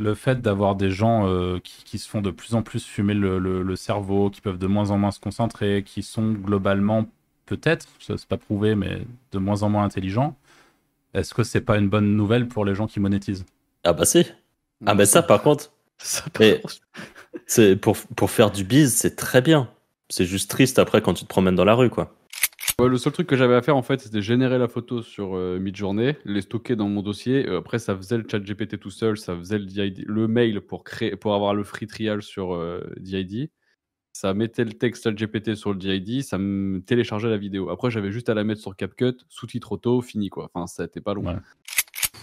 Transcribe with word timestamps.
le 0.00 0.14
fait 0.14 0.40
d'avoir 0.40 0.76
des 0.76 0.90
gens 0.90 1.28
euh, 1.28 1.58
qui, 1.62 1.98
se 1.98 2.08
font 2.08 2.22
de 2.22 2.30
plus 2.30 2.54
en 2.54 2.62
plus 2.62 2.84
fumer 2.84 3.14
le, 3.14 3.76
cerveau, 3.76 4.30
qui 4.30 4.40
peuvent 4.40 4.58
de 4.58 4.66
moins 4.66 4.90
en 4.90 4.98
moins 4.98 5.10
se 5.10 5.20
concentrer, 5.20 5.84
qui 5.84 6.02
sont 6.02 6.32
globalement, 6.32 7.06
peut-être, 7.46 7.86
ça 8.00 8.16
c'est 8.16 8.26
pas 8.28 8.38
prouvé, 8.38 8.74
mais 8.74 9.02
de 9.32 9.38
moins 9.38 9.62
en 9.62 9.68
moins 9.68 9.84
intelligents, 9.84 10.36
est-ce 11.12 11.34
que 11.34 11.42
c'est 11.42 11.60
pas 11.60 11.76
une 11.76 11.88
bonne 11.88 12.16
nouvelle 12.16 12.48
pour 12.48 12.64
les 12.64 12.74
gens 12.74 12.86
qui 12.86 12.98
monétisent? 12.98 13.44
Ah 13.84 13.92
bah 13.92 14.06
si. 14.06 14.26
Ah 14.86 14.94
bah 14.94 15.04
ça 15.04 15.22
par 15.22 15.42
contre. 15.42 15.70
c'est 17.46 17.76
pour, 17.76 17.96
pour 18.16 18.30
faire 18.30 18.50
du 18.50 18.64
biz, 18.64 18.94
c'est 18.94 19.16
très 19.16 19.42
bien. 19.42 19.68
C'est 20.08 20.24
juste 20.24 20.50
triste 20.50 20.78
après 20.78 21.02
quand 21.02 21.14
tu 21.14 21.24
te 21.24 21.28
promènes 21.28 21.56
dans 21.56 21.64
la 21.64 21.74
rue, 21.74 21.90
quoi 21.90 22.14
le 22.88 22.98
seul 22.98 23.12
truc 23.12 23.26
que 23.26 23.36
j'avais 23.36 23.54
à 23.54 23.62
faire 23.62 23.76
en 23.76 23.82
fait, 23.82 24.00
c'était 24.00 24.22
générer 24.22 24.58
la 24.58 24.68
photo 24.68 25.02
sur 25.02 25.36
euh, 25.36 25.58
Midjourney, 25.58 26.16
les 26.24 26.40
stocker 26.42 26.76
dans 26.76 26.88
mon 26.88 27.02
dossier. 27.02 27.46
Euh, 27.48 27.58
après, 27.58 27.78
ça 27.78 27.96
faisait 27.96 28.18
le 28.18 28.24
chat 28.30 28.38
GPT 28.38 28.78
tout 28.78 28.90
seul, 28.90 29.18
ça 29.18 29.36
faisait 29.36 29.58
le, 29.58 29.66
le 30.06 30.28
mail 30.28 30.60
pour, 30.60 30.84
créer, 30.84 31.16
pour 31.16 31.34
avoir 31.34 31.54
le 31.54 31.64
free 31.64 31.86
trial 31.86 32.22
sur 32.22 32.54
euh, 32.54 32.80
DID. 32.98 33.50
Ça 34.12 34.34
mettait 34.34 34.64
le 34.64 34.72
texte 34.72 35.04
chat 35.04 35.12
GPT 35.12 35.54
sur 35.54 35.72
le 35.72 35.78
DID, 35.78 36.22
ça 36.22 36.38
me 36.38 36.80
téléchargeait 36.80 37.30
la 37.30 37.38
vidéo. 37.38 37.70
Après, 37.70 37.90
j'avais 37.90 38.10
juste 38.10 38.28
à 38.28 38.34
la 38.34 38.44
mettre 38.44 38.60
sur 38.60 38.76
CapCut, 38.76 39.16
sous-titre 39.28 39.72
auto, 39.72 40.02
fini 40.02 40.28
quoi. 40.28 40.50
Enfin, 40.52 40.66
ça 40.66 40.84
n'était 40.84 41.00
pas 41.00 41.14
long. 41.14 41.24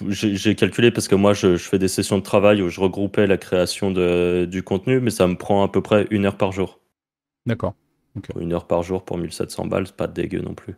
J'ai 0.09 0.55
calculé 0.55 0.91
parce 0.91 1.07
que 1.07 1.15
moi, 1.15 1.33
je, 1.33 1.55
je, 1.55 1.63
fais 1.67 1.79
des 1.79 1.87
sessions 1.87 2.17
de 2.17 2.23
travail 2.23 2.61
où 2.61 2.69
je 2.69 2.79
regroupais 2.79 3.25
la 3.25 3.37
création 3.37 3.89
de, 3.89 4.45
du 4.45 4.61
contenu, 4.61 4.99
mais 4.99 5.09
ça 5.09 5.27
me 5.27 5.35
prend 5.35 5.63
à 5.63 5.71
peu 5.71 5.81
près 5.81 6.07
une 6.11 6.25
heure 6.25 6.37
par 6.37 6.51
jour. 6.51 6.79
D'accord. 7.47 7.73
Une 8.39 8.53
heure 8.53 8.65
par 8.65 8.83
jour 8.83 9.03
pour 9.03 9.17
1700 9.17 9.65
balles, 9.65 9.87
c'est 9.87 9.95
pas 9.95 10.07
dégueu 10.07 10.41
non 10.41 10.53
plus. 10.53 10.75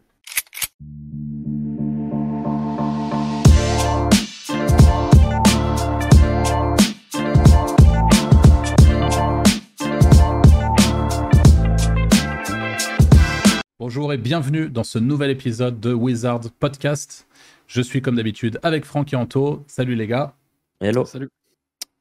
Bonjour 13.79 14.13
et 14.13 14.17
bienvenue 14.17 14.69
dans 14.69 14.83
ce 14.83 14.99
nouvel 14.99 15.31
épisode 15.31 15.79
de 15.79 15.93
Wizard 15.93 16.41
Podcast. 16.59 17.27
Je 17.67 17.81
suis 17.81 18.01
comme 18.01 18.15
d'habitude 18.15 18.59
avec 18.61 18.85
Franck 18.85 19.13
et 19.13 19.15
Anto. 19.15 19.63
Salut 19.67 19.95
les 19.95 20.07
gars. 20.07 20.35
Hello. 20.81 21.05
Salut. 21.05 21.29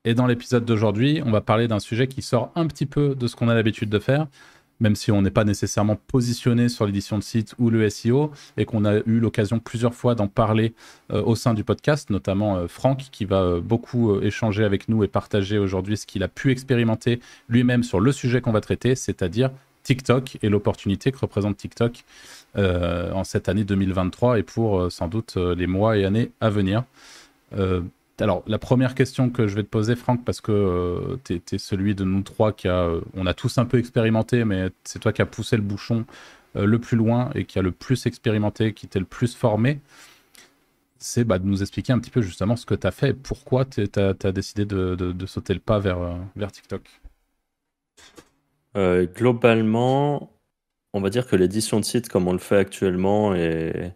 Et 0.04 0.14
dans 0.14 0.26
l'épisode 0.26 0.64
d'aujourd'hui, 0.64 1.22
on 1.24 1.30
va 1.30 1.40
parler 1.40 1.68
d'un 1.68 1.80
sujet 1.80 2.06
qui 2.06 2.22
sort 2.22 2.52
un 2.54 2.66
petit 2.66 2.86
peu 2.86 3.14
de 3.14 3.26
ce 3.26 3.36
qu'on 3.36 3.48
a 3.48 3.54
l'habitude 3.54 3.90
de 3.90 3.98
faire, 3.98 4.26
même 4.80 4.96
si 4.96 5.10
on 5.10 5.22
n'est 5.22 5.30
pas 5.30 5.44
nécessairement 5.44 5.96
positionné 5.96 6.68
sur 6.68 6.86
l'édition 6.86 7.18
de 7.18 7.22
site 7.22 7.54
ou 7.58 7.70
le 7.70 7.88
SEO, 7.90 8.30
et 8.56 8.64
qu'on 8.64 8.84
a 8.84 8.96
eu 8.96 9.18
l'occasion 9.20 9.58
plusieurs 9.58 9.94
fois 9.94 10.14
d'en 10.14 10.28
parler 10.28 10.74
euh, 11.12 11.22
au 11.22 11.34
sein 11.34 11.54
du 11.54 11.64
podcast, 11.64 12.10
notamment 12.10 12.56
euh, 12.56 12.68
Franck, 12.68 13.08
qui 13.10 13.24
va 13.24 13.42
euh, 13.42 13.60
beaucoup 13.60 14.20
échanger 14.20 14.64
avec 14.64 14.88
nous 14.88 15.04
et 15.04 15.08
partager 15.08 15.58
aujourd'hui 15.58 15.96
ce 15.96 16.06
qu'il 16.06 16.22
a 16.22 16.28
pu 16.28 16.50
expérimenter 16.50 17.20
lui-même 17.48 17.82
sur 17.82 18.00
le 18.00 18.12
sujet 18.12 18.40
qu'on 18.40 18.52
va 18.52 18.60
traiter, 18.60 18.94
c'est-à-dire 18.94 19.50
TikTok 19.82 20.38
et 20.42 20.48
l'opportunité 20.48 21.12
que 21.12 21.18
représente 21.18 21.56
TikTok 21.56 22.04
en 22.56 23.24
cette 23.24 23.48
année 23.48 23.64
2023 23.64 24.38
et 24.38 24.42
pour 24.42 24.90
sans 24.90 25.08
doute 25.08 25.36
les 25.36 25.66
mois 25.66 25.96
et 25.96 26.04
années 26.04 26.30
à 26.40 26.50
venir. 26.50 26.82
Alors, 28.20 28.42
la 28.48 28.58
première 28.58 28.94
question 28.96 29.30
que 29.30 29.46
je 29.46 29.54
vais 29.54 29.62
te 29.62 29.68
poser, 29.68 29.94
Franck, 29.94 30.24
parce 30.24 30.40
que 30.40 30.50
euh, 30.50 31.16
tu 31.24 31.40
es, 31.52 31.58
celui 31.58 31.94
de 31.94 32.04
nous 32.04 32.22
trois 32.22 32.52
qui 32.52 32.66
a. 32.66 32.82
Euh, 32.82 33.00
on 33.14 33.26
a 33.26 33.34
tous 33.34 33.58
un 33.58 33.64
peu 33.64 33.78
expérimenté, 33.78 34.44
mais 34.44 34.70
c'est 34.82 34.98
toi 34.98 35.12
qui 35.12 35.22
as 35.22 35.26
poussé 35.26 35.56
le 35.56 35.62
bouchon 35.62 36.04
euh, 36.56 36.66
le 36.66 36.80
plus 36.80 36.96
loin 36.96 37.30
et 37.36 37.44
qui 37.44 37.58
a 37.60 37.62
le 37.62 37.70
plus 37.70 38.06
expérimenté, 38.06 38.74
qui 38.74 38.88
t'es 38.88 38.98
le 38.98 39.04
plus 39.04 39.36
formé. 39.36 39.80
C'est 40.98 41.22
bah, 41.24 41.38
de 41.38 41.46
nous 41.46 41.62
expliquer 41.62 41.92
un 41.92 42.00
petit 42.00 42.10
peu 42.10 42.22
justement 42.22 42.56
ce 42.56 42.66
que 42.66 42.74
tu 42.74 42.86
as 42.86 42.90
fait 42.90 43.10
et 43.10 43.14
pourquoi 43.14 43.64
tu 43.64 43.88
as, 43.96 44.32
décidé 44.32 44.64
de, 44.66 45.26
sauter 45.26 45.54
le 45.54 45.60
pas 45.60 45.78
vers, 45.78 46.00
vers 46.34 46.50
TikTok. 46.50 46.82
globalement, 49.14 50.32
on 50.92 51.00
va 51.00 51.10
dire 51.10 51.26
que 51.28 51.36
l'édition 51.36 51.78
de 51.78 51.84
site, 51.84 52.08
comme 52.08 52.26
on 52.26 52.32
le 52.32 52.38
fait 52.38 52.56
actuellement, 52.56 53.34
est 53.36 53.94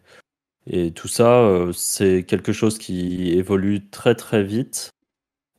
et 0.66 0.92
tout 0.92 1.08
ça, 1.08 1.40
euh, 1.40 1.72
c'est 1.72 2.24
quelque 2.24 2.52
chose 2.52 2.78
qui 2.78 3.32
évolue 3.32 3.88
très 3.90 4.14
très 4.14 4.42
vite. 4.44 4.90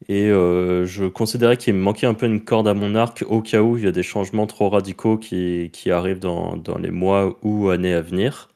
Et 0.09 0.29
euh, 0.29 0.85
je 0.85 1.05
considérais 1.05 1.57
qu'il 1.57 1.73
me 1.75 1.81
manquait 1.81 2.07
un 2.07 2.13
peu 2.13 2.25
une 2.25 2.43
corde 2.43 2.67
à 2.67 2.73
mon 2.73 2.95
arc 2.95 3.23
au 3.27 3.41
cas 3.41 3.61
où 3.61 3.77
il 3.77 3.85
y 3.85 3.87
a 3.87 3.91
des 3.91 4.03
changements 4.03 4.47
trop 4.47 4.69
radicaux 4.69 5.17
qui, 5.17 5.69
qui 5.73 5.91
arrivent 5.91 6.19
dans, 6.19 6.57
dans, 6.57 6.77
les 6.77 6.91
mois 6.91 7.37
ou 7.41 7.69
années 7.69 7.93
à 7.93 8.01
venir. 8.01 8.49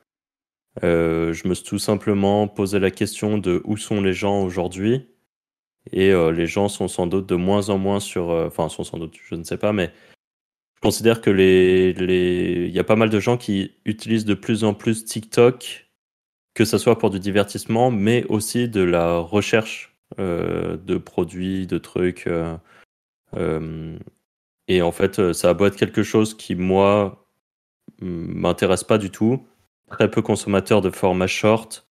Euh, 0.83 1.33
je 1.33 1.47
me 1.47 1.53
suis 1.53 1.65
tout 1.65 1.79
simplement 1.79 2.47
posé 2.47 2.79
la 2.79 2.91
question 2.91 3.37
de 3.37 3.61
où 3.65 3.77
sont 3.77 4.01
les 4.01 4.13
gens 4.13 4.43
aujourd'hui. 4.43 5.07
Et 5.93 6.11
les 6.11 6.47
gens 6.47 6.67
sont 6.67 6.89
sans 6.89 7.07
doute 7.07 7.27
de 7.29 7.35
moins 7.35 7.69
en 7.69 7.77
moins 7.77 8.01
sur. 8.01 8.27
Enfin, 8.27 8.67
sont 8.67 8.83
sans 8.83 8.97
doute, 8.97 9.15
je 9.23 9.35
ne 9.35 9.45
sais 9.45 9.57
pas, 9.57 9.71
mais 9.71 9.93
je 10.75 10.81
considère 10.81 11.21
que 11.21 11.29
les, 11.29 11.93
les... 11.93 12.67
y 12.67 12.79
a 12.79 12.83
pas 12.83 12.97
mal 12.97 13.09
de 13.09 13.19
gens 13.21 13.37
qui 13.37 13.71
utilisent 13.85 14.25
de 14.25 14.33
plus 14.33 14.65
en 14.65 14.73
plus 14.73 15.05
TikTok 15.05 15.86
que 16.57 16.65
ce 16.65 16.79
soit 16.79 16.97
pour 16.97 17.11
du 17.11 17.19
divertissement, 17.19 17.91
mais 17.91 18.25
aussi 18.29 18.67
de 18.67 18.81
la 18.81 19.19
recherche 19.19 19.95
euh, 20.19 20.75
de 20.75 20.97
produits, 20.97 21.67
de 21.67 21.77
trucs. 21.77 22.25
Euh, 22.25 22.57
euh, 23.35 23.95
et 24.67 24.81
en 24.81 24.91
fait, 24.91 25.33
ça 25.33 25.51
a 25.51 25.53
beau 25.53 25.67
être 25.67 25.75
quelque 25.75 26.01
chose 26.01 26.33
qui, 26.35 26.55
moi, 26.55 27.27
m'intéresse 28.01 28.83
pas 28.83 28.97
du 28.97 29.11
tout. 29.11 29.45
Très 29.91 30.09
peu 30.09 30.23
consommateur 30.23 30.81
de 30.81 30.89
format 30.89 31.27
short. 31.27 31.87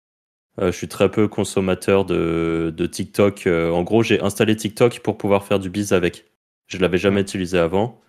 je 0.59 0.69
suis 0.69 0.87
très 0.87 1.09
peu 1.09 1.27
consommateur 1.27 2.05
de, 2.05 2.71
de 2.77 2.85
TikTok. 2.85 3.47
en 3.47 3.81
gros, 3.81 4.03
j'ai 4.03 4.21
installé 4.21 4.55
TikTok 4.55 4.99
pour 4.99 5.17
pouvoir 5.17 5.43
faire 5.43 5.57
du 5.57 5.71
biz 5.71 5.91
avec. 5.91 6.25
Je 6.67 6.77
l'avais 6.77 6.99
jamais 6.99 7.21
utilisé 7.21 7.57
avant. 7.57 7.99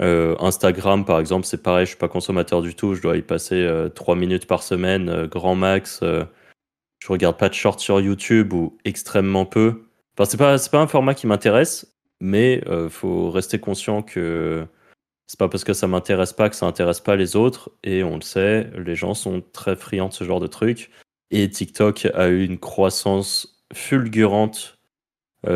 Euh, 0.00 0.36
Instagram, 0.38 1.04
par 1.04 1.18
exemple, 1.18 1.46
c'est 1.46 1.62
pareil, 1.62 1.86
je 1.86 1.90
suis 1.90 1.98
pas 1.98 2.08
consommateur 2.08 2.62
du 2.62 2.74
tout. 2.74 2.94
Je 2.94 3.02
dois 3.02 3.16
y 3.16 3.22
passer 3.22 3.56
euh, 3.56 3.88
3 3.88 4.16
minutes 4.16 4.46
par 4.46 4.62
semaine, 4.62 5.08
euh, 5.08 5.26
grand 5.26 5.54
max. 5.54 6.00
Je 6.02 7.12
regarde 7.12 7.36
pas 7.38 7.48
de 7.48 7.54
shorts 7.54 7.80
sur 7.80 8.00
YouTube 8.00 8.52
ou 8.52 8.76
extrêmement 8.84 9.46
peu. 9.46 9.82
Enfin, 10.16 10.28
c'est 10.28 10.36
pas, 10.36 10.56
pas 10.58 10.80
un 10.80 10.86
format 10.86 11.14
qui 11.14 11.26
m'intéresse, 11.26 11.94
mais 12.20 12.62
faut 12.90 13.30
rester 13.30 13.60
conscient 13.60 14.02
que 14.02 14.66
c'est 15.28 15.38
pas 15.38 15.48
parce 15.48 15.62
que 15.62 15.74
ça 15.74 15.86
m'intéresse 15.86 16.32
pas 16.32 16.48
que 16.48 16.56
ça 16.56 16.66
intéresse 16.66 17.00
pas 17.00 17.14
les 17.14 17.36
autres. 17.36 17.70
Et 17.84 18.02
on 18.02 18.16
le 18.16 18.22
sait, 18.22 18.70
les 18.76 18.96
gens 18.96 19.14
sont 19.14 19.42
très 19.52 19.76
friands 19.76 20.08
de 20.08 20.12
ce 20.14 20.24
genre 20.24 20.40
de 20.40 20.48
trucs. 20.48 20.90
Et 21.30 21.48
TikTok 21.48 22.08
a 22.14 22.28
eu 22.28 22.44
une 22.44 22.58
croissance 22.58 23.62
fulgurante 23.72 24.78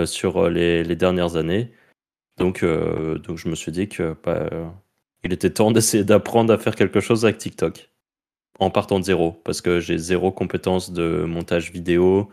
sur 0.05 0.49
les 0.49 0.97
dernières 0.97 1.35
années. 1.35 1.73
Donc, 2.39 2.63
euh, 2.63 3.19
donc 3.19 3.39
je 3.39 3.49
me 3.49 3.55
suis 3.55 3.73
dit 3.73 3.89
que 3.89 4.17
bah, 4.25 4.49
il 5.23 5.33
était 5.33 5.51
temps 5.51 5.71
d'essayer 5.71 6.05
d'apprendre 6.05 6.53
à 6.53 6.59
faire 6.59 6.75
quelque 6.75 7.01
chose 7.01 7.25
avec 7.25 7.39
TikTok 7.39 7.91
en 8.59 8.71
partant 8.71 8.99
de 8.99 9.05
zéro 9.05 9.33
parce 9.45 9.61
que 9.61 9.81
j'ai 9.81 9.99
zéro 9.99 10.33
compétence 10.33 10.93
de 10.93 11.25
montage 11.25 11.71
vidéo, 11.73 12.31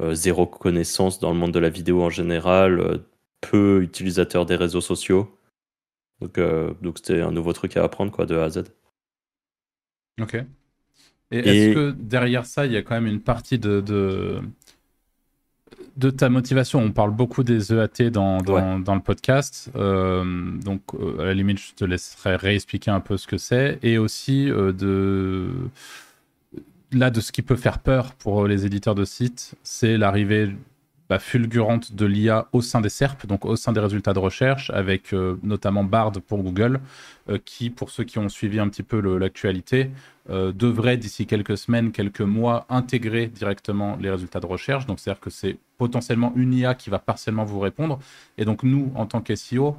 euh, 0.00 0.14
zéro 0.14 0.46
connaissance 0.46 1.20
dans 1.20 1.32
le 1.32 1.38
monde 1.38 1.52
de 1.52 1.58
la 1.58 1.70
vidéo 1.70 2.02
en 2.02 2.10
général, 2.10 2.80
euh, 2.80 2.98
peu 3.40 3.82
utilisateur 3.82 4.46
des 4.46 4.56
réseaux 4.56 4.80
sociaux. 4.80 5.36
Donc 6.20 6.38
donc 6.82 6.98
c'était 6.98 7.22
un 7.22 7.30
nouveau 7.30 7.54
truc 7.54 7.78
à 7.78 7.84
apprendre 7.84 8.12
quoi 8.12 8.26
de 8.26 8.36
A 8.36 8.44
à 8.44 8.50
Z. 8.50 8.64
Ok. 10.20 10.36
Et, 11.30 11.38
est-ce 11.38 11.74
que 11.74 11.90
derrière 11.92 12.44
ça, 12.44 12.66
il 12.66 12.72
y 12.72 12.76
a 12.76 12.82
quand 12.82 12.94
même 12.94 13.06
une 13.06 13.22
partie 13.22 13.58
de, 13.58 13.80
de 13.80 14.40
ta 16.16 16.28
motivation, 16.28 16.80
on 16.80 16.92
parle 16.92 17.10
beaucoup 17.10 17.42
des 17.42 17.72
EAT 17.72 18.10
dans, 18.10 18.38
dans, 18.38 18.94
le 18.94 19.00
podcast. 19.00 19.70
Euh, 19.76 20.24
donc, 20.62 20.82
euh, 20.94 21.20
à 21.20 21.24
la 21.26 21.34
limite, 21.34 21.58
je 21.58 21.74
te 21.74 21.84
laisserai 21.84 22.36
réexpliquer 22.36 22.90
un 22.90 23.00
peu 23.00 23.16
ce 23.16 23.26
que 23.26 23.36
c'est. 23.36 23.78
Et 23.82 23.98
aussi 23.98 24.50
euh, 24.50 24.72
de. 24.72 25.50
Là, 26.92 27.10
de 27.10 27.20
ce 27.20 27.30
qui 27.30 27.42
peut 27.42 27.56
faire 27.56 27.78
peur 27.78 28.14
pour 28.14 28.48
les 28.48 28.66
éditeurs 28.66 28.96
de 28.96 29.04
sites, 29.04 29.54
c'est 29.62 29.96
l'arrivée 29.96 30.50
fulgurante 31.18 31.94
de 31.94 32.06
l'IA 32.06 32.46
au 32.52 32.62
sein 32.62 32.80
des 32.80 32.88
SERP, 32.88 33.26
donc 33.26 33.44
au 33.44 33.56
sein 33.56 33.72
des 33.72 33.80
résultats 33.80 34.12
de 34.12 34.18
recherche, 34.18 34.70
avec 34.70 35.12
euh, 35.12 35.36
notamment 35.42 35.82
Bard 35.82 36.12
pour 36.26 36.42
Google, 36.42 36.80
euh, 37.28 37.38
qui, 37.44 37.70
pour 37.70 37.90
ceux 37.90 38.04
qui 38.04 38.18
ont 38.18 38.28
suivi 38.28 38.60
un 38.60 38.68
petit 38.68 38.82
peu 38.82 39.00
l'actualité, 39.18 39.90
euh, 40.30 40.52
devrait 40.52 40.96
d'ici 40.96 41.26
quelques 41.26 41.58
semaines, 41.58 41.90
quelques 41.90 42.20
mois, 42.20 42.64
intégrer 42.68 43.26
directement 43.26 43.96
les 44.00 44.10
résultats 44.10 44.40
de 44.40 44.46
recherche. 44.46 44.86
Donc, 44.86 45.00
c'est-à-dire 45.00 45.20
que 45.20 45.30
c'est 45.30 45.58
potentiellement 45.78 46.32
une 46.36 46.54
IA 46.54 46.74
qui 46.74 46.90
va 46.90 46.98
partiellement 46.98 47.44
vous 47.44 47.60
répondre. 47.60 47.98
Et 48.38 48.44
donc, 48.44 48.62
nous, 48.62 48.92
en 48.94 49.06
tant 49.06 49.20
qu'SEO, 49.20 49.76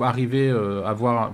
arriver 0.00 0.50
à 0.50 0.92
voir, 0.92 1.32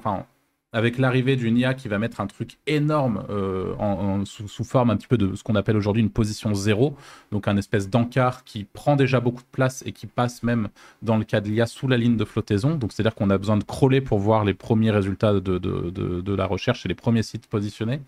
avec 0.73 0.99
l'arrivée 0.99 1.37
d'une 1.37 1.57
IA 1.57 1.73
qui 1.73 1.89
va 1.89 1.99
mettre 1.99 2.21
un 2.21 2.27
truc 2.27 2.59
énorme 2.67 3.25
euh, 3.31 3.75
en, 3.79 4.25
sous, 4.27 4.65
forme 4.65 4.91
un 4.91 4.97
petit 4.97 5.07
peu 5.07 5.17
de 5.17 5.35
ce 5.35 5.43
qu'on 5.43 5.55
appelle 5.55 5.77
aujourd'hui 5.77 6.03
une 6.03 6.11
position 6.11 6.55
zéro, 6.55 6.95
donc 7.33 7.49
un 7.49 7.57
espèce 7.57 7.89
d'encart 7.89 8.45
qui 8.45 8.65
prend 8.65 8.95
déjà 8.95 9.21
beaucoup 9.21 9.43
de 9.43 9.49
place 9.51 9.83
et 9.87 9.93
qui 9.93 10.07
passe 10.07 10.43
même 10.43 10.69
dans 11.01 11.17
le 11.17 11.25
cas 11.25 11.41
de 11.41 11.49
l'IA 11.49 11.67
sous 11.67 11.89
la 11.89 11.97
ligne 11.97 12.17
de 12.17 12.25
flottaison. 12.25 12.75
Donc 12.75 12.93
c'est-à-dire 12.93 13.15
qu'on 13.15 13.31
a 13.31 13.39
besoin 13.39 13.57
de 13.57 13.65
crawler 13.65 14.03
pour 14.03 14.19
voir 14.19 14.45
les 14.45 14.55
premiers 14.55 14.91
résultats 14.91 15.33
de, 15.33 15.41
de, 15.41 15.91
de, 15.91 16.35
la 16.35 16.45
recherche 16.45 16.85
et 16.85 16.89
les 16.89 16.95
premiers 16.95 17.23
sites 17.23 17.47
positionnés. 17.47 18.01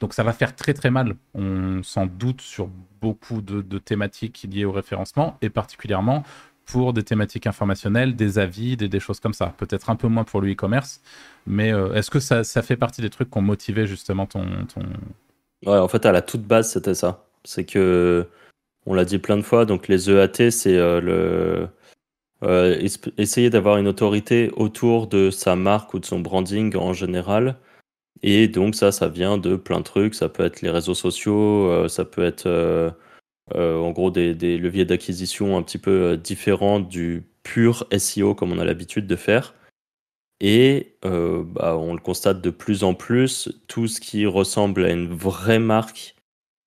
Donc 0.00 0.14
ça 0.14 0.22
va 0.22 0.32
faire 0.32 0.56
très 0.56 0.72
très 0.72 0.90
mal, 0.90 1.16
on 1.34 1.82
s'en 1.82 2.06
doute 2.06 2.40
sur 2.40 2.70
beaucoup 3.02 3.42
de, 3.42 3.78
thématiques 3.78 4.46
liées 4.50 4.64
au 4.64 4.72
référencement 4.72 5.36
et 5.42 5.50
particulièrement 5.50 6.24
pour 6.70 6.92
des 6.92 7.02
thématiques 7.02 7.46
informationnelles, 7.46 8.14
des 8.14 8.38
avis, 8.38 8.76
des, 8.76 9.00
choses 9.00 9.20
comme 9.20 9.34
ça. 9.34 9.54
Peut-être 9.58 9.90
un 9.90 9.96
peu 9.96 10.08
moins 10.08 10.24
pour 10.24 10.40
le 10.40 10.52
e-commerce, 10.52 11.00
mais 11.46 11.72
euh, 11.72 11.94
est-ce 11.94 12.10
que 12.10 12.20
ça, 12.20 12.44
fait 12.62 12.76
partie 12.76 13.02
des 13.02 13.10
trucs 13.10 13.30
qui 13.30 13.38
ont 13.38 13.42
motivé 13.42 13.86
justement 13.86 14.26
ton. 14.26 14.44
Ouais, 15.66 15.76
en 15.76 15.88
fait, 15.88 16.06
à 16.06 16.12
la 16.12 16.22
toute 16.22 16.42
base, 16.42 16.72
c'était 16.72 16.94
ça. 16.94 17.24
C'est 17.44 17.64
que, 17.64 18.26
on 18.86 18.94
l'a 18.94 19.04
dit 19.04 19.18
plein 19.18 19.36
de 19.36 19.42
fois, 19.42 19.64
donc 19.64 19.88
les 19.88 20.10
EAT, 20.10 20.50
c'est 20.50 20.76
euh, 20.76 21.00
le... 21.00 21.68
Euh, 22.42 22.88
essayer 23.18 23.50
d'avoir 23.50 23.76
une 23.76 23.86
autorité 23.86 24.50
autour 24.56 25.08
de 25.08 25.30
sa 25.30 25.56
marque 25.56 25.92
ou 25.92 25.98
de 25.98 26.06
son 26.06 26.20
branding 26.20 26.74
en 26.74 26.94
général. 26.94 27.56
Et 28.22 28.48
donc 28.48 28.74
ça, 28.74 28.92
ça 28.92 29.08
vient 29.08 29.36
de 29.36 29.56
plein 29.56 29.78
de 29.78 29.84
trucs. 29.84 30.14
Ça 30.14 30.30
peut 30.30 30.44
être 30.44 30.62
les 30.62 30.70
réseaux 30.70 30.94
sociaux, 30.94 31.86
ça 31.88 32.06
peut 32.06 32.24
être 32.24 32.94
en 33.54 33.90
gros 33.90 34.10
des, 34.10 34.34
leviers 34.58 34.84
d'acquisition 34.84 35.56
un 35.56 35.62
petit 35.62 35.78
peu 35.78 36.12
euh, 36.12 36.16
différents 36.16 36.80
du 36.80 37.24
pur 37.42 37.86
SEO 37.96 38.34
comme 38.34 38.52
on 38.52 38.58
a 38.58 38.64
l'habitude 38.64 39.06
de 39.06 39.16
faire. 39.16 39.54
Et 40.40 40.94
euh, 41.04 41.42
bah, 41.44 41.76
on 41.76 41.92
le 41.94 42.00
constate 42.00 42.40
de 42.40 42.50
plus 42.50 42.84
en 42.84 42.94
plus, 42.94 43.50
tout 43.68 43.88
ce 43.88 44.00
qui 44.00 44.26
ressemble 44.26 44.84
à 44.84 44.90
une 44.90 45.12
vraie 45.12 45.58
marque 45.58 46.16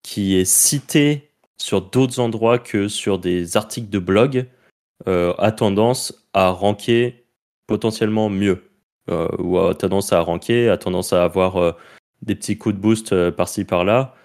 qui 0.04 0.36
est 0.36 0.46
citée 0.46 1.30
sur 1.58 1.82
d'autres 1.82 2.20
endroits 2.20 2.60
que 2.60 2.88
sur 2.88 3.20
des 3.20 3.58
articles 3.58 3.90
de 3.90 4.00
blog 4.00 4.48
a 5.06 5.52
tendance 5.52 6.28
à 6.34 6.50
ranker 6.50 7.26
potentiellement 7.68 8.30
mieux. 8.30 8.64
ou 9.10 9.58
a 9.58 9.76
tendance 9.76 10.14
à 10.14 10.22
ranker, 10.22 10.70
a 10.70 10.78
tendance 10.78 11.14
à 11.14 11.24
avoir 11.24 11.76
des 12.22 12.36
petits 12.36 12.58
coups 12.58 12.76
de 12.76 12.80
boost 12.80 13.30
par-ci 13.32 13.66
par-là. 13.66 14.16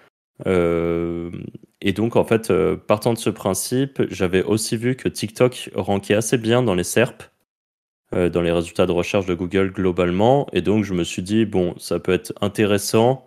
Et 1.81 1.93
donc, 1.93 2.15
en 2.15 2.25
fait, 2.25 2.51
euh, 2.51 2.75
partant 2.75 3.13
de 3.13 3.17
ce 3.17 3.29
principe, 3.29 4.01
j'avais 4.09 4.43
aussi 4.43 4.75
vu 4.75 4.95
que 4.95 5.07
TikTok 5.07 5.69
rankait 5.75 6.13
assez 6.13 6.37
bien 6.37 6.61
dans 6.61 6.75
les 6.75 6.83
SERP, 6.83 7.23
euh, 8.13 8.29
dans 8.29 8.41
les 8.41 8.51
résultats 8.51 8.85
de 8.85 8.91
recherche 8.91 9.25
de 9.25 9.33
Google 9.33 9.71
globalement. 9.71 10.47
Et 10.51 10.61
donc, 10.61 10.83
je 10.83 10.93
me 10.93 11.03
suis 11.03 11.21
dit, 11.21 11.45
bon, 11.45 11.73
ça 11.77 11.99
peut 11.99 12.11
être 12.11 12.33
intéressant 12.41 13.25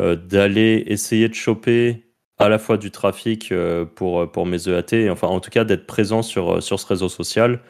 euh, 0.00 0.16
d'aller 0.16 0.84
essayer 0.86 1.28
de 1.28 1.34
choper 1.34 2.06
à 2.38 2.48
la 2.48 2.58
fois 2.58 2.78
du 2.78 2.90
trafic 2.90 3.52
pour, 3.94 4.32
pour 4.32 4.46
mes 4.46 4.68
EAT, 4.68 5.10
enfin, 5.10 5.28
en 5.28 5.38
tout 5.38 5.50
cas, 5.50 5.64
d'être 5.64 5.86
présent 5.86 6.22
sur, 6.22 6.60
sur 6.60 6.80
ce 6.80 6.86
réseau 6.86 7.08
social, 7.08 7.60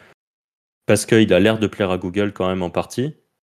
parce 0.86 1.04
qu'il 1.04 1.34
a 1.34 1.40
l'air 1.40 1.58
de 1.58 1.66
plaire 1.66 1.90
à 1.90 1.98
Google 1.98 2.32
quand 2.32 2.48
même 2.48 2.62
en 2.62 2.70
partie, 2.70 3.14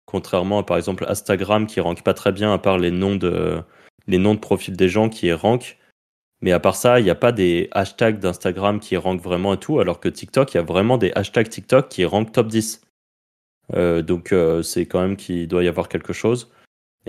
contrairement 0.06 0.58
à, 0.58 0.62
par 0.64 0.76
exemple, 0.76 1.04
Instagram 1.08 1.66
qui 1.66 1.78
rank 1.78 2.02
pas 2.02 2.14
très 2.14 2.32
bien, 2.32 2.52
à 2.52 2.58
part 2.58 2.78
les 2.78 2.90
noms 2.90 3.14
de, 3.14 3.62
les 4.08 4.18
noms 4.18 4.34
de 4.34 4.70
des 4.72 4.88
gens 4.88 5.08
qui 5.08 5.32
rank. 5.32 5.78
Mais 6.44 6.52
à 6.52 6.60
part 6.60 6.76
ça, 6.76 7.00
il 7.00 7.04
n'y 7.04 7.10
a 7.10 7.14
pas 7.14 7.32
des 7.32 7.70
hashtags 7.72 8.18
d'Instagram 8.18 8.78
qui 8.78 8.98
rankent 8.98 9.22
vraiment 9.22 9.54
et 9.54 9.56
tout, 9.56 9.80
alors 9.80 9.98
que 9.98 10.10
TikTok, 10.10 10.52
il 10.52 10.58
y 10.58 10.60
a 10.60 10.62
vraiment 10.62 10.98
des 10.98 11.10
hashtags 11.14 11.48
TikTok 11.48 11.88
qui 11.88 12.04
rankent 12.04 12.32
top 12.32 12.48
10. 12.48 12.82
Euh, 13.72 14.02
donc 14.02 14.30
euh, 14.30 14.60
c'est 14.60 14.84
quand 14.84 15.00
même 15.00 15.16
qu'il 15.16 15.48
doit 15.48 15.64
y 15.64 15.68
avoir 15.68 15.88
quelque 15.88 16.12
chose. 16.12 16.52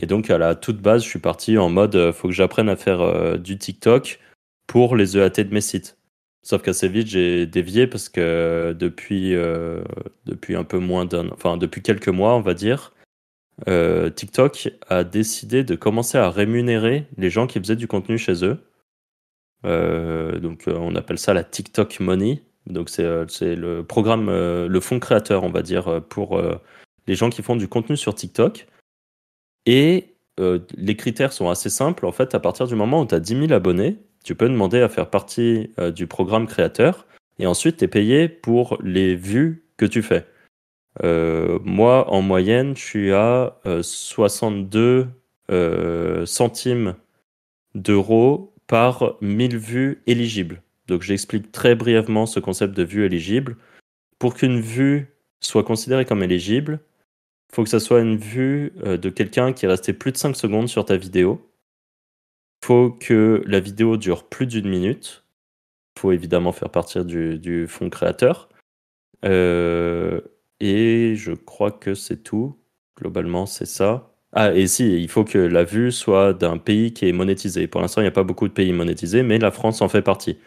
Et 0.02 0.06
donc 0.06 0.30
à 0.30 0.38
la 0.38 0.56
toute 0.56 0.82
base, 0.82 1.04
je 1.04 1.10
suis 1.10 1.20
parti 1.20 1.58
en 1.58 1.68
mode, 1.68 1.98
euh, 1.98 2.14
faut 2.14 2.30
que 2.30 2.34
j'apprenne 2.34 2.70
à 2.70 2.78
faire 2.78 3.38
du 3.38 3.58
TikTok 3.58 4.22
pour 4.68 4.96
les 4.96 5.18
EAT 5.18 5.44
de 5.44 5.54
mes 5.54 5.60
sites. 5.60 5.98
Sauf 6.42 6.62
qu'assez 6.62 6.88
vite, 6.88 7.08
j'ai 7.08 7.46
dévié 7.46 7.88
parce 7.88 8.08
que 8.08 8.74
depuis, 8.80 9.36
depuis 10.26 10.56
un 10.56 10.64
peu 10.64 10.80
moins 10.80 11.04
d'un, 11.04 11.30
enfin 11.32 11.58
depuis 11.58 11.82
quelques 11.82 12.08
mois, 12.08 12.36
on 12.38 12.42
va 12.42 12.54
dire, 12.54 12.94
TikTok 13.66 14.70
a 14.88 15.04
décidé 15.04 15.66
de 15.66 15.76
commencer 15.76 16.18
à 16.18 16.30
rémunérer 16.30 17.06
les 17.18 17.30
gens 17.30 17.48
qui 17.48 17.60
faisaient 17.60 17.76
du 17.76 17.90
contenu 17.90 18.18
chez 18.18 18.46
eux. 18.46 18.60
Euh, 19.66 20.40
donc 20.40 20.68
euh, 20.68 20.76
on 20.78 20.96
appelle 20.96 21.18
ça 21.18 21.34
la 21.34 21.44
TikTok 21.44 22.00
Money. 22.00 22.44
Donc 22.68 22.90
c'est 22.90 23.04
euh, 23.04 23.26
le 23.42 23.82
programme, 23.84 24.30
le 24.30 24.80
fonds 24.80 25.00
créateur, 25.00 25.44
on 25.44 25.50
va 25.50 25.62
dire, 25.62 26.02
pour 26.10 26.42
les 27.08 27.16
gens 27.16 27.30
qui 27.30 27.42
font 27.42 27.56
du 27.56 27.68
contenu 27.68 27.98
sur 27.98 28.16
TikTok. 28.16 28.68
Et 29.66 30.16
les 30.38 30.96
critères 30.96 31.34
sont 31.34 31.50
assez 31.50 31.70
simples. 31.70 32.06
En 32.06 32.12
fait, 32.12 32.36
à 32.36 32.40
partir 32.40 32.68
du 32.68 32.76
moment 32.76 33.02
où 33.02 33.06
tu 33.06 33.16
as 33.16 33.20
10 33.20 33.48
000 33.48 33.54
abonnés, 33.54 33.98
tu 34.24 34.36
peux 34.36 34.50
demander 34.50 34.82
à 34.82 34.90
faire 34.90 35.10
partie 35.10 35.72
du 35.96 36.08
programme 36.08 36.48
créateur. 36.48 37.06
Et 37.40 37.48
ensuite, 37.48 37.78
tu 37.78 37.86
es 37.86 37.88
payé 37.88 38.28
pour 38.28 38.78
les 38.84 39.16
vues 39.16 39.66
que 39.78 39.86
tu 39.86 40.02
fais. 40.02 40.26
moi, 41.04 42.12
en 42.12 42.22
moyenne, 42.22 42.76
je 42.76 42.82
suis 42.82 43.14
à 43.14 43.58
62 43.82 45.08
centimes 46.26 46.96
d'euros 47.76 48.55
par 48.68 49.16
1000 49.22 49.58
vues 49.58 50.04
éligibles. 50.08 50.62
Donc 50.88 51.02
j'explique 51.02 51.52
très 51.52 51.76
brièvement 51.76 52.26
ce 52.26 52.40
concept 52.40 52.74
de 52.76 52.84
vue 52.84 53.06
éligible. 53.06 53.58
Pour 54.20 54.36
qu'une 54.36 54.60
vue 54.60 55.14
soit 55.40 55.64
considérée 55.64 56.06
comme 56.06 56.24
éligible, 56.24 56.80
il 57.52 57.56
faut 57.56 57.64
que 57.64 57.70
ça 57.70 57.80
soit 57.80 58.02
une 58.02 58.18
vue 58.18 58.74
euh, 58.84 58.98
de 58.98 59.10
quelqu'un 59.10 59.54
qui 59.54 59.66
est 59.66 59.70
resté 59.70 59.94
plus 59.94 60.12
de 60.12 60.18
5 60.18 60.36
secondes 60.36 60.70
sur 60.70 60.86
ta 60.86 60.98
vidéo. 60.98 61.50
Il 62.64 62.66
faut 62.68 62.92
que 62.92 63.44
la 63.46 63.60
vidéo 63.60 63.98
dure 63.98 64.28
plus 64.28 64.48
d'une 64.48 64.68
minute. 64.68 65.24
Il 65.96 66.02
faut 66.02 66.12
évidemment 66.12 66.52
faire 66.52 66.70
partir 66.70 67.06
du, 67.06 67.40
du 67.40 67.68
fonds 67.68 67.90
créateur. 67.90 68.50
Euh, 69.24 70.22
et 70.60 71.16
je 71.16 71.32
crois 71.32 71.72
que 71.72 71.94
c'est 71.94 72.24
tout. 72.24 72.58
Globalement, 72.98 73.46
c'est 73.46 73.66
ça. 73.66 74.15
Ah, 74.38 74.54
et 74.54 74.68
si, 74.68 75.02
il 75.02 75.08
faut 75.08 75.24
que 75.24 75.38
la 75.38 75.64
vue 75.64 75.94
soit 75.94 76.34
d'un 76.34 76.58
pays 76.58 76.94
qui 76.94 77.08
est 77.08 77.14
monétisé. 77.14 77.68
Pour 77.68 77.80
l'instant, 77.80 78.02
il 78.02 78.04
n'y 78.04 78.10
a 78.10 78.12
pas 78.12 78.24
beaucoup 78.24 78.50
de 78.50 78.54
pays 78.54 78.74
monétisés, 78.74 79.24
mais 79.24 79.40
la 79.40 79.50
France 79.50 79.82
en 79.82 79.88
fait 79.88 80.02
partie. 80.02 80.38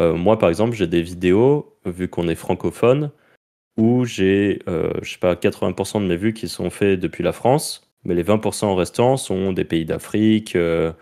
Euh, 0.00 0.14
moi, 0.14 0.38
par 0.38 0.50
exemple, 0.50 0.76
j'ai 0.76 0.86
des 0.86 1.02
vidéos, 1.02 1.78
vu 1.86 2.08
qu'on 2.08 2.28
est 2.28 2.34
francophone, 2.34 3.10
où 3.78 4.04
j'ai, 4.04 4.60
euh, 4.68 4.92
je 5.02 5.12
sais 5.12 5.18
pas, 5.18 5.36
80% 5.36 6.02
de 6.02 6.06
mes 6.06 6.16
vues 6.16 6.34
qui 6.34 6.48
sont 6.48 6.70
faites 6.70 7.00
depuis 7.00 7.24
la 7.24 7.32
France, 7.32 7.90
mais 8.04 8.14
les 8.14 8.22
20% 8.24 8.74
restants 8.76 9.16
sont 9.16 9.52
des 9.52 9.64
pays 9.64 9.86
d'Afrique, 9.86 10.56
euh, 10.56 10.92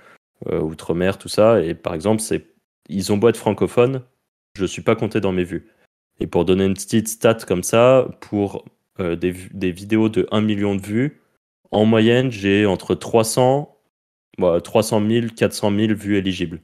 outre-mer, 0.50 1.18
tout 1.18 1.28
ça. 1.28 1.62
Et 1.62 1.74
par 1.74 1.94
exemple, 1.94 2.22
c'est, 2.22 2.46
ils 2.88 3.12
ont 3.12 3.18
beau 3.18 3.28
être 3.30 3.36
francophones, 3.36 4.02
je 4.56 4.62
ne 4.62 4.68
suis 4.68 4.82
pas 4.82 4.96
compté 4.96 5.20
dans 5.20 5.32
mes 5.32 5.44
vues. 5.44 5.70
Et 6.20 6.28
pour 6.28 6.44
donner 6.44 6.66
une 6.66 6.74
petite 6.74 7.08
stat 7.08 7.38
comme 7.46 7.64
ça, 7.64 8.08
pour 8.20 8.64
des, 8.98 9.32
des 9.32 9.72
vidéos 9.72 10.08
de 10.08 10.28
1 10.30 10.40
million 10.42 10.76
de 10.76 10.82
vues, 10.82 11.21
en 11.72 11.86
moyenne, 11.86 12.30
j'ai 12.30 12.66
entre 12.66 12.94
300, 12.94 13.76
300 14.38 15.08
000, 15.08 15.26
400 15.34 15.74
000 15.74 15.94
vues 15.94 16.18
éligibles. 16.18 16.60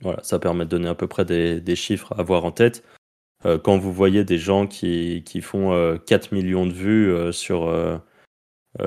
Voilà, 0.00 0.22
ça 0.22 0.38
permet 0.38 0.64
de 0.64 0.70
donner 0.70 0.88
à 0.88 0.94
peu 0.94 1.08
près 1.08 1.24
des, 1.24 1.76
chiffres 1.76 2.12
à 2.12 2.20
avoir 2.20 2.44
en 2.44 2.52
tête. 2.52 2.84
Euh, 3.44 3.58
quand 3.58 3.78
vous 3.78 3.92
voyez 3.92 4.24
des 4.24 4.38
gens 4.38 4.66
qui, 4.66 5.22
font 5.42 5.98
4 6.06 6.32
euh, 6.32 6.36
millions 6.36 6.66
de 6.66 6.72
vues 6.72 7.10
euh, 7.10 7.32
sur, 7.32 8.00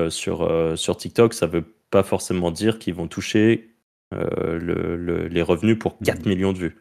sur, 0.09 0.77
sur 0.77 0.97
TikTok, 0.97 1.33
ça 1.33 1.47
ne 1.47 1.51
veut 1.51 1.65
pas 1.89 2.03
forcément 2.03 2.51
dire 2.51 2.79
qu'ils 2.79 2.95
vont 2.95 3.07
toucher 3.07 3.75
les 4.13 5.41
revenus 5.41 5.77
pour 5.77 5.97
4 5.99 6.25
mmh. 6.25 6.29
millions 6.29 6.53
de 6.53 6.59
vues. 6.59 6.77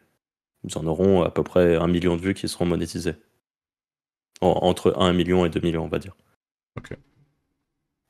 Ils 0.63 0.77
en 0.77 0.85
auront 0.85 1.23
à 1.23 1.29
peu 1.31 1.43
près 1.43 1.75
1 1.75 1.87
million 1.87 2.15
de 2.15 2.21
vues 2.21 2.33
qui 2.33 2.47
seront 2.47 2.65
monétisées. 2.65 3.15
entre 4.39 4.93
1 4.97 5.11
million 5.11 5.45
et 5.45 5.49
2 5.49 5.59
millions, 5.59 5.83
on 5.83 5.89
va 5.89 5.99
dire. 5.99 6.15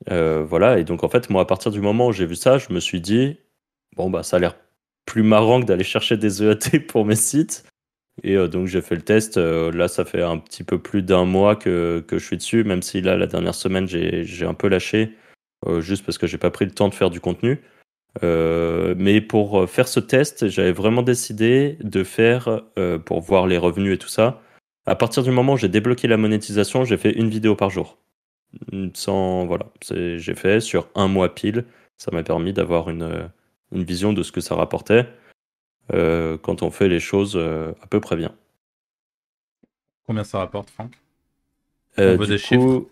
Euh, 0.10 0.44
voilà, 0.44 0.80
et 0.80 0.84
donc 0.84 1.04
en 1.04 1.10
fait, 1.10 1.30
moi, 1.30 1.44
à 1.44 1.46
partir 1.46 1.72
du 1.72 1.82
moment 1.82 2.08
où 2.08 2.12
j'ai 2.12 2.26
vu 2.26 2.36
ça, 2.36 2.58
je 2.58 2.74
me 2.74 2.80
suis 2.80 3.02
dit, 3.02 3.38
bon, 3.96 4.10
bah, 4.10 4.24
ça 4.24 4.38
a 4.38 4.40
l'air 4.40 4.56
plus 5.06 5.24
marrant 5.24 5.62
que 5.62 5.66
d'aller 5.66 5.84
chercher 5.84 6.18
des 6.18 6.44
EAT 6.44 6.80
pour 6.88 7.06
mes 7.06 7.16
sites. 7.16 7.66
Et 8.24 8.36
euh, 8.36 8.48
donc 8.48 8.68
j'ai 8.68 8.82
fait 8.82 8.96
le 8.96 9.02
test. 9.02 9.38
Euh, 9.38 9.72
là, 9.72 9.88
ça 9.88 10.06
fait 10.06 10.22
un 10.22 10.38
petit 10.38 10.64
peu 10.64 10.80
plus 10.80 11.02
d'un 11.04 11.26
mois 11.26 11.56
que, 11.56 12.04
que, 12.08 12.18
je 12.18 12.26
suis 12.26 12.38
dessus, 12.38 12.64
même 12.64 12.82
si 12.82 13.02
là, 13.02 13.18
la 13.18 13.28
dernière 13.28 13.56
semaine, 13.56 13.88
j'ai 13.88 14.46
un 14.46 14.54
peu 14.54 14.68
lâché, 14.68 15.16
juste 15.80 16.06
parce 16.06 16.18
que 16.18 16.28
j'ai 16.28 16.38
pas 16.38 16.52
pris 16.52 16.66
le 16.66 16.72
temps 16.72 16.90
de 16.90 16.94
faire 16.96 17.10
du 17.10 17.20
contenu. 17.20 17.62
mais 18.24 19.22
pour 19.22 19.70
faire 19.70 19.88
ce 19.88 20.00
test, 20.00 20.50
j'avais 20.50 20.72
vraiment 20.72 21.04
décidé 21.04 21.78
de 21.82 22.04
faire, 22.04 22.64
pour 23.06 23.22
voir 23.22 23.48
les 23.48 23.58
revenus 23.58 23.96
et 23.96 23.98
tout 23.98 24.10
ça, 24.10 24.42
à 24.86 24.96
partir 24.96 25.24
du 25.24 25.32
moment 25.32 25.54
où 25.54 25.58
j'ai 25.58 25.70
débloqué 25.70 26.08
la 26.08 26.18
monétisation, 26.18 26.84
j'ai 26.84 26.98
fait 26.98 27.12
une 27.12 27.30
vidéo 27.30 27.56
par 27.56 27.70
jour 27.70 27.98
sans 28.94 29.46
voilà, 29.46 29.68
j'ai 29.90 30.36
fait 30.36 30.60
sur 30.60 30.88
un 30.96 31.08
mois 31.08 31.34
pile. 31.34 31.66
Ça 31.98 32.12
m'a 32.12 32.24
permis 32.24 32.54
d'avoir 32.54 32.90
une, 32.90 33.30
une, 33.72 33.84
vision 33.84 34.14
de 34.14 34.24
ce 34.24 34.32
que 34.32 34.42
ça 34.42 34.56
rapportait 34.56 35.08
euh, 35.94 36.38
quand 36.38 36.64
on 36.64 36.72
fait 36.72 36.88
les 36.88 37.00
choses 37.00 37.36
euh, 37.36 37.74
à 37.82 37.88
peu 37.88 38.00
près 38.00 38.16
bien. 38.16 38.36
Combien 40.06 40.24
ça 40.24 40.40
rapporte, 40.40 40.70
Franck? 40.70 40.94
Euh, 42.00 42.18
on 42.20 42.38
chiffres 42.38 42.86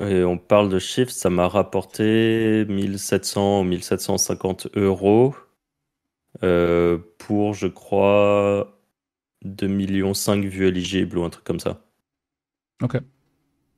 et 0.00 0.24
on 0.24 0.38
parle 0.38 0.68
de 0.68 0.80
chiffres, 0.80 1.12
ça 1.12 1.30
m'a 1.30 1.46
rapporté 1.46 2.64
1700 2.68 3.60
ou 3.60 3.64
1750 3.64 4.68
euros 4.76 5.34
pour, 6.40 7.54
je 7.54 7.68
crois, 7.68 8.76
2,5 9.44 9.68
millions 9.68 10.12
vues 10.50 10.66
éligibles 10.66 11.18
ou 11.18 11.24
un 11.24 11.30
truc 11.30 11.44
comme 11.44 11.60
ça. 11.60 11.80
Ok. 12.82 12.96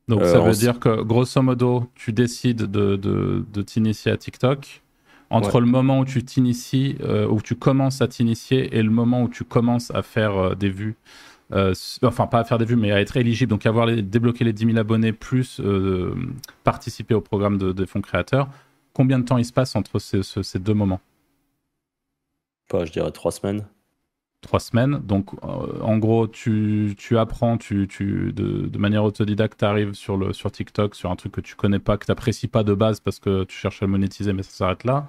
Donc 0.08 0.22
ça 0.22 0.36
euh, 0.36 0.40
veut 0.40 0.52
dire 0.52 0.78
que 0.78 1.02
grosso 1.02 1.42
modo, 1.42 1.90
tu 1.94 2.12
décides 2.12 2.62
de, 2.62 2.96
de, 2.96 3.62
t'initier 3.62 4.12
à 4.12 4.16
TikTok. 4.16 4.82
Entre 5.28 5.58
le 5.58 5.66
moment 5.66 6.00
où 6.00 6.04
tu 6.04 6.24
t'inities, 6.24 6.96
euh, 7.00 7.26
où 7.26 7.40
tu 7.40 7.56
commences 7.56 8.00
à 8.00 8.06
t'initier 8.06 8.76
et 8.76 8.82
le 8.82 8.90
moment 8.90 9.22
où 9.22 9.28
tu 9.28 9.42
commences 9.42 9.90
à 9.90 10.02
faire 10.02 10.36
euh, 10.36 10.54
des 10.54 10.70
vues 10.70 10.96
enfin 12.02 12.26
pas 12.26 12.40
à 12.40 12.44
faire 12.44 12.58
des 12.58 12.64
vues, 12.64 12.74
mais 12.74 12.90
à 12.90 13.00
être 13.00 13.16
éligible, 13.16 13.50
donc 13.50 13.66
avoir 13.66 13.86
les, 13.86 14.02
débloqué 14.02 14.42
les 14.42 14.52
10 14.52 14.66
000 14.66 14.78
abonnés 14.78 15.12
plus 15.12 15.60
participer 16.64 17.14
au 17.14 17.20
programme 17.20 17.56
de, 17.56 17.86
fonds 17.86 18.00
créateurs, 18.00 18.48
combien 18.92 19.20
de 19.20 19.24
temps 19.24 19.38
il 19.38 19.44
se 19.44 19.52
passe 19.52 19.76
entre 19.76 20.00
ces, 20.00 20.24
ces 20.24 20.58
deux 20.58 20.74
moments? 20.74 21.00
Pas, 22.68 22.84
Je 22.84 22.90
dirais 22.90 23.12
trois 23.12 23.30
semaines 23.30 23.64
trois 24.46 24.60
semaines. 24.60 25.00
Donc, 25.04 25.32
euh, 25.34 25.80
en 25.82 25.98
gros, 25.98 26.26
tu, 26.26 26.94
tu 26.96 27.18
apprends, 27.18 27.58
tu, 27.58 27.86
tu, 27.88 28.32
de, 28.32 28.66
de 28.66 28.78
manière 28.78 29.04
autodidacte, 29.04 29.58
tu 29.58 29.64
arrives 29.64 29.92
sur, 29.94 30.16
le, 30.16 30.32
sur 30.32 30.50
TikTok, 30.50 30.94
sur 30.94 31.10
un 31.10 31.16
truc 31.16 31.32
que 31.32 31.40
tu 31.40 31.54
connais 31.54 31.78
pas, 31.78 31.98
que 31.98 32.06
tu 32.06 32.10
n'apprécies 32.10 32.48
pas 32.48 32.62
de 32.64 32.74
base 32.74 33.00
parce 33.00 33.18
que 33.18 33.44
tu 33.44 33.56
cherches 33.56 33.82
à 33.82 33.86
le 33.86 33.92
monétiser, 33.92 34.32
mais 34.32 34.42
ça 34.42 34.50
s'arrête 34.50 34.84
là. 34.84 35.06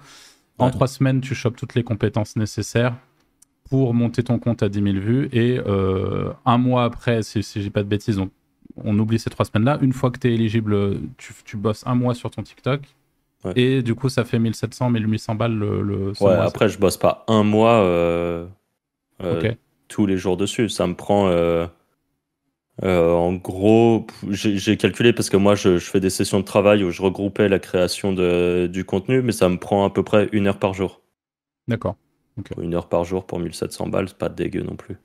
En 0.59 0.71
trois 0.71 0.87
semaines, 0.87 1.21
tu 1.21 1.35
chopes 1.35 1.55
toutes 1.55 1.75
les 1.75 1.83
compétences 1.83 2.35
nécessaires 2.35 2.95
pour 3.69 3.93
monter 3.93 4.23
ton 4.23 4.39
compte 4.39 4.63
à 4.63 4.69
10 4.69 4.81
000 4.81 4.97
vues. 4.97 5.29
Et 5.31 5.59
euh, 5.65 6.31
un 6.45 6.57
mois 6.57 6.83
après, 6.83 7.21
si, 7.21 7.43
si 7.43 7.61
j'ai 7.61 7.69
pas 7.69 7.83
de 7.83 7.87
bêtises, 7.87 8.17
on, 8.17 8.31
on 8.83 8.97
oublie 8.97 9.19
ces 9.19 9.29
trois 9.29 9.45
semaines-là. 9.45 9.77
Une 9.81 9.93
fois 9.93 10.09
que 10.09 10.17
tu 10.17 10.29
es 10.29 10.33
éligible, 10.33 10.99
tu, 11.17 11.33
tu, 11.45 11.57
bosses 11.57 11.83
un 11.85 11.93
mois 11.93 12.15
sur 12.15 12.31
ton 12.31 12.41
TikTok. 12.41 12.81
Et 13.55 13.81
du 13.81 13.95
coup, 13.95 14.09
ça 14.09 14.25
fait 14.25 14.39
1700, 14.39 14.89
1800 14.89 15.35
balles 15.35 15.55
le, 15.55 15.81
le 15.81 16.11
Ouais, 16.19 16.33
après, 16.33 16.67
je 16.67 16.77
bosse 16.77 16.97
pas 16.97 17.23
un 17.27 17.43
mois. 17.43 17.75
Euh, 17.75 18.45
euh, 19.23 19.53
tous 19.87 20.05
les 20.05 20.17
jours 20.17 20.37
dessus. 20.37 20.69
Ça 20.69 20.87
me 20.87 20.95
prend. 20.95 21.29
Euh, 21.29 21.67
euh, 22.83 23.11
en 23.11 23.33
gros, 23.33 24.05
j'ai 24.29 24.77
calculé 24.77 25.11
parce 25.11 25.29
que 25.29 25.37
moi 25.37 25.55
je, 25.55 25.79
fais 25.79 25.99
des 25.99 26.11
sessions 26.11 26.39
de 26.39 26.45
travail 26.45 26.83
où 26.83 26.91
je 26.91 27.01
regroupais 27.01 27.49
la 27.49 27.57
création 27.57 28.13
de, 28.13 28.69
du 28.71 28.85
contenu, 28.85 29.21
mais 29.23 29.31
ça 29.31 29.49
me 29.49 29.57
prend 29.57 29.83
à 29.85 29.89
peu 29.89 30.03
près 30.03 30.29
une 30.31 30.45
heure 30.45 30.59
par 30.59 30.73
jour. 30.73 31.01
D'accord. 31.67 31.95
Une 32.61 32.75
heure 32.75 32.87
par 32.87 33.03
jour 33.03 33.25
pour 33.25 33.39
1700 33.39 33.87
balles, 33.87 34.09
c'est 34.09 34.17
pas 34.17 34.29
dégueu 34.29 34.61
non 34.61 34.75
plus. 34.75 34.97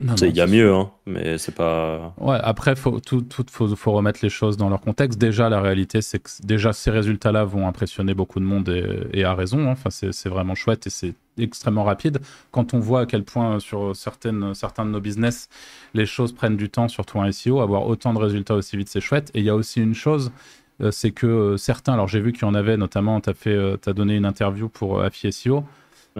Il 0.00 0.36
y 0.36 0.40
a 0.40 0.46
mieux, 0.46 0.72
hein, 0.72 0.92
mais 1.06 1.38
c'est 1.38 1.54
pas. 1.54 2.14
Ouais, 2.18 2.38
après, 2.40 2.76
faut, 2.76 3.00
tout, 3.00 3.22
tout, 3.22 3.44
faut, 3.50 3.74
faut, 3.74 3.90
remettre 3.90 4.20
les 4.22 4.28
choses 4.28 4.56
dans 4.56 4.68
leur 4.68 4.80
contexte. 4.80 5.18
Déjà, 5.18 5.48
la 5.48 5.60
réalité, 5.60 6.02
c'est 6.02 6.20
que 6.20 6.30
déjà 6.44 6.72
ces 6.72 6.92
résultats-là 6.92 7.42
vont 7.42 7.66
impressionner 7.66 8.14
beaucoup 8.14 8.38
de 8.38 8.44
monde 8.44 8.68
et, 9.12 9.24
à 9.24 9.34
raison. 9.34 9.66
Hein. 9.66 9.72
Enfin, 9.72 9.90
c'est 9.90 10.28
vraiment 10.28 10.54
chouette 10.54 10.86
et 10.86 10.90
c'est 10.90 11.14
extrêmement 11.38 11.84
rapide. 11.84 12.20
Quand 12.50 12.74
on 12.74 12.78
voit 12.78 13.00
à 13.02 13.06
quel 13.06 13.24
point 13.24 13.60
sur 13.60 13.94
certaines, 13.94 14.54
certains 14.54 14.84
de 14.84 14.90
nos 14.90 15.00
business, 15.00 15.48
les 15.94 16.06
choses 16.06 16.32
prennent 16.32 16.56
du 16.56 16.68
temps, 16.68 16.88
surtout 16.88 17.18
en 17.18 17.30
SEO, 17.30 17.60
avoir 17.60 17.86
autant 17.86 18.12
de 18.12 18.18
résultats 18.18 18.54
aussi 18.54 18.76
vite, 18.76 18.88
c'est 18.88 19.00
chouette. 19.00 19.30
Et 19.34 19.40
il 19.40 19.44
y 19.44 19.50
a 19.50 19.54
aussi 19.54 19.80
une 19.80 19.94
chose, 19.94 20.32
euh, 20.80 20.90
c'est 20.90 21.10
que 21.10 21.26
euh, 21.26 21.56
certains, 21.56 21.94
alors 21.94 22.08
j'ai 22.08 22.20
vu 22.20 22.32
qu'il 22.32 22.42
y 22.42 22.46
en 22.46 22.54
avait, 22.54 22.76
notamment, 22.76 23.20
tu 23.20 23.30
as, 23.30 23.34
euh, 23.46 23.76
as 23.86 23.92
donné 23.92 24.16
une 24.16 24.26
interview 24.26 24.68
pour 24.68 25.02
Affi 25.02 25.32
SEO. 25.32 25.64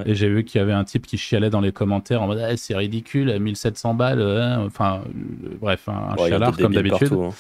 Et 0.06 0.14
j'ai 0.14 0.28
vu 0.28 0.44
qu'il 0.44 0.60
y 0.60 0.62
avait 0.62 0.72
un 0.72 0.84
type 0.84 1.08
qui 1.08 1.18
chialait 1.18 1.50
dans 1.50 1.60
les 1.60 1.72
commentaires 1.72 2.22
en 2.22 2.28
mode 2.28 2.38
ah, 2.38 2.56
c'est 2.56 2.76
ridicule, 2.76 3.36
1700 3.36 3.94
balles, 3.94 4.22
hein. 4.22 4.62
enfin 4.64 5.02
bref, 5.60 5.88
un, 5.88 6.14
chialard 6.16 6.56
comme 6.56 6.72
d'habitude. 6.72 7.12
Hein. 7.12 7.30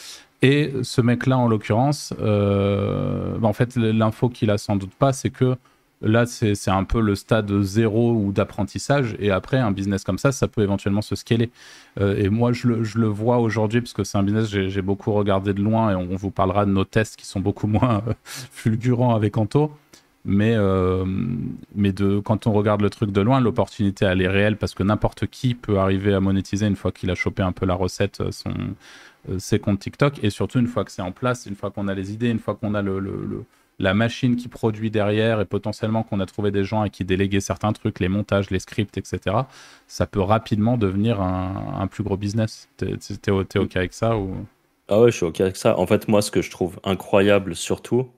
Et 0.42 0.72
ce 0.82 1.00
mec-là, 1.00 1.36
en 1.36 1.48
l'occurrence, 1.48 2.14
euh, 2.20 3.36
bah, 3.38 3.48
en 3.48 3.52
fait, 3.52 3.76
l'info 3.76 4.28
qu'il 4.28 4.50
a 4.50 4.58
sans 4.58 4.76
doute 4.76 4.92
pas, 4.94 5.12
c'est 5.12 5.30
que 5.30 5.56
là, 6.02 6.26
c'est 6.26 6.68
un 6.68 6.84
peu 6.84 7.00
le 7.00 7.14
stade 7.14 7.62
zéro 7.62 8.12
ou 8.12 8.32
d'apprentissage. 8.32 9.16
Et 9.18 9.30
après, 9.30 9.58
un 9.58 9.72
business 9.72 10.04
comme 10.04 10.18
ça, 10.18 10.32
ça 10.32 10.48
peut 10.48 10.62
éventuellement 10.62 11.02
se 11.02 11.16
scaler. 11.16 11.50
Euh, 12.00 12.16
et 12.16 12.28
moi, 12.28 12.52
je 12.52 12.68
le, 12.68 13.06
vois 13.06 13.38
aujourd'hui, 13.38 13.80
parce 13.80 13.92
que 13.92 14.04
c'est 14.04 14.18
un 14.18 14.22
business 14.22 14.50
que 14.50 14.68
j'ai 14.68 14.82
beaucoup 14.82 15.12
regardé 15.12 15.52
de 15.52 15.62
loin, 15.62 15.90
et 15.90 15.94
on 15.94 16.16
vous 16.16 16.30
parlera 16.30 16.66
de 16.66 16.70
nos 16.70 16.84
tests 16.84 17.16
qui 17.16 17.26
sont 17.26 17.40
beaucoup 17.40 17.66
moins 17.66 18.02
euh, 18.06 18.12
fulgurants 18.22 19.14
avec 19.14 19.36
Anto. 19.36 19.72
Mais, 20.24 20.54
euh, 20.56 21.04
quand 22.24 22.46
on 22.46 22.52
regarde 22.52 22.82
le 22.82 22.90
truc 22.90 23.10
de 23.12 23.20
loin, 23.20 23.40
l'opportunité, 23.40 24.04
elle 24.04 24.20
est 24.20 24.28
réelle 24.28 24.56
parce 24.56 24.74
que 24.74 24.82
n'importe 24.82 25.26
qui 25.26 25.54
peut 25.54 25.78
arriver 25.78 26.12
à 26.12 26.20
monétiser 26.20 26.66
une 26.66 26.76
fois 26.76 26.92
qu'il 26.92 27.10
a 27.10 27.14
chopé 27.14 27.42
un 27.42 27.52
peu 27.52 27.64
la 27.64 27.74
recette, 27.74 28.22
ses 29.38 29.58
comptes 29.58 29.78
TikTok. 29.78 30.22
Et 30.22 30.28
surtout, 30.28 30.58
une 30.58 30.66
fois 30.66 30.84
que 30.84 30.90
c'est 30.90 31.02
en 31.02 31.12
place, 31.12 31.46
une 31.46 31.54
fois 31.54 31.70
qu'on 31.70 31.88
a 31.88 31.94
les 31.94 32.12
idées, 32.12 32.28
une 32.28 32.40
fois 32.40 32.56
qu'on 32.56 32.74
a 32.74 32.82
le, 32.82 33.44
la 33.78 33.94
machine 33.94 34.36
qui 34.36 34.48
produit 34.48 34.90
derrière 34.90 35.40
et 35.40 35.44
potentiellement 35.44 36.02
qu'on 36.02 36.20
a 36.20 36.26
trouvé 36.26 36.50
des 36.50 36.64
gens 36.64 36.82
à 36.82 36.88
qui 36.88 37.04
déléguer 37.04 37.40
certains 37.40 37.72
trucs, 37.72 38.00
les 38.00 38.08
montages, 38.08 38.50
les 38.50 38.58
scripts, 38.58 38.98
etc., 38.98 39.36
ça 39.86 40.06
peut 40.06 40.20
rapidement 40.20 40.76
devenir 40.76 41.20
un, 41.20 41.86
plus 41.86 42.02
gros 42.02 42.16
business. 42.16 42.68
T'es 42.76 42.94
es, 43.26 43.30
OK 43.30 43.76
avec 43.76 43.92
ça 43.92 44.16
ou... 44.16 44.34
Ah 44.88 45.00
ouais, 45.00 45.10
je 45.10 45.16
suis 45.16 45.26
OK 45.26 45.40
avec 45.40 45.56
ça. 45.56 45.78
En 45.78 45.86
fait, 45.86 46.08
moi, 46.08 46.22
ce 46.22 46.30
que 46.30 46.42
je 46.42 46.50
trouve 46.50 46.80
incroyable 46.82 47.54
surtout, 47.54 48.08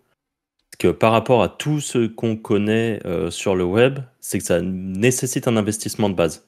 que 0.78 0.88
par 0.88 1.12
rapport 1.12 1.42
à 1.42 1.48
tout 1.48 1.80
ce 1.80 2.06
qu'on 2.06 2.36
connaît 2.36 3.00
euh, 3.04 3.30
sur 3.30 3.54
le 3.54 3.64
web, 3.64 3.98
c'est 4.20 4.38
que 4.38 4.44
ça 4.44 4.62
nécessite 4.62 5.48
un 5.48 5.56
investissement 5.56 6.08
de 6.08 6.14
base. 6.14 6.46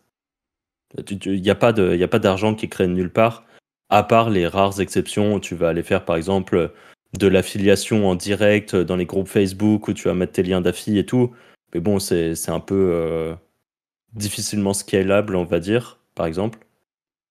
Il 1.11 1.41
n'y 1.41 1.51
a 1.51 1.55
pas 1.55 1.73
d'argent 1.73 2.55
qui 2.55 2.69
crée 2.69 2.87
nulle 2.87 3.11
part, 3.11 3.45
à 3.89 4.03
part 4.03 4.31
les 4.31 4.47
rares 4.47 4.81
exceptions 4.81 5.35
où 5.35 5.41
tu 5.41 5.55
vas 5.55 5.69
aller 5.69 5.83
faire 5.83 6.05
par 6.05 6.17
exemple 6.17 6.73
de 7.19 7.27
l'affiliation 7.27 8.09
en 8.09 8.15
direct 8.15 8.75
dans 8.75 8.97
les 8.97 9.07
groupes 9.07 9.29
Facebook 9.29 9.89
où 9.89 9.93
tu 9.93 10.09
vas 10.09 10.15
mettre 10.15 10.33
tes 10.33 10.43
liens 10.43 10.61
d'affi 10.61 10.99
et 10.99 11.07
tout. 11.07 11.33
Mais 11.75 11.81
bon, 11.81 11.99
c'est 11.99 12.49
un 12.49 12.61
peu 12.61 12.91
euh, 12.93 13.35
difficilement 14.13 14.75
scalable, 14.75 15.37
on 15.37 15.45
va 15.45 15.61
dire, 15.61 16.01
par 16.15 16.27
exemple. 16.27 16.59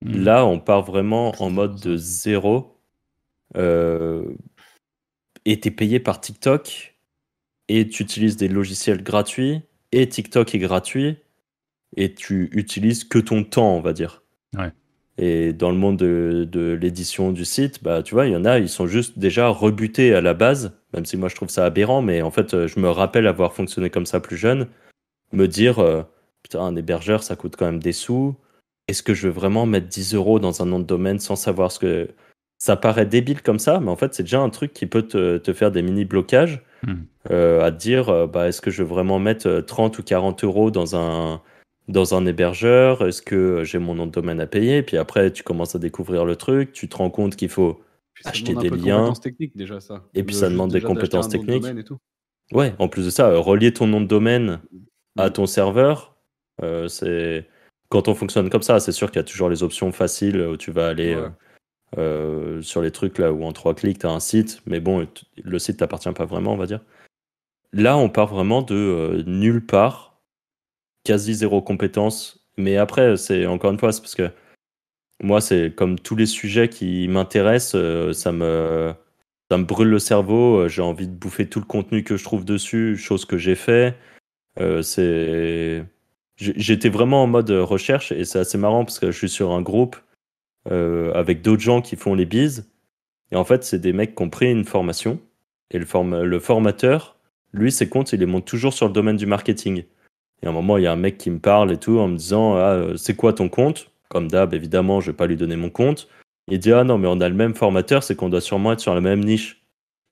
Hmm. 0.03 0.23
Là, 0.23 0.45
on 0.45 0.59
part 0.59 0.83
vraiment 0.83 1.33
en 1.41 1.50
mode 1.50 1.79
de 1.79 1.97
zéro. 1.97 2.77
Euh, 3.57 4.25
et 5.45 5.59
tu 5.59 5.67
es 5.67 5.71
payé 5.71 6.00
par 6.00 6.21
TikTok 6.21 6.95
et 7.67 7.88
tu 7.88 8.03
utilises 8.03 8.38
des 8.38 8.47
logiciels 8.47 9.03
gratuits 9.03 9.61
et 9.91 10.07
TikTok 10.07 10.55
est 10.55 10.59
gratuit 10.59 11.17
et 11.97 12.13
tu 12.13 12.50
utilises 12.53 13.03
que 13.03 13.19
ton 13.19 13.43
temps, 13.43 13.75
on 13.75 13.81
va 13.81 13.93
dire. 13.93 14.23
Et 15.18 15.53
dans 15.53 15.72
le 15.72 15.77
monde 15.77 15.98
de, 15.98 16.77
l'édition 16.80 17.32
du 17.32 17.46
site, 17.46 17.84
bah, 17.84 18.01
tu 18.01 18.15
vois, 18.15 18.27
il 18.27 18.34
y 18.34 18.36
en 18.36 18.46
a, 18.46 18.60
ils 18.60 18.70
sont 18.70 18.88
juste 18.88 19.20
déjà 19.20 19.50
rebutés 19.50 20.13
à 20.13 20.22
la 20.22 20.34
base, 20.34 20.74
même 20.94 21.06
si 21.06 21.18
moi 21.18 21.30
je 21.30 21.36
trouve 21.36 21.50
ça 21.50 21.65
aberrant, 21.65 22.01
mais 22.01 22.22
en 22.22 22.32
fait, 22.32 22.68
je 22.68 22.80
me 22.80 22.89
rappelle 22.89 23.27
avoir 23.27 23.53
fonctionné 23.53 23.89
comme 23.89 24.06
ça 24.06 24.20
plus 24.20 24.38
jeune, 24.38 24.68
me 25.34 25.48
dire, 25.48 25.80
euh, 25.80 26.03
putain, 26.44 26.62
un 26.62 26.75
hébergeur, 26.75 27.24
ça 27.24 27.36
coûte 27.36 27.56
quand 27.58 27.65
même 27.65 27.82
des 27.82 27.91
sous. 27.91 28.36
Est-ce 28.88 29.03
que 29.03 29.13
je 29.13 29.27
veux 29.27 29.34
vraiment 29.34 29.65
mettre 29.65 29.88
10 29.88 30.15
euros 30.15 30.39
dans 30.39 30.62
un 30.62 30.65
nom 30.65 30.80
de 30.80 30.86
domaine 30.86 31.20
sans 31.20 31.36
savoir 31.36 31.72
ce 31.72 31.80
que. 31.80 32.10
Ça 32.58 32.75
paraît 32.75 33.08
débile 33.08 33.41
comme 33.41 33.58
ça, 33.58 33.80
mais 33.80 33.89
en 33.89 33.96
fait, 33.96 34.13
c'est 34.13 34.22
déjà 34.22 34.39
un 34.39 34.51
truc 34.51 34.72
qui 34.72 34.86
peut 34.86 35.01
te, 35.01 35.39
te 35.39 35.51
faire 35.51 35.72
des 35.72 35.82
mini 35.82 36.06
blocages 36.06 36.62
Hmm. 36.84 37.03
Euh, 37.30 37.63
à 37.63 37.72
te 37.72 37.77
dire 37.77 38.10
euh, 38.10 38.25
bah, 38.25 38.48
est-ce 38.48 38.60
que 38.60 38.72
je 38.72 38.82
veux 38.82 38.89
vraiment 38.89 39.20
mettre 39.20 39.62
30 39.62 39.96
euh, 39.96 40.00
ou 40.00 40.03
40 40.03 40.44
euros 40.44 40.72
dans 40.72 40.96
un, 40.96 41.39
dans 41.88 42.15
un 42.15 42.25
hébergeur 42.25 43.05
Est-ce 43.05 43.21
que 43.21 43.63
j'ai 43.63 43.79
mon 43.79 43.95
nom 43.95 44.05
de 44.05 44.11
domaine 44.11 44.39
à 44.39 44.47
payer? 44.47 44.83
Puis 44.83 44.97
après, 44.97 45.31
tu 45.31 45.43
commences 45.43 45.75
à 45.75 45.79
découvrir 45.79 46.25
le 46.25 46.35
truc, 46.35 46.71
tu 46.71 46.88
te 46.88 46.97
rends 46.97 47.09
compte 47.09 47.35
qu'il 47.35 47.50
faut 47.50 47.81
acheter 48.25 48.53
des 48.55 48.69
liens. 48.69 49.13
techniques 49.13 49.55
déjà, 49.55 49.79
ça. 49.79 50.03
Et 50.13 50.23
puis 50.23 50.35
ça 50.35 50.50
demande 50.50 50.71
des 50.71 50.81
compétences 50.81 51.29
techniques. 51.29 51.65
Ouais, 52.53 52.73
en 52.79 52.89
plus 52.89 53.05
de 53.05 53.09
ça, 53.09 53.33
relier 53.38 53.71
ton 53.73 53.88
nom 53.88 54.01
de 54.01 54.07
domaine 54.07 54.59
à 55.17 55.29
hmm. 55.29 55.33
ton 55.33 55.45
serveur, 55.45 56.15
c'est 56.88 57.47
quand 57.89 58.07
on 58.07 58.15
fonctionne 58.15 58.50
comme 58.50 58.61
ça, 58.61 58.79
c'est 58.79 58.91
sûr 58.91 59.09
qu'il 59.11 59.19
y 59.19 59.23
a 59.23 59.23
toujours 59.23 59.50
les 59.50 59.63
options 59.63 59.91
faciles 59.91 60.39
où 60.41 60.57
tu 60.57 60.71
vas 60.71 60.88
aller. 60.88 61.17
Euh, 61.97 62.61
sur 62.61 62.81
les 62.81 62.91
trucs 62.91 63.17
là 63.17 63.33
où 63.33 63.43
en 63.43 63.51
trois 63.51 63.75
clics 63.75 64.00
tu 64.00 64.05
as 64.05 64.11
un 64.11 64.21
site, 64.21 64.61
mais 64.65 64.79
bon, 64.79 65.05
le 65.35 65.59
site 65.59 65.77
t'appartient 65.77 66.11
pas 66.13 66.23
vraiment, 66.25 66.53
on 66.53 66.57
va 66.57 66.65
dire. 66.65 66.79
Là, 67.73 67.97
on 67.97 68.07
part 68.07 68.27
vraiment 68.27 68.61
de 68.61 68.75
euh, 68.75 69.23
nulle 69.25 69.65
part, 69.65 70.11
quasi 71.03 71.34
zéro 71.36 71.62
compétence. 71.62 72.48
Mais 72.58 72.77
après, 72.77 73.17
c'est 73.17 73.46
encore 73.46 73.72
une 73.72 73.79
fois, 73.79 73.91
c'est 73.91 74.01
parce 74.01 74.15
que 74.15 74.29
moi, 75.24 75.41
c'est 75.41 75.74
comme 75.75 76.00
tous 76.00 76.15
les 76.15 76.25
sujets 76.25 76.70
qui 76.70 77.08
m'intéressent, 77.08 77.75
euh, 77.75 78.13
ça 78.13 78.31
me 78.31 78.93
ça 79.50 79.58
me 79.58 79.65
brûle 79.65 79.89
le 79.89 80.00
cerveau. 80.00 80.67
J'ai 80.67 80.81
envie 80.81 81.08
de 81.08 81.13
bouffer 81.13 81.48
tout 81.48 81.60
le 81.60 81.65
contenu 81.65 82.03
que 82.03 82.17
je 82.17 82.24
trouve 82.24 82.46
dessus, 82.46 82.98
chose 82.98 83.25
que 83.25 83.38
j'ai 83.38 83.55
fait. 83.55 83.98
c'est 84.84 85.84
j'étais 86.38 86.89
vraiment 86.89 87.24
en 87.24 87.27
mode 87.27 87.51
recherche 87.51 88.12
et 88.12 88.25
c'est 88.25 88.39
assez 88.39 88.58
marrant 88.58 88.84
parce 88.84 89.00
que 89.00 89.12
je 89.12 89.17
suis 89.17 89.29
sur 89.29 89.51
un 89.51 89.62
groupe 89.62 89.98
euh, 90.70 91.12
avec 91.13 91.41
d'autres 91.41 91.62
gens 91.62 91.81
qui 91.81 91.96
font 91.96 92.13
les 92.15 92.25
bises. 92.25 92.70
Et 93.31 93.36
en 93.36 93.43
fait, 93.43 93.63
c'est 93.63 93.79
des 93.79 93.93
mecs 93.93 94.15
qui 94.15 94.24
ont 94.24 94.29
pris 94.29 94.51
une 94.51 94.65
formation. 94.65 95.20
Et 95.70 95.79
le, 95.79 96.25
le 96.25 96.39
formateur, 96.39 97.17
lui, 97.53 97.72
ses 97.72 97.88
comptes, 97.88 98.12
il 98.13 98.20
les 98.20 98.25
monte 98.25 98.46
toujours 98.46 98.74
sur 98.74 98.88
le 98.88 98.93
domaine 98.93 99.17
du 99.17 99.25
marketing. 99.25 99.84
Et 100.43 100.48
à 100.48 100.50
un 100.50 100.53
moment, 100.53 100.77
il 100.77 100.83
y 100.83 100.88
a 100.88 100.91
un 100.91 100.98
mec 100.98 101.17
qui 101.17 101.29
me 101.29 101.39
parle 101.39 101.71
et 101.71 101.77
tout 101.77 102.00
en 102.00 102.07
me 102.07 102.17
disant 102.17 102.55
ah, 102.55 102.74
euh, 102.74 102.98
C'est 102.98 103.15
quoi 103.15 103.33
ton 103.33 103.50
compte? 103.50 103.91
Comme 104.10 104.29
d'hab, 104.29 104.53
évidemment, 104.53 105.00
je 105.00 105.12
vais 105.12 105.17
pas 105.17 105.27
lui 105.27 105.38
donner 105.38 105.55
mon 105.55 105.69
compte. 105.69 106.07
Il 106.48 106.60
dit 106.60 106.74
Ah 106.74 106.83
non, 106.83 106.98
mais 106.98 107.07
on 107.07 107.21
a 107.21 107.29
le 107.29 107.36
même 107.36 107.55
formateur, 107.55 108.03
c'est 108.03 108.15
qu'on 108.15 108.29
doit 108.29 108.41
sûrement 108.41 108.74
être 108.74 108.79
sur 108.79 108.95
la 108.95 109.01
même 109.01 109.24
niche. 109.24 109.63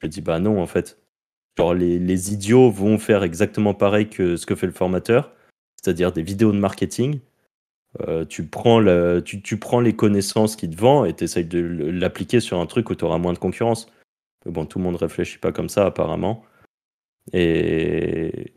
Je 0.01 0.07
dis 0.07 0.21
Bah 0.21 0.39
non, 0.39 0.61
en 0.61 0.67
fait. 0.67 0.99
Genre, 1.57 1.73
les, 1.73 2.33
idiots 2.33 2.71
vont 2.71 2.97
faire 2.97 3.23
exactement 3.23 3.73
pareil 3.73 4.07
que 4.07 4.37
ce 4.37 4.45
que 4.45 4.55
fait 4.55 4.67
le 4.67 4.71
formateur, 4.71 5.33
c'est-à-dire 5.75 6.13
des 6.13 6.21
vidéos 6.21 6.53
de 6.53 6.57
marketing. 6.57 7.19
Euh, 8.07 8.23
tu, 8.23 8.45
prends 8.45 8.81
tu, 9.23 9.57
prends 9.57 9.81
les 9.81 9.95
connaissances 9.95 10.55
qui 10.55 10.69
te 10.69 10.77
vendent 10.77 11.07
et 11.07 11.13
tu 11.13 11.23
essayes 11.23 11.45
de 11.45 11.59
l'appliquer 11.59 12.39
sur 12.39 12.59
un 12.59 12.65
truc 12.65 12.89
où 12.91 12.95
tu 12.95 13.03
auras 13.03 13.17
moins 13.17 13.33
de 13.33 13.39
concurrence. 13.39 13.91
Mais 14.45 14.51
bon, 14.51 14.65
tout 14.65 14.77
le 14.77 14.85
monde 14.85 14.95
réfléchit 14.95 15.39
pas 15.39 15.51
comme 15.51 15.69
ça 15.69 15.85
apparemment. 15.87 16.45
Et... 17.33 18.53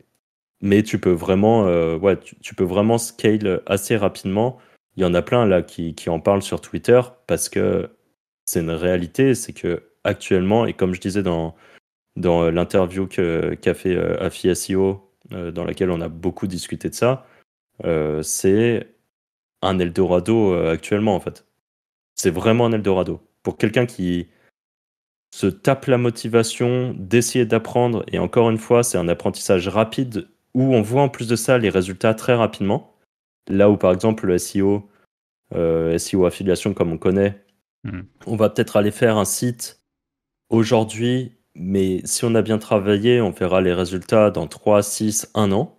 Mais 0.63 0.81
tu 0.81 0.97
peux 0.97 1.11
vraiment, 1.11 1.67
euh, 1.67 1.97
ouais, 1.97 2.17
tu, 2.17 2.55
peux 2.55 2.63
vraiment 2.63 2.97
scale 2.97 3.61
assez 3.67 3.95
rapidement 3.95 4.59
il 4.95 5.03
y 5.03 5.05
en 5.05 5.13
a 5.13 5.21
plein 5.21 5.45
là 5.45 5.61
qui, 5.61 5.95
en 6.07 6.19
parlent 6.19 6.41
sur 6.41 6.61
Twitter 6.61 7.01
parce 7.27 7.49
que 7.49 7.89
c'est 8.45 8.59
une 8.59 8.71
réalité, 8.71 9.35
c'est 9.35 9.53
que 9.53 9.83
actuellement, 10.03 10.65
et 10.65 10.73
comme 10.73 10.93
je 10.93 11.01
disais 11.01 11.23
dans, 11.23 11.55
dans 12.15 12.49
l'interview 12.51 13.07
qu'a 13.07 13.73
fait 13.73 13.95
euh, 13.95 14.21
AFI 14.21 14.55
SEO, 14.55 15.09
euh, 15.31 15.51
dans 15.51 15.63
laquelle 15.63 15.89
on 15.89 16.01
a 16.01 16.09
beaucoup 16.09 16.47
discuté 16.47 16.89
de 16.89 16.95
ça, 16.95 17.25
euh, 17.85 18.21
c'est 18.21 18.95
un 19.61 19.79
Eldorado 19.79 20.53
actuellement 20.53 21.15
en 21.15 21.19
fait. 21.19 21.47
C'est 22.15 22.29
vraiment 22.29 22.65
un 22.65 22.73
Eldorado. 22.73 23.21
Pour 23.43 23.57
quelqu'un 23.57 23.85
qui 23.85 24.27
se 25.33 25.47
tape 25.47 25.85
la 25.85 25.97
motivation 25.97 26.93
d'essayer 26.97 27.45
d'apprendre, 27.45 28.03
et 28.11 28.19
encore 28.19 28.49
une 28.49 28.57
fois, 28.57 28.83
c'est 28.83 28.97
un 28.97 29.07
apprentissage 29.07 29.67
rapide 29.67 30.27
où 30.53 30.73
on 30.73 30.81
voit 30.81 31.01
en 31.01 31.09
plus 31.09 31.27
de 31.27 31.35
ça 31.35 31.57
les 31.57 31.69
résultats 31.69 32.13
très 32.13 32.33
rapidement. 32.33 32.95
Là 33.47 33.69
où 33.69 33.77
par 33.77 33.91
exemple 33.91 34.27
le 34.27 34.37
SEO, 34.37 34.89
SEO 35.51 36.25
affiliation 36.25 36.73
comme 36.73 36.91
on 36.91 36.97
connaît, 36.97 37.43
hmm. 37.83 38.01
on 38.25 38.35
va 38.35 38.49
peut-être 38.49 38.77
aller 38.77 38.91
faire 38.91 39.17
un 39.17 39.25
site 39.25 39.83
aujourd'hui, 40.49 41.35
mais 41.55 42.01
si 42.05 42.25
on 42.25 42.35
a 42.35 42.41
bien 42.41 42.57
travaillé, 42.57 43.21
on 43.21 43.31
verra 43.31 43.61
les 43.61 43.73
résultats 43.73 44.31
dans 44.31 44.47
3, 44.47 44.83
6, 44.83 45.31
1 45.33 45.51
an, 45.51 45.77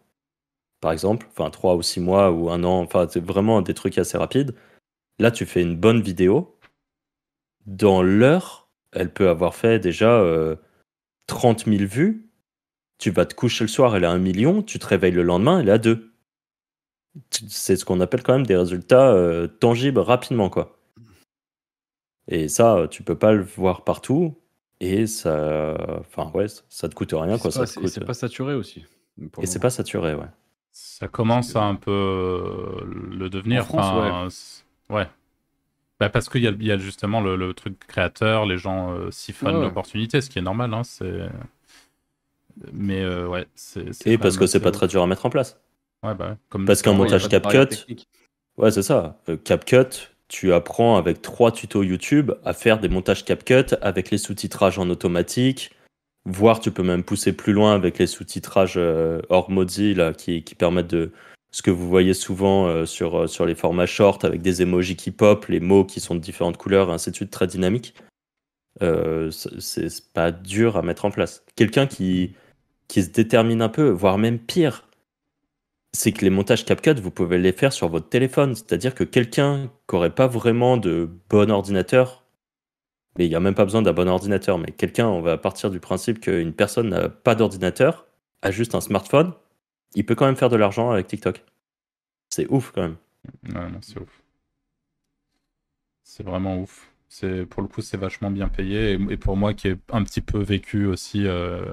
par 0.81 0.93
exemple, 0.93 1.26
enfin 1.31 1.50
3 1.50 1.76
ou 1.76 1.83
6 1.83 2.00
mois 2.00 2.31
ou 2.31 2.50
1 2.50 2.62
an, 2.64 2.81
enfin 2.83 3.07
c'est 3.09 3.25
vraiment 3.25 3.62
des 3.62 3.75
trucs 3.75 3.99
assez 3.99 4.19
rapides. 4.19 4.54
Là, 5.19 5.31
tu 5.31 5.47
fais 5.47 5.62
une 5.62 5.76
bonne 5.76 6.02
vidéo. 6.02 6.59
Dans 7.66 8.02
l'heure, 8.02 8.69
elle 8.93 9.12
peut 9.12 9.28
avoir 9.28 9.54
fait 9.54 9.78
déjà 9.78 10.23
30 11.26 11.66
euh, 11.66 11.78
000 11.78 11.88
vues. 11.88 12.24
Tu 12.98 13.10
vas 13.10 13.26
te 13.26 13.34
coucher 13.34 13.64
le 13.64 13.68
soir, 13.68 13.96
elle 13.96 14.04
a 14.04 14.10
1 14.10 14.18
million. 14.18 14.62
Tu 14.62 14.78
te 14.78 14.86
réveilles 14.86 15.12
le 15.12 15.22
lendemain, 15.22 15.60
elle 15.60 15.70
a 15.70 15.78
2. 15.78 16.12
C'est 17.30 17.76
ce 17.76 17.84
qu'on 17.84 18.00
appelle 18.00 18.22
quand 18.22 18.32
même 18.32 18.46
des 18.46 18.56
résultats 18.56 19.12
euh, 19.12 19.46
tangibles 19.46 20.00
rapidement, 20.00 20.48
quoi. 20.48 20.78
Et 22.28 22.48
ça, 22.48 22.86
tu 22.90 23.02
peux 23.02 23.18
pas 23.18 23.32
le 23.32 23.42
voir 23.42 23.84
partout. 23.84 24.36
Et 24.80 25.06
ça, 25.06 25.76
enfin 26.00 26.30
ouais, 26.34 26.46
ça 26.68 26.88
te 26.88 26.94
coûte 26.94 27.12
rien 27.14 27.38
quoi. 27.38 27.50
Ça 27.50 27.64
c'est 27.66 28.04
pas 28.04 28.14
saturé 28.14 28.54
aussi. 28.54 28.84
Et 29.40 29.46
c'est 29.46 29.60
pas 29.60 29.70
saturé, 29.70 30.14
ouais. 30.14 30.26
Ça 30.72 31.06
commence 31.06 31.54
à 31.54 31.62
un 31.62 31.76
peu 31.76 31.90
euh, 31.90 32.84
le 33.12 33.30
devenir. 33.30 33.62
En 33.62 33.64
France, 33.64 34.66
ouais. 34.90 35.06
Bah 36.00 36.08
parce 36.08 36.28
qu'il 36.28 36.42
y, 36.42 36.64
y, 36.64 36.72
a 36.72 36.78
justement 36.78 37.20
le, 37.20 37.54
truc 37.54 37.78
créateur, 37.86 38.46
les 38.46 38.58
gens 38.58 38.92
euh, 38.92 39.12
siphonnent 39.12 39.60
l'opportunité, 39.60 40.20
ce 40.20 40.28
qui 40.28 40.40
est 40.40 40.42
normal. 40.42 40.74
Hein, 40.74 40.82
c'est... 40.82 41.28
Mais 42.73 43.02
euh, 43.02 43.26
ouais, 43.26 43.46
c'est. 43.54 44.06
Et 44.06 44.18
parce 44.18 44.37
que 44.37 44.46
c'est 44.46 44.61
pas 44.61 44.70
très 44.70 44.88
dur 44.88 45.02
à 45.02 45.06
mettre 45.06 45.26
en 45.26 45.30
place. 45.30 45.61
Ouais, 46.02 46.14
bah, 46.14 46.37
comme 46.50 46.66
parce 46.66 46.82
qu'un 46.82 46.92
montage 46.92 47.28
CapCut, 47.28 47.87
ouais, 48.58 48.70
c'est 48.70 48.82
ça. 48.82 49.18
CapCut, 49.44 50.11
tu 50.28 50.52
apprends 50.52 50.96
avec 50.96 51.23
trois 51.23 51.52
tutos 51.52 51.82
YouTube 51.82 52.32
à 52.44 52.52
faire 52.52 52.80
des 52.80 52.88
montages 52.88 53.25
CapCut 53.25 53.75
avec 53.80 54.11
les 54.11 54.18
sous-titrages 54.18 54.78
en 54.78 54.88
automatique. 54.90 55.70
Voire 56.26 56.61
tu 56.61 56.70
peux 56.70 56.82
même 56.82 57.04
pousser 57.04 57.34
plus 57.34 57.52
loin 57.52 57.75
avec 57.75 57.99
les 57.99 58.06
sous-titrages 58.06 58.75
euh, 58.76 59.20
hors 59.28 59.50
Mozilla 59.50 60.14
qui, 60.14 60.42
qui, 60.42 60.54
permettent 60.54 60.88
de 60.88 61.12
ce 61.50 61.61
que 61.61 61.70
vous 61.70 61.87
voyez 61.87 62.14
souvent 62.14 62.66
euh, 62.66 62.87
sur, 62.87 63.16
euh, 63.20 63.26
sur 63.26 63.44
les 63.44 63.54
formats 63.54 63.84
short 63.84 64.25
avec 64.25 64.40
des 64.40 64.62
emojis 64.62 64.96
qui 64.96 65.11
pop, 65.11 65.46
les 65.46 65.61
mots 65.61 65.84
qui 65.84 66.00
sont 66.00 66.14
de 66.14 66.20
différentes 66.20 66.56
couleurs, 66.56 66.88
et 66.88 66.92
ainsi 66.92 67.11
de 67.11 67.16
suite, 67.16 67.30
très 67.30 67.46
dynamique. 67.46 67.94
c'est 68.80 70.12
pas 70.14 70.32
dur 70.32 70.78
à 70.78 70.82
mettre 70.82 71.04
en 71.04 71.11
place. 71.11 71.44
Quelqu'un 71.56 71.87
qui, 71.87 72.34
qui 72.88 73.02
se 73.02 73.10
détermine 73.10 73.62
un 73.62 73.68
peu, 73.68 73.88
voire 73.88 74.18
même 74.18 74.38
pire, 74.38 74.86
c'est 75.92 76.12
que 76.12 76.22
les 76.22 76.30
montages 76.30 76.64
CapCut, 76.64 76.94
vous 76.94 77.10
pouvez 77.10 77.38
les 77.38 77.52
faire 77.52 77.72
sur 77.72 77.88
votre 77.88 78.08
téléphone. 78.08 78.54
C'est-à-dire 78.54 78.94
que 78.94 79.04
quelqu'un 79.04 79.70
qui 79.88 79.94
n'aurait 79.94 80.14
pas 80.14 80.26
vraiment 80.26 80.76
de 80.76 81.08
bon 81.28 81.50
ordinateur, 81.50 82.24
mais 83.16 83.26
il 83.26 83.28
n'y 83.28 83.36
a 83.36 83.40
même 83.40 83.54
pas 83.54 83.64
besoin 83.64 83.82
d'un 83.82 83.92
bon 83.92 84.08
ordinateur, 84.08 84.58
mais 84.58 84.72
quelqu'un, 84.72 85.06
on 85.06 85.20
va 85.20 85.38
partir 85.38 85.70
du 85.70 85.78
principe 85.80 86.20
qu'une 86.20 86.52
personne 86.52 86.88
n'a 86.88 87.08
pas 87.08 87.34
d'ordinateur, 87.34 88.06
a 88.42 88.50
juste 88.50 88.75
un 88.75 88.80
smartphone, 88.80 89.32
il 89.94 90.04
peut 90.04 90.16
quand 90.16 90.26
même 90.26 90.36
faire 90.36 90.49
de 90.49 90.56
l'argent 90.56 90.90
avec 90.90 91.06
TikTok. 91.06 91.44
C'est 92.28 92.47
ouf 92.50 92.73
quand 92.73 92.82
même. 92.82 92.97
Ouais, 93.44 93.70
non, 93.70 93.78
c'est 93.80 94.00
ouf. 94.00 94.23
C'est 96.02 96.25
vraiment 96.25 96.58
ouf. 96.58 96.90
C'est 97.16 97.46
pour 97.46 97.62
le 97.62 97.68
coup, 97.68 97.80
c'est 97.80 97.96
vachement 97.96 98.28
bien 98.28 98.48
payé. 98.48 98.98
Et, 99.08 99.16
pour 99.16 99.36
moi, 99.36 99.54
qui 99.54 99.68
ai 99.68 99.76
un 99.92 100.02
petit 100.02 100.20
peu 100.20 100.40
vécu 100.40 100.86
aussi, 100.86 101.28
euh, 101.28 101.64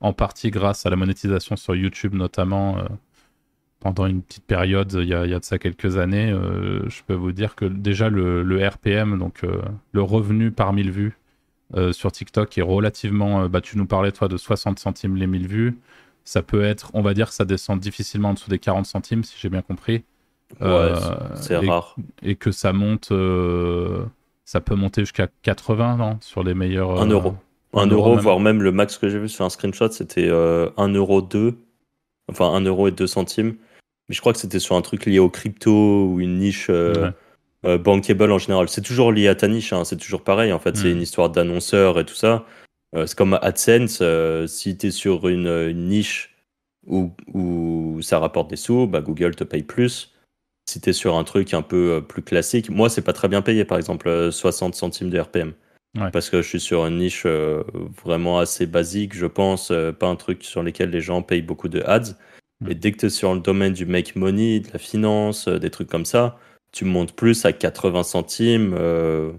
en 0.00 0.12
partie 0.12 0.50
grâce 0.50 0.84
à 0.84 0.90
la 0.90 0.96
monétisation 0.96 1.54
sur 1.54 1.76
YouTube 1.76 2.12
notamment, 2.12 2.76
euh, 2.78 2.82
pendant 3.78 4.06
une 4.06 4.20
petite 4.20 4.46
période, 4.46 4.92
il 4.94 5.06
y 5.06 5.14
a, 5.14 5.26
de 5.26 5.44
ça 5.44 5.60
quelques 5.60 5.96
années, 5.96 6.32
euh, 6.32 6.88
je 6.88 7.04
peux 7.06 7.14
vous 7.14 7.30
dire 7.30 7.54
que 7.54 7.66
déjà 7.66 8.08
le, 8.08 8.66
RPM, 8.66 9.16
donc 9.16 9.42
le 9.92 10.02
revenu 10.02 10.50
par 10.50 10.72
1000 10.72 10.90
vues 10.90 11.16
sur 11.92 12.10
TikTok 12.10 12.58
est 12.58 12.62
relativement, 12.62 13.48
bah, 13.48 13.60
tu 13.60 13.78
nous 13.78 13.86
parlais 13.86 14.10
toi 14.10 14.26
de 14.26 14.36
60 14.36 14.80
centimes 14.80 15.14
les 15.14 15.28
1000 15.28 15.46
vues, 15.46 15.78
ça 16.24 16.42
peut 16.42 16.64
être, 16.64 16.90
on 16.94 17.02
va 17.02 17.14
dire 17.14 17.28
que 17.28 17.34
ça 17.34 17.44
descend 17.44 17.78
difficilement 17.78 18.30
en 18.30 18.34
dessous 18.34 18.50
des 18.50 18.58
40 18.58 18.86
centimes 18.86 19.22
si 19.22 19.36
j'ai 19.38 19.50
bien 19.50 19.62
compris. 19.62 20.02
Ouais, 20.60 20.94
c'est 21.36 21.58
rare. 21.58 21.94
Et 22.22 22.34
que 22.34 22.50
ça 22.50 22.72
monte, 22.72 23.12
ça 24.48 24.60
peut 24.60 24.74
monter 24.74 25.02
jusqu'à 25.02 25.28
80 25.42 25.96
non, 25.98 26.18
sur 26.20 26.42
les 26.42 26.54
meilleurs... 26.54 27.00
1 27.02 27.06
euro. 27.08 27.34
1 27.74 27.86
euro, 27.88 28.16
voire 28.16 28.40
même 28.40 28.62
le 28.62 28.72
max 28.72 28.96
que 28.96 29.10
j'ai 29.10 29.18
vu 29.18 29.28
sur 29.28 29.44
un 29.44 29.50
screenshot, 29.50 29.90
c'était 29.90 30.30
1 30.30 30.88
euro 30.94 31.20
2 31.20 31.58
enfin 32.28 32.52
1 32.54 32.62
euro 32.62 32.88
et 32.88 32.92
2 32.92 33.06
centimes. 33.06 33.56
Mais 34.08 34.14
je 34.14 34.20
crois 34.20 34.32
que 34.32 34.38
c'était 34.38 34.58
sur 34.58 34.76
un 34.76 34.82
truc 34.82 35.06
lié 35.06 35.18
au 35.18 35.28
crypto 35.28 36.06
ou 36.06 36.20
une 36.20 36.38
niche 36.38 36.68
euh, 36.70 37.10
euh, 37.66 37.76
bankable 37.76 38.32
en 38.32 38.38
général. 38.38 38.68
C'est 38.68 38.82
toujours 38.82 39.12
lié 39.12 39.28
à 39.28 39.34
ta 39.34 39.48
niche, 39.48 39.72
hein, 39.72 39.84
c'est 39.84 39.96
toujours 39.96 40.22
pareil. 40.22 40.52
En 40.52 40.58
fait, 40.58 40.76
c'est 40.76 40.88
mm. 40.88 40.96
une 40.96 41.02
histoire 41.02 41.30
d'annonceur 41.30 41.98
et 41.98 42.04
tout 42.04 42.14
ça. 42.14 42.46
Euh, 42.96 43.06
c'est 43.06 43.16
comme 43.16 43.38
AdSense. 43.42 44.02
si 44.46 44.78
tu 44.78 44.86
es 44.86 44.90
sur 44.90 45.28
une, 45.28 45.72
niche 45.72 46.36
où, 46.86 47.12
où, 47.34 47.98
ça 48.00 48.18
rapporte 48.18 48.48
des 48.48 48.56
sous, 48.56 48.86
bah, 48.86 49.02
Google 49.02 49.34
te 49.34 49.44
paye 49.44 49.62
plus. 49.62 50.14
Si 50.68 50.80
tu 50.80 50.90
es 50.90 50.92
sur 50.92 51.16
un 51.16 51.24
truc 51.24 51.54
un 51.54 51.62
peu 51.62 52.04
plus 52.06 52.22
classique, 52.22 52.68
moi, 52.68 52.90
c'est 52.90 53.02
pas 53.02 53.14
très 53.14 53.28
bien 53.28 53.40
payé, 53.40 53.64
par 53.64 53.78
exemple, 53.78 54.30
60 54.30 54.74
centimes 54.74 55.08
de 55.08 55.18
RPM. 55.18 55.52
Parce 56.12 56.28
que 56.28 56.42
je 56.42 56.48
suis 56.48 56.60
sur 56.60 56.86
une 56.86 56.98
niche 56.98 57.26
vraiment 58.04 58.38
assez 58.38 58.66
basique, 58.66 59.14
je 59.14 59.26
pense, 59.26 59.72
pas 59.98 60.06
un 60.06 60.16
truc 60.16 60.44
sur 60.44 60.62
lequel 60.62 60.90
les 60.90 61.00
gens 61.00 61.22
payent 61.22 61.42
beaucoup 61.42 61.68
de 61.68 61.80
ads. 61.80 62.14
Et 62.66 62.74
dès 62.74 62.92
que 62.92 62.96
tu 62.98 63.06
es 63.06 63.10
sur 63.10 63.34
le 63.34 63.40
domaine 63.40 63.72
du 63.72 63.86
make 63.86 64.16
money, 64.16 64.60
de 64.60 64.68
la 64.72 64.78
finance, 64.78 65.46
euh, 65.46 65.58
des 65.58 65.70
trucs 65.70 65.88
comme 65.88 66.04
ça, 66.04 66.38
tu 66.72 66.84
montes 66.84 67.14
plus 67.14 67.44
à 67.44 67.52
80 67.52 68.02
centimes. 68.02 68.74
Euh, 68.76 69.32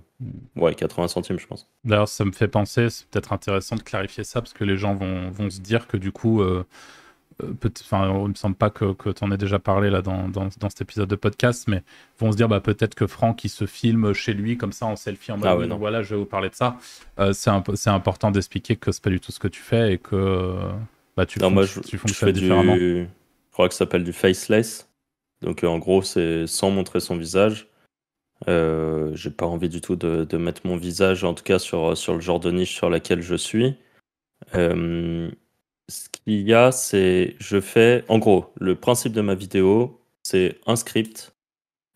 ouais, 0.55 0.73
80 0.73 1.09
centimes, 1.09 1.39
je 1.39 1.45
pense. 1.45 1.69
D'ailleurs, 1.83 2.07
ça 2.07 2.23
me 2.23 2.31
fait 2.31 2.47
penser, 2.47 2.89
c'est 2.89 3.07
peut-être 3.07 3.33
intéressant 3.33 3.75
de 3.75 3.81
clarifier 3.81 4.23
ça, 4.23 4.41
parce 4.41 4.53
que 4.53 4.63
les 4.63 4.77
gens 4.77 4.95
vont, 4.95 5.29
vont 5.31 5.49
se 5.49 5.59
dire 5.59 5.87
que 5.87 5.97
du 5.97 6.11
coup, 6.11 6.41
euh, 6.41 6.65
enfin, 7.81 8.23
il 8.23 8.29
me 8.29 8.33
semble 8.35 8.55
pas 8.55 8.69
que, 8.69 8.93
que 8.93 9.09
tu 9.09 9.23
en 9.23 9.31
aies 9.31 9.37
déjà 9.37 9.59
parlé 9.59 9.89
là 9.89 10.01
dans, 10.01 10.27
dans, 10.27 10.49
dans, 10.59 10.69
cet 10.69 10.81
épisode 10.81 11.09
de 11.09 11.15
podcast, 11.15 11.67
mais 11.67 11.83
vont 12.19 12.31
se 12.31 12.37
dire 12.37 12.47
bah, 12.47 12.59
peut-être 12.59 12.95
que 12.95 13.07
Franck, 13.07 13.43
il 13.43 13.49
se 13.49 13.65
filme 13.65 14.13
chez 14.13 14.33
lui 14.33 14.57
comme 14.57 14.71
ça 14.71 14.85
en 14.85 14.95
selfie 14.95 15.31
en 15.31 15.37
mode 15.37 15.69
ah 15.71 15.75
voilà, 15.75 16.01
je 16.03 16.15
vais 16.15 16.19
vous 16.19 16.25
parler 16.25 16.49
de 16.49 16.55
ça. 16.55 16.77
c'est 17.33 17.89
important 17.89 18.31
d'expliquer 18.31 18.75
que 18.75 18.91
c'est 18.91 19.03
pas 19.03 19.09
du 19.09 19.19
tout 19.19 19.31
ce 19.31 19.39
que 19.39 19.47
tu 19.47 19.61
fais 19.61 19.93
et 19.93 19.97
que 19.97 20.55
bah, 21.19 21.25
tu, 21.25 21.39
non, 21.39 21.49
moi, 21.49 21.65
je, 21.65 21.81
fais 21.97 22.31
différemment. 22.31 22.77
Du, 22.77 23.03
je 23.03 23.51
crois 23.51 23.67
que 23.67 23.73
ça 23.73 23.79
s'appelle 23.79 24.05
du 24.05 24.13
faceless. 24.13 24.89
Donc, 25.41 25.65
euh, 25.65 25.67
en 25.67 25.77
gros, 25.77 26.01
c'est 26.01 26.47
sans 26.47 26.71
montrer 26.71 27.01
son 27.01 27.17
visage. 27.17 27.67
Euh, 28.47 29.13
j'ai 29.15 29.29
pas 29.29 29.45
envie 29.45 29.67
du 29.67 29.81
tout 29.81 29.97
de, 29.97 30.23
de, 30.23 30.37
mettre 30.37 30.61
mon 30.65 30.77
visage, 30.77 31.25
en 31.25 31.33
tout 31.33 31.43
cas 31.43 31.59
sur, 31.59 31.97
sur 31.97 32.13
le 32.13 32.21
genre 32.21 32.39
de 32.39 32.51
niche 32.51 32.73
sur 32.73 32.89
laquelle 32.89 33.21
je 33.21 33.35
suis. 33.35 33.75
Euh, 34.55 35.29
ce 35.89 36.07
qu'il 36.09 36.47
y 36.47 36.53
a, 36.53 36.71
c'est 36.71 37.35
je 37.39 37.59
fais, 37.59 38.05
en 38.07 38.19
gros, 38.19 38.53
le 38.59 38.75
principe 38.75 39.13
de 39.13 39.21
ma 39.21 39.35
vidéo, 39.35 39.99
c'est 40.23 40.59
un 40.65 40.75
script 40.75 41.35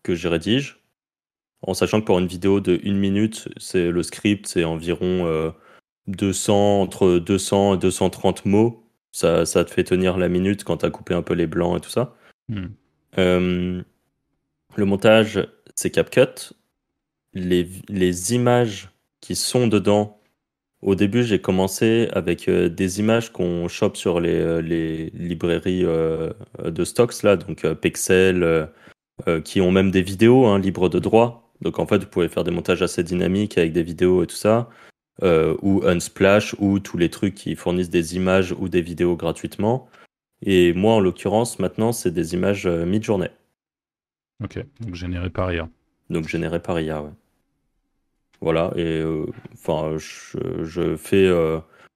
que 0.02 0.14
je 0.14 0.28
rédige, 0.28 0.82
en 1.62 1.74
sachant 1.74 2.00
que 2.00 2.06
pour 2.06 2.18
une 2.18 2.26
vidéo 2.26 2.60
de 2.60 2.78
une 2.82 2.98
minute, 2.98 3.48
c'est 3.56 3.90
le 3.90 4.02
script, 4.02 4.46
c'est 4.46 4.64
environ 4.64 5.54
200 6.08 6.82
entre 6.82 7.18
200 7.18 7.76
et 7.76 7.78
230 7.78 8.44
mots 8.44 8.84
ça, 9.14 9.46
ça 9.46 9.64
te 9.64 9.70
fait 9.70 9.84
tenir 9.84 10.18
la 10.18 10.28
minute 10.28 10.64
quand 10.64 10.78
tu 10.78 10.86
as 10.86 10.90
coupé 10.90 11.14
un 11.14 11.22
peu 11.22 11.34
les 11.34 11.46
blancs 11.46 11.78
et 11.78 11.80
tout 11.80 11.88
ça. 11.88 12.16
Hmm. 12.48 12.66
Euh, 13.16 13.80
le 14.74 14.84
montage, 14.84 15.46
c'est 15.76 15.90
CapCut. 15.90 16.52
Les, 17.32 17.68
les, 17.88 18.34
images 18.34 18.90
qui 19.20 19.36
sont 19.36 19.68
dedans, 19.68 20.20
au 20.84 20.94
début, 20.94 21.24
j'ai 21.24 21.40
commencé 21.40 22.08
avec 22.12 22.48
euh, 22.48 22.68
des 22.68 23.00
images 23.00 23.32
qu'on 23.32 23.68
chope 23.68 23.96
sur 23.96 24.20
les, 24.20 24.34
euh, 24.34 24.60
les 24.60 25.10
librairies 25.10 25.84
de 25.84 26.84
stocks, 26.84 27.22
là, 27.22 27.36
donc 27.36 27.66
Pixel, 27.74 28.68
qui 29.44 29.60
ont 29.60 29.70
même 29.70 29.90
des 29.90 30.02
vidéos 30.02 30.46
hein, 30.46 30.58
libres 30.58 30.88
de 30.88 30.98
droit. 30.98 31.52
Donc 31.60 31.78
en 31.78 31.86
fait, 31.86 31.98
vous 31.98 32.08
pouvez 32.08 32.28
faire 32.28 32.44
des 32.44 32.50
montages 32.50 32.82
assez 32.82 33.02
dynamiques 33.02 33.58
avec 33.58 33.72
des 33.72 33.82
vidéos 33.82 34.22
et 34.22 34.26
tout 34.26 34.36
ça. 34.36 34.68
Euh, 35.22 35.56
ou 35.62 35.82
Unsplash, 35.86 36.56
ou 36.58 36.80
tous 36.80 36.98
les 36.98 37.08
trucs 37.08 37.36
qui 37.36 37.54
fournissent 37.54 37.90
des 37.90 38.16
images 38.16 38.52
ou 38.58 38.68
des 38.68 38.82
vidéos 38.82 39.16
gratuitement. 39.16 39.88
Et 40.42 40.72
moi, 40.72 40.94
en 40.94 41.00
l'occurrence, 41.00 41.60
maintenant, 41.60 41.92
c'est 41.92 42.10
des 42.10 42.34
images 42.34 42.66
euh, 42.66 42.84
mid-journée. 42.84 43.30
Ok, 44.42 44.58
donc 44.80 44.94
généré 44.94 45.30
par 45.30 45.52
IA. 45.52 45.68
Donc 46.10 46.26
généré 46.26 46.60
par 46.60 46.80
IA, 46.80 47.02
ouais. 47.02 47.10
Voilà, 48.40 48.72
et 48.76 49.02
enfin, 49.54 49.96
je, 49.96 50.96
fais 50.96 51.30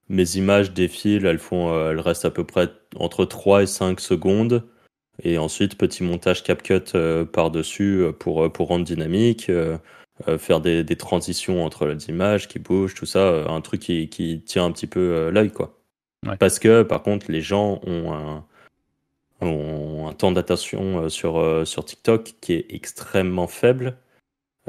mes 0.08 0.36
images 0.36 0.72
défilent, 0.72 1.26
elles 1.26 1.38
font, 1.38 1.90
elles 1.90 2.00
restent 2.00 2.24
à 2.24 2.30
peu 2.30 2.44
près 2.44 2.70
entre 2.96 3.24
3 3.24 3.64
et 3.64 3.66
5 3.66 4.00
secondes. 4.00 4.64
Et 5.22 5.36
ensuite, 5.36 5.76
petit 5.76 6.04
montage 6.04 6.42
CapCut 6.42 6.92
par-dessus 7.32 8.04
pour, 8.18 8.50
pour 8.52 8.68
rendre 8.68 8.84
dynamique. 8.84 9.50
Euh, 10.26 10.36
faire 10.36 10.60
des, 10.60 10.84
transitions 10.96 11.64
entre 11.64 11.86
les 11.86 12.08
images 12.08 12.48
qui 12.48 12.58
bougent, 12.58 12.94
tout 12.94 13.06
ça, 13.06 13.20
euh, 13.20 13.46
un 13.46 13.60
truc 13.60 13.80
qui, 13.80 14.08
qui 14.08 14.42
tient 14.42 14.64
un 14.64 14.72
petit 14.72 14.88
peu 14.88 15.00
euh, 15.00 15.30
l'œil, 15.30 15.52
quoi. 15.52 15.78
Parce 16.40 16.58
que, 16.58 16.82
par 16.82 17.02
contre, 17.02 17.30
les 17.30 17.40
gens 17.40 17.80
ont 17.86 18.12
un, 18.12 18.44
ont 19.40 20.08
un 20.08 20.12
temps 20.14 20.32
d'attention 20.32 21.08
sur, 21.08 21.62
sur 21.64 21.84
TikTok 21.84 22.34
qui 22.40 22.54
est 22.54 22.66
extrêmement 22.70 23.46
faible. 23.46 23.96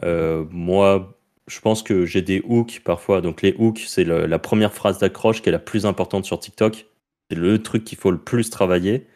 moi, 0.03 1.18
je 1.49 1.59
pense 1.59 1.83
que 1.83 2.05
j'ai 2.05 2.21
des 2.21 2.41
hooks 2.45 2.81
parfois. 2.83 3.21
Donc, 3.21 3.41
les 3.41 3.55
hooks, 3.57 3.83
c'est 3.87 4.05
la 4.05 4.39
première 4.39 4.73
phrase 4.73 4.99
d'accroche 4.99 5.41
qui 5.41 5.49
est 5.49 5.51
la 5.51 5.59
plus 5.59 5.85
importante 5.85 6.25
sur 6.25 6.39
TikTok. 6.39 6.87
C'est 7.29 7.37
le 7.37 7.61
truc 7.61 7.83
qu'il 7.83 7.97
faut 7.97 8.11
le 8.11 8.19
plus 8.19 8.49
travailler 8.49 9.07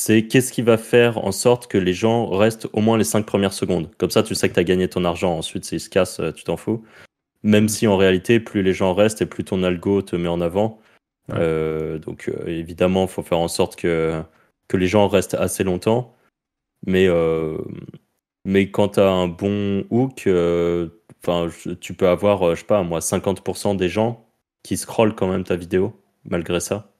c'est 0.00 0.26
qu'est-ce 0.26 0.50
qui 0.50 0.62
va 0.62 0.78
faire 0.78 1.18
en 1.18 1.30
sorte 1.30 1.66
que 1.66 1.76
les 1.76 1.92
gens 1.92 2.26
restent 2.30 2.66
au 2.72 2.80
moins 2.80 2.96
les 2.96 3.04
5 3.04 3.26
premières 3.26 3.52
secondes? 3.52 3.90
Comme 3.98 4.08
ça, 4.08 4.22
tu 4.22 4.34
sais 4.34 4.48
que 4.48 4.54
tu 4.54 4.60
as 4.60 4.64
gagné 4.64 4.88
ton 4.88 5.04
argent. 5.04 5.36
Ensuite, 5.36 5.66
s'ils 5.66 5.78
se 5.78 5.90
cassent, 5.90 6.20
euh, 6.20 6.32
tu 6.32 6.42
t'en 6.42 6.56
fous. 6.56 6.82
Même 7.42 7.68
si 7.68 7.86
en 7.86 7.98
réalité, 7.98 8.40
plus 8.40 8.62
les 8.62 8.72
gens 8.72 8.94
restent 8.94 9.20
et 9.20 9.26
plus 9.26 9.44
ton 9.44 9.62
algo 9.62 10.00
te 10.00 10.16
met 10.16 10.28
en 10.28 10.40
avant. 10.40 10.80
Euh, 11.34 11.98
donc 11.98 12.30
euh, 12.30 12.46
évidemment, 12.46 13.02
il 13.02 13.08
faut 13.08 13.22
faire 13.22 13.40
en 13.40 13.48
sorte 13.48 13.76
que, 13.76 14.22
que 14.68 14.78
les 14.78 14.86
gens 14.86 15.06
restent 15.06 15.34
assez 15.34 15.64
longtemps. 15.64 16.16
Mais, 16.86 17.06
mais 18.46 18.70
quand 18.70 18.88
tu 18.90 19.00
as 19.00 19.10
un 19.10 19.28
bon 19.28 19.84
hook, 19.90 20.26
enfin 21.22 21.48
tu 21.80 21.94
peux 21.94 22.08
avoir, 22.08 22.54
je 22.54 22.60
sais 22.60 22.66
pas, 22.66 22.82
moi, 22.82 23.00
50% 23.00 23.76
des 23.76 23.88
gens 23.88 24.26
qui 24.62 24.76
scrollent 24.76 25.14
quand 25.14 25.28
même 25.28 25.44
ta 25.44 25.56
vidéo, 25.56 26.00
malgré 26.24 26.60
ça. 26.60 26.92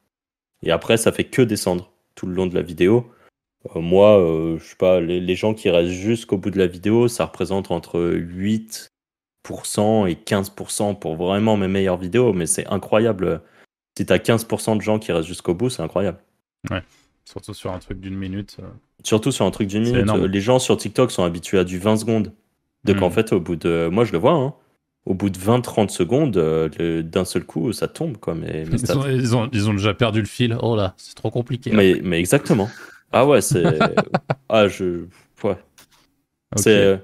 Et 0.63 0.71
après, 0.71 0.97
ça 0.97 1.13
fait 1.13 1.25
que 1.25 1.43
descendre 1.43 1.93
tout 2.15 2.27
le 2.27 2.35
long 2.35 2.47
de 2.47 2.55
la 2.55 2.63
vidéo. 2.63 3.11
Euh, 3.77 3.81
moi, 3.81 4.19
euh, 4.19 4.59
je 4.59 4.65
sais 4.65 4.77
pas, 4.77 5.01
les, 5.01 5.35
gens 5.35 5.55
qui 5.55 5.71
restent 5.71 5.91
jusqu'au 5.91 6.37
bout 6.39 6.51
de 6.51 6.59
la 6.59 6.67
vidéo, 6.67 7.09
ça 7.09 7.27
représente 7.27 7.71
entre 7.71 8.01
8% 8.01 8.91
et 10.09 10.15
15% 10.15 10.99
pour 10.99 11.17
vraiment 11.17 11.57
mes 11.57 11.69
meilleures 11.69 11.99
vidéos, 11.99 12.33
mais 12.33 12.47
c'est 12.47 12.67
incroyable. 12.69 13.43
Si 13.97 14.07
tu 14.07 14.13
as 14.13 14.19
15% 14.19 14.77
de 14.77 14.83
gens 14.83 14.99
qui 14.99 15.13
restent 15.13 15.29
jusqu'au 15.29 15.55
bout, 15.55 15.71
c'est 15.71 15.83
incroyable. 15.83 16.19
Ouais, 16.71 16.83
surtout 17.25 17.55
sur 17.55 17.73
un 17.73 17.79
truc 17.79 18.01
d'une 18.01 18.17
minute. 18.17 18.57
Euh, 18.61 18.69
surtout 19.03 19.33
sur 19.33 19.45
un 19.45 19.51
truc 19.51 19.69
d'une 19.69 19.83
minute. 19.83 20.11
Les 20.11 20.41
gens 20.41 20.59
sur 20.59 20.77
TikTok 20.77 21.11
sont 21.11 21.25
habitués 21.25 21.59
à 21.59 21.65
du 21.65 21.79
20 21.79 21.99
secondes. 21.99 22.33
Donc 22.85 23.01
hmm. 23.01 23.03
en 23.03 23.11
fait, 23.11 23.33
au 23.33 23.40
bout 23.40 23.57
de. 23.57 23.88
Moi, 23.90 24.05
je 24.05 24.12
le 24.12 24.19
vois, 24.19 24.33
hein 24.33 24.55
au 25.07 25.14
bout 25.14 25.31
de 25.31 25.38
20-30 25.38 25.88
secondes, 25.88 26.37
euh, 26.37 27.03
d'un 27.03 27.25
seul 27.25 27.45
coup, 27.45 27.73
ça 27.73 27.88
tombe. 27.88 28.19
Quoi, 28.19 28.35
mais, 28.35 28.64
ils, 28.71 29.35
ont, 29.35 29.49
ils, 29.53 29.69
ont, 29.69 29.75
déjà 29.75 29.95
perdu 29.95 30.21
le 30.21 30.27
fil. 30.27 30.57
Oh 30.62 30.77
là, 30.77 30.95
c'est 30.97 31.14
trop 31.14 31.31
compliqué. 31.31 31.73
Mais, 31.73 32.01
mais, 32.03 32.19
exactement. 32.19 32.69
Ah 33.12 33.27
ouais, 33.27 33.40
c'est. 33.40 33.64
ah, 34.49 34.69
je. 34.69 35.07
Ouais. 35.43 35.57
C'est. 36.57 37.01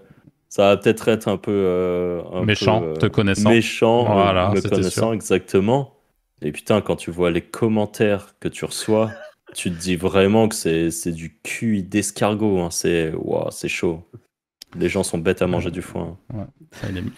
Ça 0.49 0.69
va 0.69 0.77
peut-être 0.77 1.09
être 1.09 1.29
un 1.29 1.37
peu. 1.37 1.53
Euh, 1.53 2.43
méchant, 2.45 2.83
euh, 2.83 2.95
te 2.95 3.07
connaissant. 3.07 3.51
Méchant, 3.51 4.05
voilà, 4.05 4.51
me 4.51 4.61
connaissant, 4.61 5.12
exactement. 5.12 5.95
Et 6.43 6.53
putain, 6.53 6.81
quand 6.81 6.97
tu 6.97 7.11
vois 7.11 7.31
les 7.31 7.43
commentaires 7.43 8.37
que 8.41 8.49
tu 8.49 8.65
reçois, 8.65 9.11
tu 9.55 9.71
te 9.71 9.77
dis 9.79 9.97
vraiment 9.97 10.49
que 10.49 10.55
c'est 10.55 11.12
du 11.12 11.39
QI 11.43 11.83
d'escargot. 11.83 12.61
Hein. 12.61 12.69
C'est 12.71 13.12
wow, 13.15 13.51
chaud. 13.67 14.05
Les 14.79 14.89
gens 14.89 15.03
sont 15.03 15.19
bêtes 15.19 15.43
à 15.43 15.47
manger 15.47 15.71
du 15.71 15.83
foin. 15.83 16.17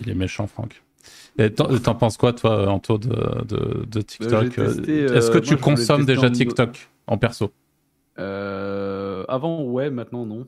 il, 0.01 0.11
est, 0.11 0.15
méchant, 0.15 0.47
Franck. 0.47 0.83
T'en 1.55 1.95
penses 1.95 2.17
quoi, 2.17 2.33
toi, 2.33 2.69
Anto, 2.69 2.99
de, 2.99 3.45
de, 3.45 3.85
de 3.87 4.01
TikTok 4.01 4.59
euh, 4.59 4.75
euh, 4.89 5.17
Est-ce 5.17 5.31
que 5.31 5.39
tu 5.39 5.57
consommes 5.57 6.05
déjà 6.05 6.31
TikTok 6.31 6.89
en 7.07 7.19
perso? 7.19 7.53
Euh, 8.19 9.25
Avant, 9.29 9.63
ouais, 9.63 9.91
maintenant, 9.91 10.27
non. 10.27 10.47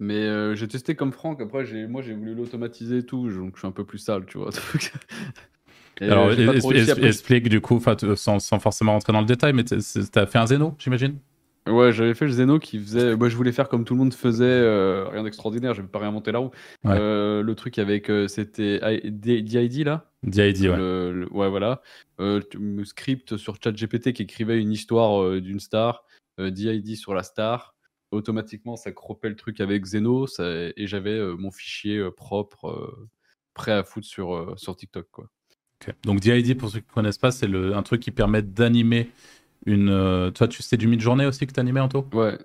Mais 0.00 0.56
j'ai 0.56 0.66
testé 0.66 0.94
comme 0.94 1.12
Franck. 1.12 1.40
Après, 1.40 1.64
moi, 1.86 2.02
j'ai 2.02 2.14
voulu 2.14 2.34
l'automatiser 2.34 2.98
et 2.98 3.06
tout, 3.06 3.28
donc 3.30 3.52
je 3.54 3.60
suis 3.60 3.68
un 3.68 3.72
peu 3.72 3.84
plus 3.84 3.98
sale, 3.98 4.24
tu 4.26 4.38
vois. 4.38 4.50
Alors, 6.00 6.30
explique 6.32 7.48
du 7.48 7.60
coup, 7.60 7.80
sans, 8.16 8.38
sans, 8.38 8.58
forcément 8.58 8.92
rentrer 8.92 9.12
dans 9.12 9.20
le 9.20 9.26
détail, 9.26 9.52
mais 9.52 9.64
t'as 9.64 10.26
fait 10.26 10.38
un 10.38 10.46
Zeno, 10.46 10.74
j'imagine? 10.78 11.18
Ouais, 11.66 11.92
j'avais 11.92 12.14
fait 12.14 12.24
le 12.24 12.32
Zeno 12.32 12.58
qui 12.58 12.78
faisait. 12.78 13.16
Moi, 13.16 13.28
je 13.28 13.36
voulais 13.36 13.52
faire 13.52 13.68
comme 13.68 13.84
tout 13.84 13.94
le 13.94 13.98
monde 13.98 14.14
faisait, 14.14 14.44
euh, 14.44 15.06
rien 15.08 15.22
d'extraordinaire, 15.22 15.74
je 15.74 15.82
vais 15.82 15.88
pas 15.88 15.98
réinventer 15.98 16.32
la 16.32 16.38
roue. 16.38 16.50
Euh, 16.86 17.42
le 17.42 17.54
truc 17.54 17.78
avec. 17.78 18.10
Euh, 18.10 18.28
c'était 18.28 18.80
DID 19.10 19.84
là? 19.84 20.10
DID, 20.22 20.66
ouais. 20.66 21.26
ouais, 21.30 21.50
voilà. 21.50 21.82
le 22.18 22.84
script 22.84 23.36
sur 23.36 23.56
ChatGPT 23.62 24.12
qui 24.12 24.22
écrivait 24.22 24.60
une 24.60 24.72
histoire 24.72 25.40
d'une 25.40 25.60
star, 25.60 26.04
DID 26.38 26.96
sur 26.96 27.14
la 27.14 27.22
star. 27.22 27.74
Automatiquement, 28.10 28.76
ça 28.76 28.90
cropait 28.90 29.28
le 29.28 29.36
truc 29.36 29.60
avec 29.60 29.84
Zeno 29.84 30.26
et 30.40 30.86
j'avais 30.86 31.20
mon 31.36 31.50
fichier 31.50 32.08
propre, 32.16 33.08
prêt 33.54 33.72
à 33.72 33.84
foutre 33.84 34.06
sur, 34.06 34.54
sur 34.58 34.76
TikTok. 34.76 35.06
Quoi. 35.10 35.30
Donc, 36.04 36.20
DID, 36.20 36.58
pour 36.58 36.70
ceux 36.70 36.80
qui 36.80 36.88
ne 36.88 36.94
connaissent 36.94 37.18
pas, 37.18 37.30
c'est 37.30 37.46
un 37.46 37.82
truc 37.82 38.00
qui 38.00 38.10
permet 38.10 38.42
d'animer 38.42 39.10
une. 39.66 39.88
Euh, 39.90 40.30
toi, 40.30 40.48
tu 40.48 40.62
sais 40.62 40.76
du 40.76 40.86
mid-journée 40.86 41.26
aussi 41.26 41.46
que 41.46 41.52
tu 41.52 41.60
animé, 41.60 41.80
Anto? 41.80 42.06
Ouais. 42.12 42.38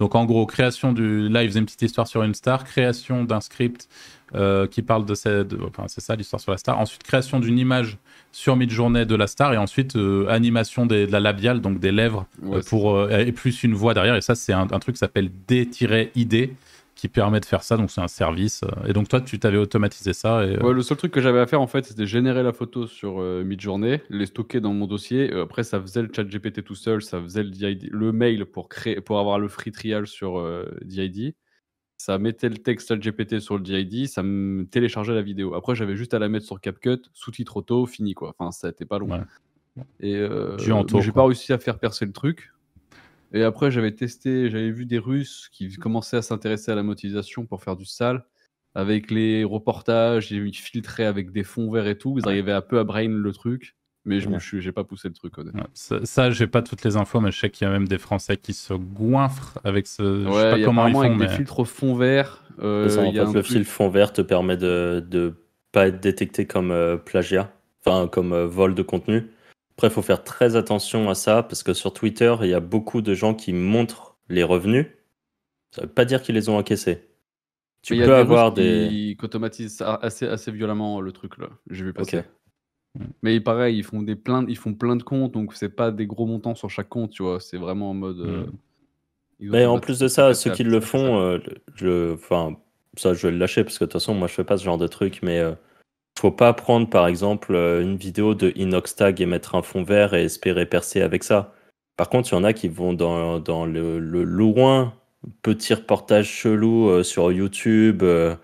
Donc 0.00 0.14
en 0.14 0.24
gros, 0.24 0.46
création 0.46 0.92
du 0.92 1.28
live, 1.28 1.56
une 1.56 1.64
petite 1.64 1.82
histoire 1.82 2.06
sur 2.06 2.22
une 2.22 2.34
star, 2.34 2.64
création 2.64 3.24
d'un 3.24 3.40
script 3.40 3.88
euh, 4.34 4.66
qui 4.66 4.82
parle 4.82 5.04
de 5.04 5.14
cette, 5.14 5.52
enfin 5.66 5.84
c'est 5.88 6.00
ça 6.00 6.14
l'histoire 6.16 6.40
sur 6.40 6.52
la 6.52 6.58
star. 6.58 6.78
Ensuite 6.78 7.02
création 7.02 7.40
d'une 7.40 7.58
image 7.58 7.98
sur 8.32 8.56
mid-journée 8.56 9.04
de 9.04 9.14
la 9.14 9.26
star 9.26 9.52
et 9.54 9.56
ensuite 9.56 9.96
euh, 9.96 10.28
animation 10.28 10.86
de 10.86 11.06
la 11.10 11.20
labiale, 11.20 11.60
donc 11.60 11.80
des 11.80 11.92
lèvres 11.92 12.26
pour 12.68 13.10
et 13.10 13.32
plus 13.32 13.62
une 13.64 13.74
voix 13.74 13.94
derrière. 13.94 14.16
Et 14.16 14.20
ça 14.20 14.34
c'est 14.34 14.52
un, 14.52 14.68
un, 14.70 14.78
truc 14.78 14.94
qui 14.94 15.00
s'appelle 15.00 15.30
D-ID 15.46 16.50
qui 16.98 17.06
permet 17.06 17.38
de 17.38 17.44
faire 17.44 17.62
ça. 17.62 17.76
Donc 17.76 17.90
c'est 17.92 18.00
un 18.00 18.08
service. 18.08 18.64
Et 18.86 18.92
donc 18.92 19.08
toi, 19.08 19.20
tu 19.20 19.38
t'avais 19.38 19.56
automatisé 19.56 20.12
ça. 20.12 20.44
Et, 20.44 20.56
euh, 20.56 20.72
le 20.72 20.82
seul 20.82 20.96
truc 20.96 21.12
que 21.12 21.20
j'avais 21.20 21.38
à 21.38 21.46
faire 21.46 21.60
en 21.60 21.68
fait, 21.68 21.84
c'était 21.86 22.06
générer 22.06 22.42
la 22.42 22.52
photo 22.52 22.88
sur 22.88 23.20
euh, 23.20 23.44
Midjourney, 23.44 24.02
les 24.10 24.26
stocker 24.26 24.60
dans 24.60 24.74
mon 24.74 24.86
dossier. 24.86 25.32
Euh, 25.32 25.44
après, 25.44 25.62
ça 25.62 25.80
faisait 25.80 26.02
le 26.02 26.10
chat 26.14 26.24
GPT 26.24 26.64
tout 26.64 26.74
seul, 26.74 27.00
ça 27.00 27.22
faisait 27.22 27.44
le, 27.44 27.88
le 27.88 28.12
mail 28.12 28.44
pour 28.46 28.68
créer, 28.68 29.00
pour 29.00 29.20
avoir 29.20 29.38
le 29.38 29.46
free 29.46 29.70
trial 29.70 30.08
sur 30.08 30.44
DID. 30.82 31.34
Ça 31.98 32.18
mettait 32.18 32.48
le 32.48 32.58
texte 32.58 32.88
chat 32.88 32.96
GPT 32.96 33.38
sur 33.38 33.56
le 33.56 33.62
DID, 33.62 34.08
ça 34.08 34.24
me 34.24 34.66
téléchargeait 34.66 35.14
la 35.14 35.22
vidéo. 35.22 35.54
Après, 35.54 35.76
j'avais 35.76 35.94
juste 35.94 36.14
à 36.14 36.18
la 36.18 36.28
mettre 36.28 36.46
sur 36.46 36.60
CapCut, 36.60 37.02
sous-titre 37.14 37.58
auto, 37.58 37.86
fini 37.86 38.14
quoi. 38.14 38.34
Enfin, 38.36 38.50
ça 38.50 38.68
n'était 38.68 38.84
pas 38.84 38.98
long. 38.98 39.08
Et 40.00 40.26
j'ai 40.58 41.12
pas 41.12 41.24
réussi 41.24 41.52
à 41.52 41.58
faire 41.58 41.78
percer 41.78 42.06
le 42.06 42.12
truc. 42.12 42.50
Et 43.32 43.42
après, 43.42 43.70
j'avais 43.70 43.92
testé, 43.92 44.50
j'avais 44.50 44.70
vu 44.70 44.86
des 44.86 44.98
Russes 44.98 45.48
qui 45.52 45.68
commençaient 45.76 46.16
à 46.16 46.22
s'intéresser 46.22 46.72
à 46.72 46.74
la 46.74 46.82
monétisation 46.82 47.46
pour 47.46 47.62
faire 47.62 47.76
du 47.76 47.84
sale. 47.84 48.24
Avec 48.74 49.10
les 49.10 49.44
reportages, 49.44 50.30
ils 50.30 50.54
filtraient 50.54 51.04
avec 51.04 51.32
des 51.32 51.42
fonds 51.42 51.70
verts 51.70 51.86
et 51.86 51.98
tout. 51.98 52.18
Ils 52.18 52.28
arrivaient 52.28 52.52
un 52.52 52.60
peu 52.60 52.78
à 52.78 52.84
brain 52.84 53.08
le 53.08 53.32
truc. 53.32 53.74
Mais 54.04 54.20
je 54.20 54.28
n'ai 54.56 54.72
pas 54.72 54.84
poussé 54.84 55.08
le 55.08 55.14
truc. 55.14 55.34
ça, 55.74 56.04
ça 56.04 56.30
j'ai 56.30 56.46
pas 56.46 56.62
toutes 56.62 56.82
les 56.82 56.96
infos, 56.96 57.20
mais 57.20 57.30
je 57.30 57.40
sais 57.40 57.50
qu'il 57.50 57.66
y 57.66 57.68
a 57.68 57.72
même 57.72 57.86
des 57.86 57.98
Français 57.98 58.38
qui 58.38 58.54
se 58.54 58.72
goinfrent 58.72 59.58
avec 59.64 59.86
ce. 59.86 60.02
Ouais, 60.02 60.32
je 60.32 60.32
sais 60.32 60.50
pas 60.50 60.64
comment 60.64 60.86
ils 60.86 60.92
font. 60.94 61.00
Avec 61.00 61.18
des 61.18 61.28
filtres 61.28 61.66
fond 61.66 61.94
vert. 61.94 62.42
Euh, 62.60 62.86
en 62.86 63.12
fait, 63.12 63.32
le 63.32 63.42
filtre 63.42 63.70
fond 63.70 63.90
vert 63.90 64.12
te 64.12 64.22
permet 64.22 64.56
de 64.56 65.04
ne 65.12 65.32
pas 65.72 65.88
être 65.88 66.00
détecté 66.00 66.46
comme 66.46 66.70
euh, 66.70 66.96
plagiat, 66.96 67.52
enfin 67.84 68.08
comme 68.08 68.32
euh, 68.32 68.46
vol 68.46 68.74
de 68.74 68.82
contenu. 68.82 69.26
Après, 69.78 69.86
il 69.86 69.92
faut 69.92 70.02
faire 70.02 70.24
très 70.24 70.56
attention 70.56 71.08
à 71.08 71.14
ça 71.14 71.44
parce 71.44 71.62
que 71.62 71.72
sur 71.72 71.92
Twitter, 71.92 72.34
il 72.40 72.48
y 72.48 72.54
a 72.54 72.58
beaucoup 72.58 73.00
de 73.00 73.14
gens 73.14 73.32
qui 73.32 73.52
montrent 73.52 74.16
les 74.28 74.42
revenus. 74.42 74.86
Ça 75.70 75.82
ne 75.82 75.86
veut 75.86 75.92
pas 75.92 76.04
dire 76.04 76.20
qu'ils 76.20 76.34
les 76.34 76.48
ont 76.48 76.58
encaissés. 76.58 77.08
Tu 77.82 77.96
peux 77.96 78.16
avoir 78.16 78.52
des. 78.52 78.88
Qui 79.16 79.24
automatisent 79.24 79.80
assez, 80.02 80.26
assez 80.26 80.50
violemment 80.50 81.00
le 81.00 81.12
truc 81.12 81.38
là. 81.38 81.50
J'ai 81.70 81.84
vu 81.84 81.92
passer. 81.92 82.22
Mais 83.22 83.38
pareil, 83.38 83.78
ils 83.78 83.84
font 83.84 84.02
des 84.02 84.16
plein, 84.16 84.44
ils 84.48 84.58
font 84.58 84.74
plein 84.74 84.96
de 84.96 85.04
comptes, 85.04 85.30
donc 85.30 85.54
c'est 85.54 85.68
pas 85.68 85.92
des 85.92 86.08
gros 86.08 86.26
montants 86.26 86.56
sur 86.56 86.68
chaque 86.68 86.88
compte, 86.88 87.12
tu 87.12 87.22
vois. 87.22 87.38
C'est 87.38 87.56
vraiment 87.56 87.90
en 87.90 87.94
mode. 87.94 88.18
Euh, 88.18 88.46
hmm. 88.46 88.52
Mais 89.38 89.64
en 89.64 89.78
plus 89.78 90.00
de 90.00 90.08
ça, 90.08 90.34
ceux 90.34 90.50
qui 90.50 90.64
le 90.64 90.80
font, 90.80 91.20
euh, 91.20 91.38
je, 91.76 92.14
enfin, 92.14 92.56
ça 92.96 93.14
je 93.14 93.28
vais 93.28 93.32
le 93.32 93.38
lâcher 93.38 93.62
parce 93.62 93.78
que 93.78 93.84
de 93.84 93.90
toute 93.90 94.00
façon, 94.00 94.14
moi 94.14 94.26
je 94.26 94.32
fais 94.32 94.42
pas 94.42 94.58
ce 94.58 94.64
genre 94.64 94.78
de 94.78 94.88
truc, 94.88 95.20
mais 95.22 95.38
euh, 95.38 95.52
faut 96.18 96.30
pas 96.30 96.52
prendre 96.52 96.88
par 96.88 97.06
exemple 97.06 97.54
euh, 97.54 97.82
une 97.82 97.96
vidéo 97.96 98.34
de 98.34 98.52
Inoxtag 98.56 99.20
et 99.20 99.26
mettre 99.26 99.54
un 99.54 99.62
fond 99.62 99.82
vert 99.82 100.14
et 100.14 100.24
espérer 100.24 100.66
percer 100.66 101.00
avec 101.00 101.24
ça. 101.24 101.54
Par 101.96 102.08
contre, 102.08 102.30
il 102.32 102.34
y 102.34 102.38
en 102.38 102.44
a 102.44 102.52
qui 102.52 102.68
vont 102.68 102.92
dans, 102.92 103.40
dans 103.40 103.66
le, 103.66 103.98
loin, 103.98 104.94
petit 105.42 105.74
reportage 105.74 106.28
chelou 106.28 106.88
euh, 106.88 107.02
sur 107.02 107.32
YouTube, 107.32 108.02
euh, 108.02 108.34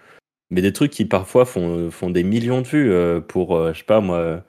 mais 0.50 0.62
des 0.62 0.72
trucs 0.72 0.92
qui 0.92 1.04
parfois 1.04 1.44
font, 1.44 1.90
font 1.90 2.10
des 2.10 2.24
millions 2.24 2.62
de 2.62 2.66
vues 2.66 3.22
pour, 3.28 3.72
je 3.72 3.78
sais 3.78 3.84
pas 3.84 4.00
moi, 4.00 4.42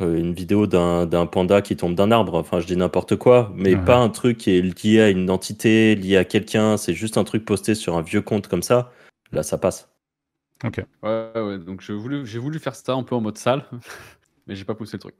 une 0.00 0.34
vidéo 0.34 0.66
d'un 0.66 1.26
panda 1.26 1.62
qui 1.62 1.76
tombe 1.76 1.94
d'un 1.94 2.10
arbre. 2.10 2.34
Enfin, 2.34 2.60
je 2.60 2.66
dis 2.66 2.76
n'importe 2.76 3.16
quoi, 3.16 3.52
mais 3.56 3.76
pas 3.76 3.96
un 3.96 4.10
truc 4.10 4.38
qui 4.38 4.56
est 4.56 4.60
lié 4.60 5.00
à 5.00 5.08
une 5.08 5.30
entité, 5.30 5.94
lié 5.94 6.16
à 6.16 6.24
quelqu'un. 6.24 6.76
C'est 6.76 6.94
juste 6.94 7.16
un 7.16 7.24
truc 7.24 7.44
posté 7.44 7.74
sur 7.74 7.96
un 7.96 8.02
vieux 8.02 8.22
compte 8.22 8.46
comme 8.46 8.62
ça. 8.62 8.92
Là, 9.32 9.42
ça 9.42 9.58
passe. 9.58 9.93
Ok. 10.64 10.84
Ouais, 11.02 11.30
ouais. 11.34 11.58
Donc, 11.58 11.80
j'ai 11.80 11.94
voulu, 11.94 12.24
voulu 12.24 12.58
faire 12.58 12.74
ça 12.74 12.94
un 12.94 13.02
peu 13.02 13.14
en 13.14 13.20
mode 13.20 13.38
sale, 13.38 13.64
mais 14.46 14.54
j'ai 14.54 14.64
pas 14.64 14.74
poussé 14.74 14.96
le 14.96 15.00
truc. 15.00 15.14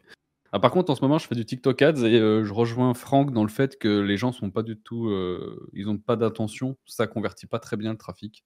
Ah, 0.53 0.61
par 0.61 0.71
contre, 0.71 0.91
en 0.93 0.95
ce 0.95 1.03
moment, 1.03 1.19
je 1.19 1.27
fais 1.27 1.35
du 1.35 1.45
TikTok 1.45 1.83
ads 1.83 2.07
et 2.07 2.15
euh, 2.15 2.45
je 2.45 2.53
rejoins 2.53 2.95
Franck 2.95 3.33
dans 3.33 3.43
le 3.43 3.49
fait 3.49 3.77
que 3.77 4.01
les 4.01 4.17
gens 4.17 4.31
sont 4.31 4.51
pas 4.51 4.63
du 4.63 4.77
tout, 4.77 5.09
euh, 5.09 5.69
ils 5.73 5.89
ont 5.89 5.99
pas 5.99 6.15
d'intention, 6.15 6.77
ça 6.87 7.09
convertit 7.09 7.47
pas 7.47 7.59
très 7.59 7.77
bien 7.77 7.91
le 7.91 7.99
trafic. 7.99 8.45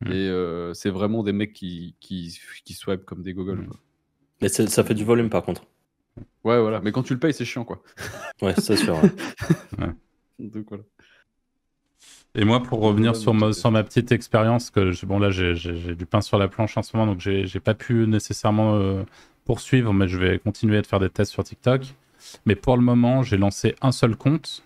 Hmm. 0.00 0.10
Et 0.10 0.28
euh, 0.28 0.74
c'est 0.74 0.90
vraiment 0.90 1.22
des 1.22 1.32
mecs 1.32 1.52
qui, 1.52 1.94
qui, 2.00 2.36
qui 2.64 2.74
swipe 2.74 3.04
comme 3.04 3.22
des 3.22 3.34
gogoles. 3.34 3.60
Hmm. 3.60 3.72
Mais 4.42 4.48
ça 4.48 4.82
fait 4.82 4.94
du 4.94 5.04
volume 5.04 5.30
par 5.30 5.44
contre. 5.44 5.64
Ouais, 6.42 6.60
voilà. 6.60 6.80
Mais 6.80 6.90
quand 6.90 7.04
tu 7.04 7.14
le 7.14 7.20
payes, 7.20 7.32
c'est 7.32 7.44
chiant, 7.44 7.64
quoi. 7.64 7.82
ouais, 8.42 8.54
c'est 8.58 8.76
sûr. 8.76 9.00
Donc 10.40 10.66
voilà. 10.68 10.82
Et 12.38 12.44
moi, 12.44 12.62
pour 12.62 12.80
revenir 12.80 13.16
sur 13.16 13.34
ma, 13.34 13.52
sur 13.52 13.70
ma 13.70 13.82
petite 13.82 14.12
expérience, 14.12 14.70
que 14.70 15.04
bon 15.04 15.18
là 15.18 15.30
j'ai 15.30 15.54
du 15.94 16.06
pain 16.06 16.20
sur 16.20 16.38
la 16.38 16.48
planche 16.48 16.76
en 16.76 16.82
ce 16.82 16.96
moment, 16.96 17.12
donc 17.12 17.20
j'ai 17.20 17.60
pas 17.60 17.74
pu 17.74 18.06
nécessairement 18.06 18.80
poursuivre, 19.44 19.92
mais 19.92 20.06
je 20.06 20.18
vais 20.18 20.38
continuer 20.38 20.78
à 20.78 20.82
faire 20.84 21.00
des 21.00 21.10
tests 21.10 21.32
sur 21.32 21.42
TikTok. 21.42 21.82
Mais 22.46 22.54
pour 22.54 22.76
le 22.76 22.82
moment, 22.82 23.22
j'ai 23.22 23.36
lancé 23.36 23.74
un 23.82 23.92
seul 23.92 24.16
compte. 24.16 24.62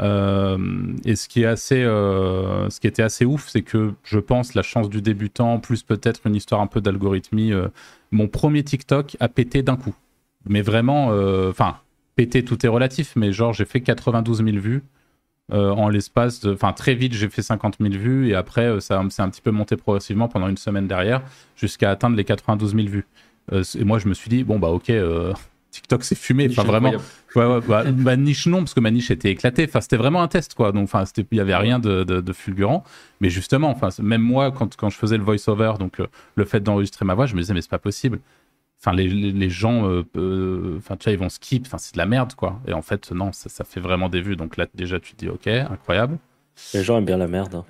Euh, 0.00 0.58
et 1.04 1.14
ce 1.14 1.28
qui 1.28 1.42
est 1.42 1.46
assez, 1.46 1.82
euh, 1.82 2.70
ce 2.70 2.80
qui 2.80 2.86
était 2.86 3.02
assez 3.02 3.24
ouf, 3.24 3.48
c'est 3.48 3.62
que 3.62 3.92
je 4.02 4.18
pense 4.18 4.54
la 4.54 4.62
chance 4.62 4.88
du 4.88 5.02
débutant, 5.02 5.58
plus 5.58 5.82
peut-être 5.82 6.26
une 6.26 6.34
histoire 6.34 6.60
un 6.60 6.66
peu 6.66 6.80
d'algorithmie. 6.80 7.52
Euh, 7.52 7.68
mon 8.10 8.28
premier 8.28 8.62
TikTok 8.64 9.16
a 9.20 9.28
pété 9.28 9.62
d'un 9.62 9.76
coup, 9.76 9.94
mais 10.46 10.62
vraiment, 10.62 11.08
enfin, 11.48 11.76
pété 12.16 12.44
tout 12.44 12.64
est 12.64 12.68
relatif, 12.68 13.14
mais 13.14 13.32
genre 13.32 13.52
j'ai 13.52 13.64
fait 13.64 13.80
92 13.80 14.38
000 14.38 14.50
vues 14.58 14.82
en 15.52 15.88
l'espace 15.88 16.40
de, 16.40 16.52
enfin 16.52 16.72
très 16.72 16.94
vite 16.94 17.12
j'ai 17.12 17.28
fait 17.28 17.42
50 17.42 17.76
000 17.80 17.94
vues 17.94 18.28
et 18.28 18.34
après 18.34 18.80
ça 18.80 19.02
s'est 19.10 19.22
un 19.22 19.30
petit 19.30 19.40
peu 19.40 19.50
monté 19.50 19.76
progressivement 19.76 20.28
pendant 20.28 20.48
une 20.48 20.56
semaine 20.56 20.86
derrière 20.86 21.22
jusqu'à 21.56 21.90
atteindre 21.90 22.16
les 22.16 22.24
92 22.24 22.74
000 22.74 22.88
vues. 22.88 23.06
Euh, 23.52 23.62
et 23.78 23.84
moi, 23.84 23.98
je 23.98 24.08
me 24.08 24.14
suis 24.14 24.28
dit, 24.28 24.44
bon, 24.44 24.58
bah, 24.58 24.68
ok, 24.68 24.90
euh, 24.90 25.32
TikTok, 25.70 26.04
c'est 26.04 26.16
fumé. 26.16 26.48
Enfin, 26.50 26.64
vraiment. 26.64 26.92
Ouais, 27.36 27.46
ouais, 27.46 27.60
bah, 27.66 27.84
ma 27.96 28.16
niche, 28.16 28.46
non, 28.46 28.58
parce 28.58 28.74
que 28.74 28.80
ma 28.80 28.90
niche 28.90 29.10
était 29.10 29.30
éclatée. 29.30 29.66
Enfin, 29.68 29.80
c'était 29.80 29.96
vraiment 29.96 30.22
un 30.22 30.28
test, 30.28 30.54
quoi. 30.54 30.72
Donc, 30.72 30.84
enfin, 30.84 31.04
il 31.16 31.26
n'y 31.32 31.40
avait 31.40 31.56
rien 31.56 31.78
de, 31.78 32.04
de, 32.04 32.32
fulgurant. 32.32 32.84
Mais 33.20 33.30
justement, 33.30 33.70
enfin, 33.70 33.88
même 34.02 34.22
moi, 34.22 34.50
quand, 34.50 34.76
quand 34.76 34.90
je 34.90 34.96
faisais 34.96 35.16
le 35.16 35.24
voice-over, 35.24 35.74
donc 35.78 36.00
euh, 36.00 36.06
le 36.34 36.44
fait 36.44 36.60
d'enregistrer 36.60 37.04
ma 37.04 37.14
voix, 37.14 37.26
je 37.26 37.34
me 37.34 37.40
disais, 37.40 37.54
mais 37.54 37.62
c'est 37.62 37.70
pas 37.70 37.78
possible. 37.78 38.20
Enfin, 38.82 38.96
les, 38.96 39.08
les, 39.08 39.50
gens, 39.50 39.84
enfin, 39.84 40.96
tu 40.96 41.04
vois, 41.04 41.12
ils 41.12 41.18
vont 41.18 41.28
skip. 41.28 41.66
Enfin, 41.66 41.78
c'est 41.78 41.92
de 41.92 41.98
la 41.98 42.06
merde, 42.06 42.34
quoi. 42.34 42.60
Et 42.66 42.72
en 42.72 42.82
fait, 42.82 43.12
non, 43.12 43.30
ça, 43.32 43.50
ça, 43.50 43.64
fait 43.64 43.80
vraiment 43.80 44.08
des 44.08 44.22
vues. 44.22 44.36
Donc 44.36 44.56
là, 44.56 44.66
déjà, 44.74 44.98
tu 44.98 45.12
te 45.12 45.18
dis, 45.18 45.28
ok, 45.28 45.46
incroyable. 45.46 46.18
Les 46.72 46.82
gens 46.82 46.96
aiment 46.98 47.04
bien 47.04 47.18
la 47.18 47.28
merde. 47.28 47.62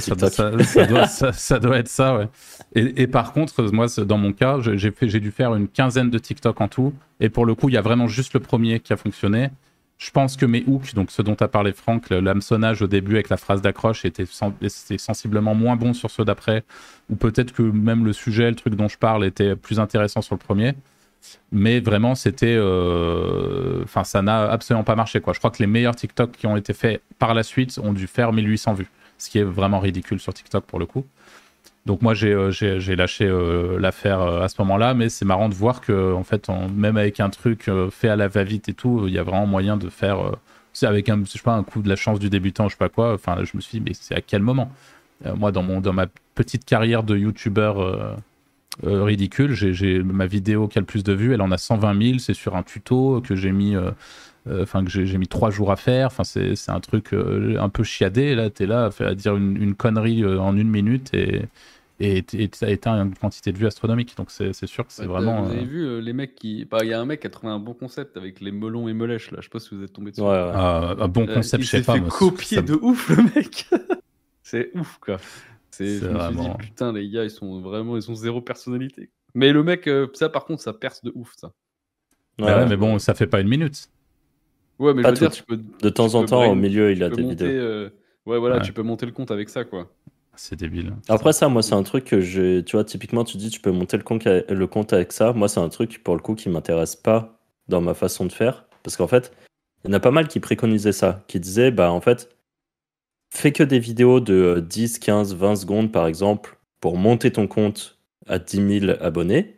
Ça, 0.00 1.58
doit, 1.60 1.78
être 1.78 1.88
ça, 1.88 2.16
ouais. 2.16 2.28
Et, 2.74 3.06
par 3.06 3.32
contre, 3.32 3.62
moi, 3.72 3.86
dans 3.98 4.18
mon 4.18 4.32
cas, 4.32 4.58
j'ai 4.60 5.20
dû 5.20 5.30
faire 5.30 5.54
une 5.54 5.68
quinzaine 5.68 6.10
de 6.10 6.18
TikTok 6.18 6.60
en 6.60 6.68
tout. 6.68 6.92
Et 7.20 7.28
pour 7.28 7.46
le 7.46 7.54
coup, 7.54 7.68
il 7.68 7.74
y 7.74 7.78
a 7.78 7.82
vraiment 7.82 8.08
juste 8.08 8.34
le 8.34 8.40
premier 8.40 8.80
qui 8.80 8.92
a 8.92 8.96
fonctionné. 8.96 9.50
Je 9.98 10.10
pense 10.10 10.36
que 10.36 10.44
mes 10.44 10.62
hooks, 10.66 10.94
donc 10.94 11.10
ce 11.10 11.22
dont 11.22 11.36
a 11.40 11.48
parlé 11.48 11.72
Franck, 11.72 12.10
l'hameçonnage 12.10 12.82
au 12.82 12.86
début 12.86 13.14
avec 13.14 13.30
la 13.30 13.38
phrase 13.38 13.62
d'accroche 13.62 14.04
était, 14.04 14.26
sensiblement 14.98 15.54
moins 15.54 15.76
bon 15.76 15.94
sur 15.94 16.10
ceux 16.10 16.24
d'après. 16.24 16.64
Ou 17.08 17.16
peut-être 17.16 17.52
que 17.52 17.62
même 17.62 18.04
le 18.04 18.12
sujet, 18.12 18.50
le 18.50 18.56
truc 18.56 18.74
dont 18.74 18.88
je 18.88 18.98
parle, 18.98 19.24
était 19.24 19.56
plus 19.56 19.80
intéressant 19.80 20.20
sur 20.20 20.34
le 20.34 20.40
premier. 20.40 20.74
Mais 21.50 21.80
vraiment, 21.80 22.14
c'était. 22.14 22.56
Euh, 22.56 23.82
enfin, 23.84 24.04
ça 24.04 24.20
n'a 24.20 24.50
absolument 24.50 24.84
pas 24.84 24.96
marché, 24.96 25.20
quoi. 25.20 25.32
Je 25.32 25.38
crois 25.38 25.50
que 25.50 25.58
les 25.60 25.66
meilleurs 25.66 25.96
TikTok 25.96 26.32
qui 26.32 26.46
ont 26.46 26.56
été 26.56 26.74
faits 26.74 27.02
par 27.18 27.32
la 27.34 27.42
suite 27.42 27.80
ont 27.82 27.94
dû 27.94 28.06
faire 28.06 28.32
1800 28.32 28.74
vues 28.74 28.90
ce 29.18 29.30
qui 29.30 29.38
est 29.38 29.44
vraiment 29.44 29.80
ridicule 29.80 30.20
sur 30.20 30.34
TikTok 30.34 30.64
pour 30.64 30.78
le 30.78 30.86
coup. 30.86 31.04
Donc 31.86 32.02
moi 32.02 32.14
j'ai 32.14 32.32
euh, 32.32 32.50
lâché 32.96 33.24
euh, 33.24 33.78
l'affaire 33.78 34.20
euh, 34.20 34.42
à 34.42 34.48
ce 34.48 34.56
moment-là, 34.58 34.92
mais 34.92 35.08
c'est 35.08 35.24
marrant 35.24 35.48
de 35.48 35.54
voir 35.54 35.80
que 35.80 36.12
en 36.12 36.24
fait 36.24 36.48
même 36.74 36.96
avec 36.96 37.20
un 37.20 37.30
truc 37.30 37.70
fait 37.90 38.08
à 38.08 38.16
la 38.16 38.26
va-vite 38.26 38.68
et 38.68 38.74
tout, 38.74 39.04
il 39.06 39.14
y 39.14 39.18
a 39.18 39.22
vraiment 39.22 39.46
moyen 39.46 39.76
de 39.76 39.88
faire 39.88 40.18
c'est 40.72 40.86
avec 40.86 41.08
un 41.08 41.24
je 41.24 41.30
sais 41.30 41.38
pas 41.38 41.54
un 41.54 41.62
coup 41.62 41.82
de 41.82 41.88
la 41.88 41.96
chance 41.96 42.18
du 42.18 42.28
débutant, 42.28 42.68
je 42.68 42.72
sais 42.72 42.78
pas 42.78 42.88
quoi. 42.88 43.14
Enfin 43.14 43.36
je 43.44 43.56
me 43.56 43.60
suis 43.60 43.78
dit 43.78 43.84
mais 43.86 43.94
c'est 43.94 44.16
à 44.16 44.20
quel 44.20 44.42
moment? 44.42 44.70
Moi 45.36 45.52
dans 45.52 45.62
mon 45.62 45.80
dans 45.80 45.92
ma 45.92 46.06
petite 46.34 46.64
carrière 46.64 47.04
de 47.04 47.16
youtubeur 47.16 48.16
ridicule, 48.82 49.52
j'ai 49.54 50.02
ma 50.02 50.26
vidéo 50.26 50.66
qui 50.66 50.78
a 50.78 50.80
le 50.80 50.86
plus 50.86 51.04
de 51.04 51.12
vues, 51.12 51.34
elle 51.34 51.42
en 51.42 51.52
a 51.52 51.56
120 51.58 52.02
000, 52.02 52.18
c'est 52.18 52.34
sur 52.34 52.56
un 52.56 52.64
tuto 52.64 53.20
que 53.20 53.36
j'ai 53.36 53.52
mis 53.52 53.76
enfin 54.50 54.84
que 54.84 54.90
j'ai 54.90 55.18
mis 55.18 55.28
trois 55.28 55.50
jours 55.50 55.70
à 55.70 55.76
faire. 55.76 56.08
Enfin, 56.08 56.24
c'est 56.24 56.70
un 56.70 56.80
truc 56.80 57.12
un 57.12 57.68
peu 57.68 57.84
chiadé. 57.84 58.34
Là, 58.34 58.50
tu 58.50 58.64
es 58.64 58.66
là 58.66 58.90
à, 58.98 59.14
dire 59.14 59.36
une, 59.36 59.74
connerie 59.74 60.22
euh, 60.22 60.38
en 60.40 60.56
une 60.56 60.68
minute 60.68 61.14
et 61.14 61.42
et 61.98 62.24
ça 62.52 62.66
a 62.66 62.70
éteint 62.70 63.02
une 63.02 63.14
quantité 63.14 63.52
de 63.52 63.58
vues 63.58 63.66
astronomique. 63.66 64.16
Donc 64.16 64.30
c'est 64.30 64.52
sûr 64.66 64.86
que 64.86 64.92
c'est 64.92 65.06
vraiment. 65.06 65.42
Vous 65.42 65.52
avez 65.52 65.64
vu 65.64 66.00
les 66.00 66.12
mecs 66.12 66.34
qui. 66.34 66.64
Bah, 66.64 66.78
il 66.82 66.88
y 66.88 66.92
a 66.92 67.00
un 67.00 67.04
mec 67.04 67.20
qui 67.20 67.26
a 67.26 67.30
trouvé 67.30 67.52
un 67.52 67.58
bon 67.58 67.74
concept 67.74 68.16
avec 68.16 68.40
les 68.40 68.52
melons 68.52 68.88
et 68.88 68.94
melèches 68.94 69.30
là. 69.30 69.38
Je 69.40 69.44
sais 69.44 69.50
pas 69.50 69.58
si 69.58 69.74
vous 69.74 69.82
êtes 69.82 69.92
tombé 69.92 70.10
dessus. 70.10 70.22
Ah, 70.24 70.94
un 70.98 71.08
bon 71.08 71.26
concept, 71.26 71.64
je 71.64 71.68
sais 71.68 71.82
pas. 71.82 71.96
Il 71.96 72.04
s'est 72.04 72.04
fait 72.04 72.16
copier 72.16 72.62
de 72.62 72.74
ouf 72.74 73.08
le 73.08 73.22
mec. 73.34 73.66
c'est 74.42 74.70
ouf 74.74 74.98
quoi. 74.98 75.18
C'est 75.70 75.98
vraiment. 75.98 76.54
putain 76.54 76.92
les 76.92 77.08
gars 77.10 77.24
ils 77.24 77.30
sont 77.30 77.60
vraiment 77.60 77.96
ils 77.96 78.10
ont 78.10 78.14
zéro 78.14 78.40
personnalité. 78.40 79.10
Mais 79.34 79.52
le 79.52 79.62
mec 79.62 79.88
ça 80.14 80.28
par 80.28 80.44
contre 80.44 80.62
ça 80.62 80.72
perce 80.72 81.02
de 81.02 81.12
ouf 81.14 81.32
ça. 81.36 81.52
Ouais, 82.38 82.66
mais 82.66 82.76
bon 82.76 82.98
ça 82.98 83.14
fait 83.14 83.26
pas 83.26 83.40
une 83.40 83.48
minute. 83.48 83.90
Ouais, 84.78 84.92
mais 84.92 85.02
je 85.02 85.08
veux 85.08 85.14
dire, 85.14 85.30
tu 85.30 85.42
peux, 85.42 85.56
de 85.56 85.88
temps 85.88 86.14
en 86.14 86.24
temps, 86.24 86.50
au 86.50 86.54
milieu, 86.54 86.92
il 86.92 87.02
a 87.02 87.08
des 87.08 87.22
vidéos. 87.22 87.48
Euh, 87.48 87.90
ouais, 88.26 88.38
voilà, 88.38 88.60
tu 88.60 88.72
peux 88.72 88.82
monter 88.82 89.06
le 89.06 89.12
compte 89.12 89.30
avec 89.30 89.48
ça, 89.48 89.64
quoi. 89.64 89.90
C'est 90.36 90.56
débile. 90.56 90.92
Après 91.08 91.32
ça, 91.32 91.48
moi, 91.48 91.62
c'est 91.62 91.74
un 91.74 91.82
truc 91.82 92.04
que 92.04 92.20
je, 92.20 92.60
tu 92.60 92.76
vois, 92.76 92.84
typiquement, 92.84 93.24
tu 93.24 93.36
dis, 93.36 93.50
tu 93.50 93.60
peux 93.60 93.70
monter 93.70 93.96
le 93.96 94.02
compte, 94.02 94.24
le 94.26 94.66
compte 94.66 94.92
avec 94.92 95.12
ça. 95.12 95.32
Moi, 95.32 95.48
c'est 95.48 95.60
un 95.60 95.68
truc 95.68 96.02
pour 96.04 96.14
le 96.14 96.20
coup 96.20 96.34
qui 96.34 96.48
m'intéresse 96.48 96.96
pas 96.96 97.38
dans 97.68 97.80
ma 97.80 97.94
façon 97.94 98.26
de 98.26 98.32
faire, 98.32 98.66
parce 98.82 98.96
qu'en 98.96 99.08
fait, 99.08 99.32
il 99.84 99.88
y 99.88 99.90
en 99.90 99.96
a 99.96 100.00
pas 100.00 100.10
mal 100.10 100.28
qui 100.28 100.40
préconisaient 100.40 100.92
ça, 100.92 101.24
qui 101.26 101.40
disaient, 101.40 101.70
bah, 101.70 101.90
en 101.90 102.00
fait, 102.00 102.36
fais 103.30 103.52
que 103.52 103.62
des 103.62 103.78
vidéos 103.78 104.20
de 104.20 104.64
10, 104.66 104.98
15, 104.98 105.34
20 105.34 105.56
secondes, 105.56 105.92
par 105.92 106.06
exemple, 106.06 106.58
pour 106.80 106.96
monter 106.96 107.32
ton 107.32 107.46
compte 107.46 107.98
à 108.26 108.38
10 108.38 108.80
000 108.80 108.92
abonnés, 109.00 109.56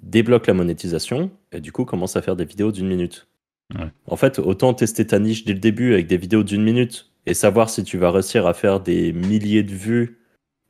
débloque 0.00 0.46
la 0.46 0.54
monétisation, 0.54 1.30
et 1.52 1.60
du 1.60 1.70
coup, 1.70 1.84
commence 1.84 2.16
à 2.16 2.22
faire 2.22 2.36
des 2.36 2.44
vidéos 2.44 2.72
d'une 2.72 2.86
minute. 2.86 3.28
En 4.06 4.16
fait, 4.16 4.38
autant 4.38 4.74
tester 4.74 5.06
ta 5.06 5.18
niche 5.18 5.44
dès 5.44 5.52
le 5.52 5.58
début 5.58 5.94
avec 5.94 6.06
des 6.06 6.16
vidéos 6.16 6.44
d'une 6.44 6.62
minute 6.62 7.10
et 7.26 7.34
savoir 7.34 7.70
si 7.70 7.84
tu 7.84 7.98
vas 7.98 8.10
réussir 8.10 8.46
à 8.46 8.54
faire 8.54 8.80
des 8.80 9.12
milliers 9.12 9.62
de 9.62 9.72
vues, 9.72 10.20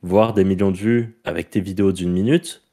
voire 0.01 0.33
des 0.33 0.43
millions 0.43 0.71
de 0.71 0.77
vues 0.77 1.19
avec 1.23 1.49
tes 1.49 1.61
vidéos 1.61 1.91
d'une 1.91 2.11
minute, 2.11 2.63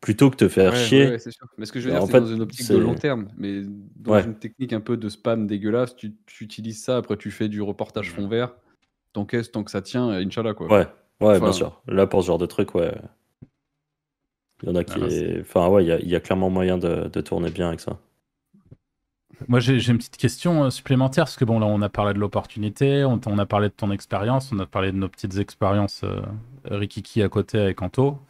plutôt 0.00 0.30
que 0.30 0.36
te 0.36 0.48
faire 0.48 0.74
chier. 0.74 1.16
Mais 1.58 1.66
ce 1.66 1.72
que 1.72 1.80
je 1.80 1.88
veux 1.88 1.94
dire, 1.94 2.06
c'est 2.06 2.12
dans 2.12 2.26
une 2.26 2.42
optique 2.42 2.68
de 2.68 2.78
long 2.78 2.94
terme, 2.94 3.28
mais 3.36 3.62
dans 3.96 4.20
une 4.20 4.38
technique 4.38 4.72
un 4.72 4.80
peu 4.80 4.96
de 4.96 5.08
spam 5.08 5.46
dégueulasse, 5.46 5.96
tu, 5.96 6.14
utilises 6.40 6.82
ça, 6.82 6.96
après 6.96 7.16
tu 7.16 7.30
fais 7.30 7.48
du 7.48 7.62
reportage 7.62 8.10
fond 8.10 8.28
vert, 8.28 8.54
t'encaisses 9.12 9.50
tant 9.50 9.64
que 9.64 9.70
ça 9.70 9.82
tient, 9.82 10.08
Inch'Allah 10.10 10.54
quoi. 10.54 10.66
Ouais, 10.68 10.86
ouais, 11.20 11.40
bien 11.40 11.52
sûr. 11.52 11.82
Là, 11.86 12.06
pour 12.06 12.22
ce 12.22 12.28
genre 12.28 12.38
de 12.38 12.46
truc, 12.46 12.74
ouais. 12.74 12.94
Il 14.62 14.68
y 14.68 14.72
en 14.72 14.74
a 14.74 14.84
qui. 14.84 15.00
Ah, 15.00 15.40
enfin, 15.40 15.68
ouais, 15.68 15.84
il 15.84 16.08
y, 16.08 16.14
a 16.14 16.20
clairement 16.20 16.50
moyen 16.50 16.76
de 16.76 17.20
tourner 17.22 17.50
bien 17.50 17.68
avec 17.68 17.80
ça. 17.80 17.98
Moi, 19.50 19.58
j'ai 19.58 19.84
une 19.90 19.98
petite 19.98 20.16
question 20.16 20.62
euh, 20.62 20.70
supplémentaire, 20.70 21.24
parce 21.24 21.36
que 21.36 21.44
bon, 21.44 21.58
là, 21.58 21.66
on 21.66 21.82
a 21.82 21.88
parlé 21.88 22.14
de 22.14 22.20
l'opportunité, 22.20 23.04
on, 23.04 23.38
a 23.38 23.46
parlé 23.46 23.68
de 23.68 23.74
ton 23.74 23.90
expérience, 23.90 24.52
on 24.52 24.60
a 24.60 24.66
parlé 24.66 24.92
de 24.92 24.96
nos 24.96 25.08
petites 25.08 25.38
expériences 25.38 26.02
euh, 26.04 26.20
Rikiki 26.66 27.20
à 27.20 27.28
côté 27.28 27.58
avec 27.58 27.82
Anto. 27.82 28.20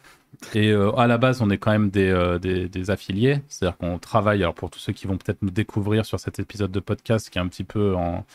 Et 0.55 0.71
euh, 0.71 0.91
à 0.93 1.05
la 1.05 1.19
base, 1.19 1.43
on 1.43 1.51
est 1.51 1.59
quand 1.59 1.69
même 1.69 1.91
des, 1.91 2.39
des, 2.41 2.89
affiliés, 2.89 3.43
c'est-à-dire 3.49 3.77
qu'on 3.77 3.99
travaille. 3.99 4.41
Alors, 4.41 4.55
pour 4.55 4.71
tous 4.71 4.79
ceux 4.79 4.93
qui 4.93 5.05
vont 5.05 5.17
peut-être 5.17 5.43
nous 5.43 5.51
découvrir 5.51 6.07
sur 6.07 6.19
cet 6.19 6.39
épisode 6.39 6.71
de 6.71 6.79
podcast 6.79 7.29
qui 7.29 7.37
est 7.37 7.41
un 7.41 7.47
petit 7.47 7.65
peu 7.65 7.93
en, 7.95 8.25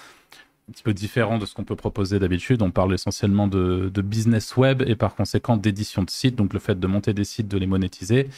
petit 0.72 0.82
peu 0.82 0.94
différent 0.94 1.38
de 1.38 1.46
ce 1.46 1.54
qu'on 1.54 1.64
peut 1.64 1.76
proposer 1.76 2.18
d'habitude. 2.18 2.62
On 2.62 2.70
parle 2.70 2.92
essentiellement 2.92 3.46
de, 3.46 3.90
business 4.02 4.56
web 4.56 4.82
et 4.86 4.96
par 4.96 5.14
conséquent 5.14 5.56
d'édition 5.56 6.02
de 6.02 6.10
sites, 6.10 6.36
donc 6.36 6.52
le 6.52 6.58
fait 6.58 6.78
de 6.78 6.86
monter 6.86 7.14
des 7.14 7.24
sites, 7.24 7.48
de 7.48 7.58
les 7.58 7.66
monétiser, 7.66 8.28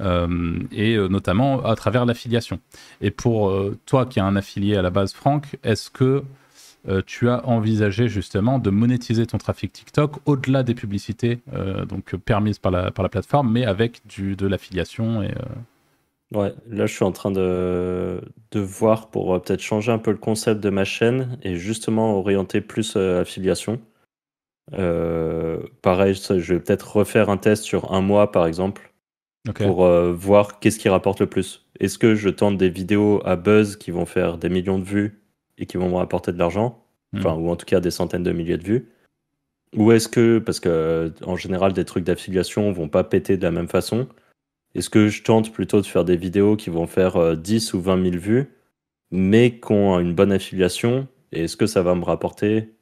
euh, 0.00 0.58
et 0.72 0.96
euh, 0.96 1.08
notamment 1.08 1.64
à 1.64 1.74
travers 1.76 2.04
l'affiliation. 2.04 2.60
Et 3.00 3.10
pour 3.10 3.50
euh, 3.50 3.78
toi 3.86 4.06
qui 4.06 4.18
es 4.18 4.22
un 4.22 4.36
affilié 4.36 4.76
à 4.76 4.82
la 4.82 4.90
base, 4.90 5.12
Franck, 5.12 5.58
est-ce 5.62 5.90
que 5.90 6.22
tu 7.04 7.28
as 7.28 7.44
envisagé 7.48 8.06
justement 8.06 8.60
de 8.60 8.70
monétiser 8.70 9.26
ton 9.26 9.38
trafic 9.38 9.72
TikTok 9.72 10.18
au-delà 10.24 10.62
des 10.62 10.76
publicités 10.76 11.40
donc 11.88 12.14
permises 12.14 12.60
par 12.60 12.70
la, 12.70 12.92
par 12.92 13.02
la 13.02 13.08
plateforme, 13.08 13.50
mais 13.50 13.64
avec 13.64 14.02
du, 14.06 14.36
de 14.36 14.46
l'affiliation 14.46 15.20
et 15.20 15.34
Ouais, 16.34 16.52
là 16.68 16.86
je 16.86 16.94
suis 16.94 17.04
en 17.04 17.12
train 17.12 17.30
de, 17.30 18.20
de 18.50 18.60
voir 18.60 19.10
pour 19.10 19.34
euh, 19.34 19.38
peut-être 19.38 19.60
changer 19.60 19.92
un 19.92 19.98
peu 19.98 20.10
le 20.10 20.16
concept 20.16 20.60
de 20.60 20.70
ma 20.70 20.84
chaîne 20.84 21.38
et 21.42 21.54
justement 21.54 22.18
orienter 22.18 22.60
plus 22.60 22.94
euh, 22.96 23.20
affiliation. 23.20 23.80
Euh, 24.72 25.62
pareil, 25.82 26.14
je 26.14 26.54
vais 26.54 26.60
peut-être 26.60 26.96
refaire 26.96 27.30
un 27.30 27.36
test 27.36 27.62
sur 27.62 27.92
un 27.92 28.00
mois 28.00 28.32
par 28.32 28.46
exemple 28.46 28.92
pour 29.54 29.86
voir 30.12 30.58
qu'est-ce 30.58 30.80
qui 30.80 30.88
rapporte 30.88 31.20
le 31.20 31.28
plus. 31.28 31.64
Est-ce 31.78 31.98
que 31.98 32.16
je 32.16 32.28
tente 32.28 32.58
des 32.58 32.68
vidéos 32.68 33.22
à 33.24 33.36
buzz 33.36 33.76
qui 33.76 33.92
vont 33.92 34.04
faire 34.04 34.38
des 34.38 34.48
millions 34.48 34.80
de 34.80 34.84
vues 34.84 35.22
et 35.56 35.66
qui 35.66 35.76
vont 35.76 35.88
me 35.88 35.94
rapporter 35.94 36.32
de 36.32 36.38
l'argent? 36.38 36.84
Hmm. 37.12 37.18
Enfin, 37.18 37.34
ou 37.34 37.48
en 37.48 37.54
tout 37.54 37.64
cas 37.64 37.78
des 37.78 37.92
centaines 37.92 38.24
de 38.24 38.32
milliers 38.32 38.58
de 38.58 38.64
vues 38.64 38.88
Ou 39.76 39.92
est-ce 39.92 40.08
que, 40.08 40.40
parce 40.40 40.58
que 40.58 41.12
en 41.24 41.36
général, 41.36 41.72
des 41.72 41.84
trucs 41.84 42.02
d'affiliation 42.02 42.72
vont 42.72 42.88
pas 42.88 43.04
péter 43.04 43.36
de 43.36 43.42
la 43.44 43.52
même 43.52 43.68
façon, 43.68 44.08
est-ce 44.76 44.90
que 44.90 45.08
je 45.08 45.22
tente 45.22 45.52
plutôt 45.52 45.80
de 45.80 45.86
faire 45.86 46.04
des 46.04 46.16
vidéos 46.16 46.56
qui 46.56 46.70
vont 46.70 46.86
faire 46.86 47.16
euh, 47.16 47.36
10 47.36 47.74
ou 47.74 47.80
20 47.80 48.02
000 48.10 48.16
vues, 48.18 48.50
mais 49.10 49.58
qui 49.60 49.72
ont 49.72 49.98
une 50.00 50.14
bonne 50.14 50.32
affiliation? 50.32 51.08
Et 51.32 51.44
est-ce 51.44 51.56
que 51.56 51.66
ça 51.66 51.82
va 51.82 51.94
me 51.94 52.04
rapporter 52.04 52.74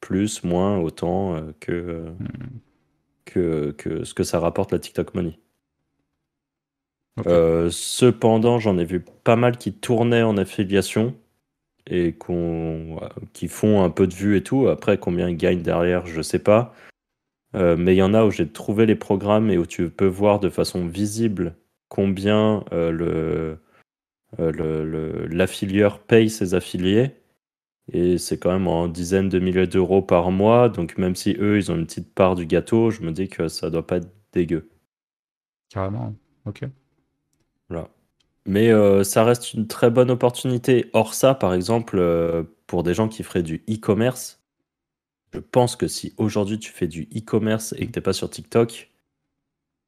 plus, 0.00 0.44
moins, 0.44 0.78
autant 0.78 1.36
euh, 1.36 1.52
que, 1.60 1.72
euh, 1.72 2.10
Hmm. 2.18 2.60
que, 3.24 3.72
que 3.72 4.04
ce 4.04 4.14
que 4.14 4.24
ça 4.24 4.40
rapporte 4.40 4.72
la 4.72 4.78
TikTok 4.78 5.14
Money? 5.14 5.38
Euh, 7.26 7.68
cependant, 7.70 8.58
j'en 8.58 8.78
ai 8.78 8.84
vu 8.84 9.00
pas 9.00 9.36
mal 9.36 9.58
qui 9.58 9.72
tournaient 9.72 10.22
en 10.22 10.36
affiliation 10.38 11.14
et 11.86 12.14
qu'on, 12.14 12.98
euh, 13.02 13.08
qui 13.32 13.48
font 13.48 13.82
un 13.84 13.90
peu 13.90 14.06
de 14.06 14.14
vues 14.14 14.36
et 14.36 14.42
tout. 14.42 14.68
Après, 14.68 14.98
combien 14.98 15.28
ils 15.28 15.36
gagnent 15.36 15.62
derrière, 15.62 16.06
je 16.06 16.22
sais 16.22 16.38
pas. 16.38 16.74
Euh, 17.54 17.76
mais 17.76 17.94
il 17.94 17.98
y 17.98 18.02
en 18.02 18.14
a 18.14 18.24
où 18.24 18.30
j'ai 18.30 18.48
trouvé 18.48 18.86
les 18.86 18.96
programmes 18.96 19.50
et 19.50 19.58
où 19.58 19.66
tu 19.66 19.90
peux 19.90 20.06
voir 20.06 20.40
de 20.40 20.48
façon 20.48 20.86
visible 20.86 21.56
combien 21.88 22.64
euh, 22.72 22.90
le, 22.90 23.58
euh, 24.40 24.52
le- 24.52 24.84
le- 24.84 25.26
l'affilieur 25.26 26.00
paye 26.00 26.30
ses 26.30 26.54
affiliés. 26.54 27.12
Et 27.92 28.16
c'est 28.18 28.38
quand 28.38 28.52
même 28.52 28.68
en 28.68 28.88
dizaines 28.88 29.28
de 29.28 29.38
milliers 29.38 29.66
d'euros 29.66 30.02
par 30.02 30.30
mois. 30.30 30.68
Donc 30.68 30.98
même 30.98 31.16
si 31.16 31.36
eux, 31.38 31.58
ils 31.58 31.70
ont 31.72 31.76
une 31.76 31.86
petite 31.86 32.14
part 32.14 32.34
du 32.36 32.46
gâteau, 32.46 32.90
je 32.90 33.02
me 33.02 33.12
dis 33.12 33.28
que 33.28 33.48
ça 33.48 33.70
doit 33.70 33.86
pas 33.86 33.98
être 33.98 34.10
dégueu. 34.32 34.70
Carrément. 35.68 36.14
Ok. 36.46 36.64
Voilà. 37.68 37.88
Mais 38.46 38.70
euh, 38.70 39.04
ça 39.04 39.24
reste 39.24 39.54
une 39.54 39.66
très 39.66 39.90
bonne 39.90 40.10
opportunité. 40.10 40.90
Or 40.94 41.14
ça, 41.14 41.34
par 41.34 41.54
exemple, 41.54 41.98
euh, 41.98 42.44
pour 42.66 42.82
des 42.82 42.94
gens 42.94 43.08
qui 43.08 43.22
feraient 43.22 43.42
du 43.42 43.62
e-commerce, 43.70 44.41
je 45.32 45.40
pense 45.40 45.76
que 45.76 45.88
si 45.88 46.14
aujourd'hui 46.18 46.58
tu 46.58 46.70
fais 46.72 46.88
du 46.88 47.02
e-commerce 47.16 47.74
et 47.78 47.86
que 47.86 47.92
t'es 47.92 48.00
pas 48.00 48.12
sur 48.12 48.30
TikTok, 48.30 48.90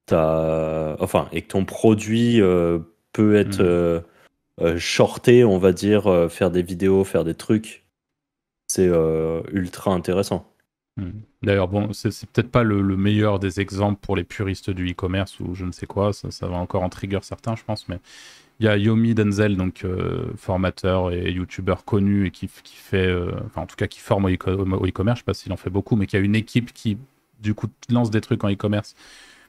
t'as... 0.06 0.96
enfin, 1.00 1.28
et 1.32 1.42
que 1.42 1.48
ton 1.48 1.64
produit 1.64 2.40
euh, 2.40 2.78
peut 3.12 3.36
être 3.36 3.60
Mhm. 3.60 3.66
euh, 3.66 4.00
euh, 4.60 4.78
shorté, 4.78 5.44
on 5.44 5.58
va 5.58 5.72
dire, 5.72 6.06
euh, 6.08 6.28
faire 6.28 6.50
des 6.50 6.62
vidéos, 6.62 7.04
faire 7.04 7.24
des 7.24 7.34
trucs, 7.34 7.86
c'est 8.68 8.88
ultra 9.52 9.92
intéressant. 9.92 10.50
Hmm. 10.96 11.10
D'ailleurs, 11.42 11.68
bon, 11.68 11.92
c'est 11.92 12.10
c'est 12.12 12.28
peut-être 12.30 12.50
pas 12.52 12.62
le, 12.62 12.80
le 12.80 12.96
meilleur 12.96 13.38
des 13.40 13.60
exemples 13.60 14.00
pour 14.00 14.16
les 14.16 14.24
puristes 14.24 14.70
du 14.70 14.92
e-commerce 14.92 15.40
ou 15.40 15.54
je 15.54 15.64
ne 15.64 15.72
sais 15.72 15.86
quoi, 15.86 16.12
ça, 16.12 16.30
ça 16.30 16.46
va 16.48 16.56
encore 16.56 16.82
en 16.84 16.88
trigger 16.88 17.18
certains, 17.22 17.56
je 17.56 17.64
pense, 17.64 17.88
mais 17.88 17.98
il 18.60 18.66
y 18.66 18.68
a 18.68 18.76
Yomi 18.76 19.14
Denzel, 19.14 19.56
donc 19.56 19.84
euh, 19.84 20.32
formateur 20.36 21.10
et 21.12 21.32
youtubeur 21.32 21.84
connu 21.84 22.26
et 22.26 22.30
qui, 22.30 22.48
fait, 22.48 23.06
euh, 23.06 23.32
en 23.56 23.66
tout 23.66 23.76
cas 23.76 23.86
qui 23.86 24.00
forme 24.00 24.26
au 24.26 24.28
e-commerce, 24.28 25.18
je 25.18 25.22
sais 25.22 25.24
pas 25.24 25.34
s'il 25.34 25.52
en 25.52 25.56
fait 25.56 25.70
beaucoup, 25.70 25.96
mais 25.96 26.06
qui 26.06 26.16
a 26.16 26.20
une 26.20 26.36
équipe 26.36 26.72
qui 26.72 26.98
du 27.40 27.54
coup 27.54 27.66
lance 27.90 28.10
des 28.10 28.20
trucs 28.20 28.44
en 28.44 28.50
e-commerce 28.50 28.94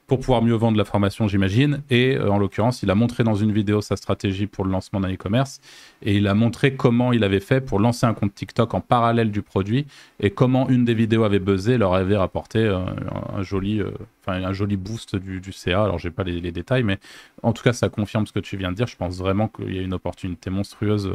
pour 0.08 0.20
pouvoir 0.20 0.44
mieux 0.44 0.54
vendre 0.54 0.78
la 0.78 0.86
formation, 0.86 1.28
j'imagine. 1.28 1.82
Et 1.90 2.16
euh, 2.16 2.30
en 2.30 2.38
l'occurrence, 2.38 2.84
il 2.84 2.92
a 2.92 2.96
montré 2.96 3.24
dans 3.24 3.36
une 3.36 3.52
vidéo 3.52 3.82
sa 3.82 3.96
stratégie 3.96 4.46
pour 4.46 4.64
le 4.64 4.72
lancement 4.72 5.00
d'un 5.00 5.12
e-commerce 5.12 5.60
et 6.04 6.16
il 6.16 6.28
a 6.28 6.36
montré 6.36 6.76
comment 6.76 7.12
il 7.12 7.24
avait 7.24 7.40
fait 7.40 7.62
pour 7.62 7.80
lancer 7.80 8.06
un 8.06 8.14
compte 8.14 8.34
TikTok 8.34 8.74
en 8.74 8.82
parallèle 8.82 9.32
du 9.32 9.42
produit 9.42 9.88
et 10.20 10.30
comment 10.30 10.70
une 10.70 10.86
des 10.86 10.94
vidéos 10.94 11.24
avait 11.24 11.40
buzzé, 11.40 11.78
leur 11.78 11.96
avait 11.96 12.18
rapporté 12.18 12.60
euh, 12.60 12.78
un, 12.78 13.40
un 13.40 13.42
joli, 13.42 13.82
euh, 13.82 13.92
un 14.28 14.54
joli 14.54 14.78
boost 14.78 15.16
du, 15.16 15.42
CA. 15.52 15.84
Alors 15.84 15.98
j'ai 15.98 16.12
pas 16.12 16.24
les, 16.24 16.52
détails, 16.52 16.84
mais 16.84 17.00
en 17.42 17.52
tout 17.52 17.64
cas 17.64 17.74
ça 17.74 17.90
confirme 17.90 18.28
ce 18.28 18.32
que 18.32 18.40
tu 18.40 18.58
viens 18.58 18.72
de 18.72 18.78
dire. 18.78 18.88
Je 18.88 18.98
pense 18.98 19.18
vraiment 19.18 19.48
qu'il 19.48 19.74
y 19.74 19.80
a 19.80 19.82
une 19.82 19.94
opportunité 19.94 20.52
monstrueuse 20.52 21.12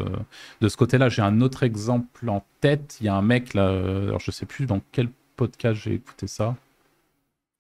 de 0.61 0.69
ce 0.69 0.77
côté-là. 0.77 1.09
J'ai 1.09 1.23
un 1.23 1.41
autre 1.41 1.63
exemple 1.63 2.29
en 2.29 2.45
tête. 2.61 2.99
Il 3.01 3.07
y 3.07 3.09
a 3.09 3.15
un 3.15 3.23
mec 3.23 3.55
là, 3.55 3.69
alors 3.69 4.21
je 4.21 4.33
sais 4.33 4.47
plus 4.47 4.67
dans 4.67 4.81
quel 4.91 5.09
podcast 5.37 5.81
j'ai 5.83 5.95
écouté 5.95 6.27
ça. 6.27 6.57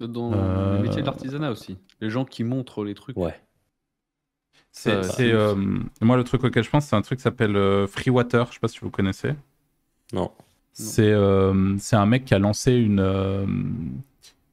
Dans 0.06 0.32
Euh, 0.32 0.76
le 0.76 0.82
métier 0.82 1.02
de 1.02 1.06
l'artisanat 1.06 1.50
aussi. 1.50 1.76
Les 2.00 2.10
gens 2.10 2.24
qui 2.24 2.44
montrent 2.44 2.84
les 2.84 2.94
trucs. 2.94 3.16
Ouais. 3.16 3.38
C'est, 4.72 5.02
Ça, 5.02 5.02
c'est, 5.02 5.12
c'est 5.16 5.32
euh, 5.32 5.54
moi 6.00 6.16
le 6.16 6.24
truc 6.24 6.44
auquel 6.44 6.62
je 6.64 6.70
pense, 6.70 6.86
c'est 6.86 6.96
un 6.96 7.02
truc 7.02 7.18
qui 7.18 7.22
s'appelle 7.22 7.56
euh, 7.56 7.86
Free 7.86 8.10
Water. 8.10 8.46
Je 8.48 8.54
sais 8.54 8.60
pas 8.60 8.68
si 8.68 8.78
vous 8.80 8.90
connaissez. 8.90 9.34
Non. 10.12 10.30
C'est 10.72 11.10
euh, 11.10 11.76
c'est 11.78 11.96
un 11.96 12.06
mec 12.06 12.24
qui 12.24 12.34
a 12.34 12.38
lancé 12.38 12.72
une. 12.72 13.00
euh, 13.00 13.46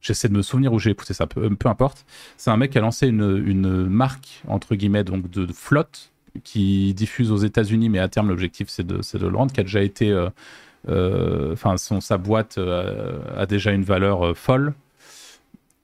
J'essaie 0.01 0.29
de 0.29 0.33
me 0.33 0.41
souvenir 0.41 0.71
où 0.73 0.79
j'ai 0.79 0.91
écouté 0.91 1.13
ça, 1.13 1.27
peu, 1.27 1.49
peu 1.55 1.69
importe. 1.69 2.05
C'est 2.37 2.49
un 2.51 2.57
mec 2.57 2.71
qui 2.71 2.77
a 2.77 2.81
lancé 2.81 3.07
une, 3.07 3.43
une 3.45 3.87
marque, 3.87 4.41
entre 4.47 4.75
guillemets, 4.75 5.03
donc 5.03 5.29
de, 5.29 5.45
de 5.45 5.51
flotte, 5.53 6.11
qui 6.43 6.93
diffuse 6.93 7.31
aux 7.31 7.37
États-Unis, 7.37 7.89
mais 7.89 7.99
à 7.99 8.07
terme, 8.07 8.29
l'objectif, 8.29 8.69
c'est 8.69 8.85
de, 8.87 9.01
c'est 9.01 9.17
de 9.17 9.27
le 9.27 9.35
rendre, 9.35 9.51
qui 9.51 9.59
a 9.59 9.63
déjà 9.63 9.81
été. 9.81 10.11
euh, 10.11 10.29
euh, 10.89 11.53
Enfin, 11.53 11.77
son 11.77 11.99
sa 12.01 12.17
boîte 12.17 12.57
euh, 12.57 13.19
a 13.37 13.45
déjà 13.45 13.71
une 13.73 13.83
valeur 13.83 14.27
euh, 14.27 14.33
folle. 14.33 14.73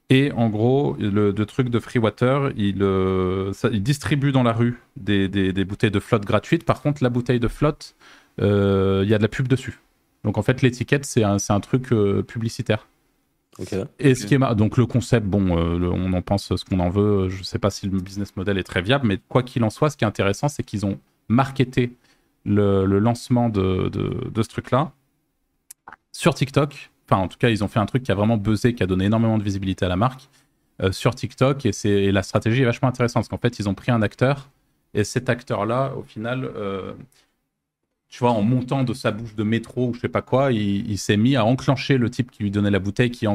Et 0.10 0.32
en 0.34 0.50
gros, 0.50 0.96
le, 1.00 1.32
le 1.32 1.46
truc 1.46 1.70
de 1.70 1.80
Freewater, 1.80 2.52
il, 2.56 2.84
euh, 2.84 3.52
ça- 3.54 3.70
il 3.72 3.82
distribue 3.82 4.32
dans 4.32 4.44
la 4.44 4.54
rue 4.54 4.80
des, 4.98 5.28
des- 5.28 5.54
des 5.54 5.66
bouteilles 5.66 5.92
de 5.92 6.00
flotte 6.00 6.26
gratuites. 6.26 6.66
Par 6.66 6.82
contre, 6.82 7.02
la 7.04 7.10
bouteille 7.10 7.40
de 7.40 7.48
flotte, 7.48 7.96
euh, 8.42 9.02
il 9.04 9.10
y 9.10 9.14
a 9.14 9.18
de 9.18 9.24
la 9.24 9.30
pub 9.30 9.48
dessus. 9.48 9.80
Donc 10.24 10.38
en 10.38 10.42
fait, 10.44 10.62
l'étiquette, 10.62 11.06
c'est 11.06 11.24
un, 11.24 11.38
truc 11.62 11.92
euh, 11.94 12.22
publicitaire. 12.22 12.88
Et 14.00 14.14
ce 14.16 14.26
qui 14.28 14.34
est 14.34 14.38
mar- 14.40 14.56
donc 14.56 14.78
le 14.78 14.86
concept, 14.86 15.26
bon, 15.26 15.58
euh, 15.58 15.78
le- 15.80 15.90
on 15.92 16.12
en 16.14 16.22
pense 16.22 16.56
ce 16.56 16.66
qu'on 16.66 16.80
en 16.80 16.90
veut. 16.90 17.30
Je 17.30 17.44
sais 17.44 17.60
pas 17.60 17.70
si 17.70 17.88
le 17.88 18.00
business 18.00 18.36
model 18.36 18.58
est 18.58 18.64
très 18.64 18.82
viable, 18.82 19.08
mais 19.08 19.20
quoi 19.30 19.42
qu'il 19.44 19.64
en 19.64 19.70
soit, 19.70 19.90
ce 19.90 19.98
qui 19.98 20.04
est 20.04 20.08
intéressant, 20.08 20.48
c'est 20.50 20.64
qu'ils 20.64 20.86
ont 20.86 21.00
marketé 21.28 21.94
le, 22.46 22.86
le 22.86 23.00
lancement 23.00 23.50
de, 23.50 23.90
de- 23.90 24.30
de 24.30 24.44
ce 24.44 24.50
truc-là 24.50 24.92
sur 26.12 26.34
TikTok. 26.34 26.92
Enfin, 27.14 27.24
en 27.24 27.28
tout 27.28 27.38
cas, 27.38 27.50
ils 27.50 27.64
ont 27.64 27.68
fait 27.68 27.80
un 27.80 27.86
truc 27.86 28.04
qui 28.04 28.12
a 28.12 28.16
vraiment 28.16 28.38
buzzé, 28.38 28.74
qui 28.74 28.82
a 28.82 28.88
donné 28.88 29.06
énormément 29.06 29.38
de 29.38 29.44
visibilité 29.44 29.86
à 29.86 29.90
la 29.90 29.96
marque 29.96 30.30
euh, 30.82 30.92
sur 30.92 31.14
TikTok. 31.14 31.66
Et, 31.66 31.72
et 31.86 32.12
la 32.12 32.24
stratégie 32.24 32.64
est 32.64 32.66
vachement 32.66 32.90
intéressante 32.90 33.22
parce 33.22 33.30
qu'en 33.30 33.38
fait, 33.38 33.60
ils 33.60 33.70
ont 33.70 33.76
pris 33.76 33.92
un 33.92 34.02
acteur 34.02 34.50
et 34.94 35.04
cet 35.04 35.30
acteur-là, 35.30 35.94
au 35.98 36.04
final, 36.04 36.46
euh, 36.56 36.94
tu 38.10 38.20
vois, 38.20 38.32
en 38.32 38.44
montant 38.44 38.84
de 38.84 38.94
sa 38.94 39.12
bouche 39.12 39.36
de 39.36 39.44
métro 39.44 39.90
ou 39.90 39.94
je 39.94 40.02
sais 40.02 40.10
pas 40.10 40.22
quoi, 40.22 40.52
il, 40.52 40.98
s'est 40.98 41.18
mis 41.18 41.36
à 41.36 41.46
enclencher 41.46 41.98
le 41.98 42.10
type 42.10 42.30
qui 42.30 42.44
lui 42.44 42.52
donnait 42.52 42.70
la 42.70 42.80
bouteille, 42.80 43.10
qui, 43.10 43.26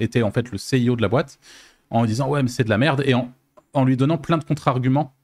était 0.00 0.22
en 0.22 0.30
fait 0.30 0.50
le 0.50 0.58
CIO 0.58 0.96
de 0.96 1.02
la 1.02 1.08
boîte, 1.08 1.38
en 1.90 2.06
disant 2.06 2.28
ouais, 2.28 2.42
mais 2.42 2.48
c'est 2.48 2.64
de 2.64 2.70
la 2.70 2.78
merde, 2.78 3.02
et 3.04 3.14
en, 3.14 3.84
lui 3.84 3.96
donnant 3.96 4.18
plein 4.18 4.38
de 4.38 4.44
contre-arguments. 4.44 5.14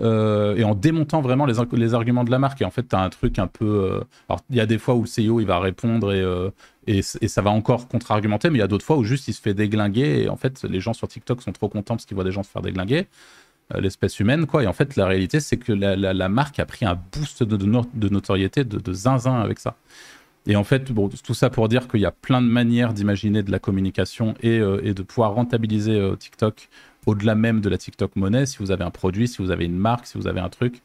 euh, 0.00 0.56
et 0.56 0.64
en 0.64 0.74
démontant 0.74 1.20
vraiment 1.20 1.44
les, 1.44 1.58
ar- 1.58 1.66
les 1.72 1.92
arguments 1.94 2.24
de 2.24 2.30
la 2.30 2.38
marque. 2.38 2.62
Et 2.62 2.64
en 2.64 2.70
fait, 2.70 2.88
tu 2.88 2.96
as 2.96 3.00
un 3.00 3.10
truc 3.10 3.38
un 3.38 3.46
peu. 3.46 4.02
alors, 4.28 4.40
il 4.48 4.56
y 4.56 4.60
a 4.60 4.66
des 4.66 4.78
fois 4.78 4.94
où 4.94 5.02
le 5.02 5.06
CIO 5.06 5.40
il 5.40 5.46
va 5.46 5.58
répondre 5.60 6.12
et, 6.12 6.22
et, 6.86 7.02
ça 7.02 7.42
va 7.42 7.50
encore 7.50 7.88
contre-argumenter, 7.88 8.50
mais 8.50 8.58
il 8.58 8.60
y 8.60 8.64
a 8.64 8.68
d'autres 8.68 8.84
fois 8.84 8.96
où 8.96 9.04
juste 9.04 9.28
il 9.28 9.34
se 9.34 9.40
fait 9.40 9.54
déglinguer. 9.54 10.22
Et 10.22 10.28
en 10.28 10.36
fait, 10.36 10.64
les 10.64 10.80
gens 10.80 10.92
sur 10.92 11.08
TikTok 11.08 11.42
sont 11.42 11.52
trop 11.52 11.68
contents 11.68 11.94
parce 11.94 12.06
qu'ils 12.06 12.14
voient 12.14 12.24
des 12.24 12.32
gens 12.32 12.42
se 12.42 12.50
faire 12.50 12.62
déglinguer 12.62 13.06
euh, 13.74 13.80
l'espèce 13.80 14.18
humaine, 14.20 14.46
quoi. 14.46 14.64
Et 14.64 14.66
en 14.66 14.72
fait, 14.72 14.96
la 14.96 15.06
réalité, 15.06 15.40
c'est 15.40 15.56
que 15.56 15.72
la, 15.72 15.96
la- 15.96 16.28
marque 16.28 16.58
a 16.58 16.66
pris 16.66 16.84
un 16.84 16.98
boost 17.12 17.42
de, 17.42 17.56
de 17.56 17.66
no- 17.66 17.86
de 17.94 18.08
notoriété 18.08 18.64
de, 18.64 18.92
zinzin 18.92 19.40
avec 19.40 19.58
ça. 19.58 19.76
Et 20.46 20.56
en 20.56 20.64
fait, 20.64 20.90
bon, 20.90 21.08
tout 21.08 21.34
ça 21.34 21.50
pour 21.50 21.68
dire 21.68 21.86
qu'il 21.86 22.00
y 22.00 22.06
a 22.06 22.10
plein 22.10 22.42
de 22.42 22.48
manières 22.48 22.92
d'imaginer 22.92 23.44
de 23.44 23.52
la 23.52 23.60
communication 23.60 24.34
et, 24.42 24.58
euh, 24.58 24.80
et 24.82 24.92
de 24.94 25.02
pouvoir 25.02 25.34
rentabiliser 25.34 25.92
euh, 25.92 26.16
TikTok 26.16 26.68
au-delà 27.06 27.34
même 27.36 27.60
de 27.60 27.68
la 27.68 27.78
TikTok 27.78 28.16
monnaie. 28.16 28.46
Si 28.46 28.58
vous 28.58 28.72
avez 28.72 28.84
un 28.84 28.90
produit, 28.90 29.28
si 29.28 29.38
vous 29.38 29.50
avez 29.52 29.66
une 29.66 29.76
marque, 29.76 30.06
si 30.06 30.18
vous 30.18 30.26
avez 30.26 30.40
un 30.40 30.48
truc, 30.48 30.82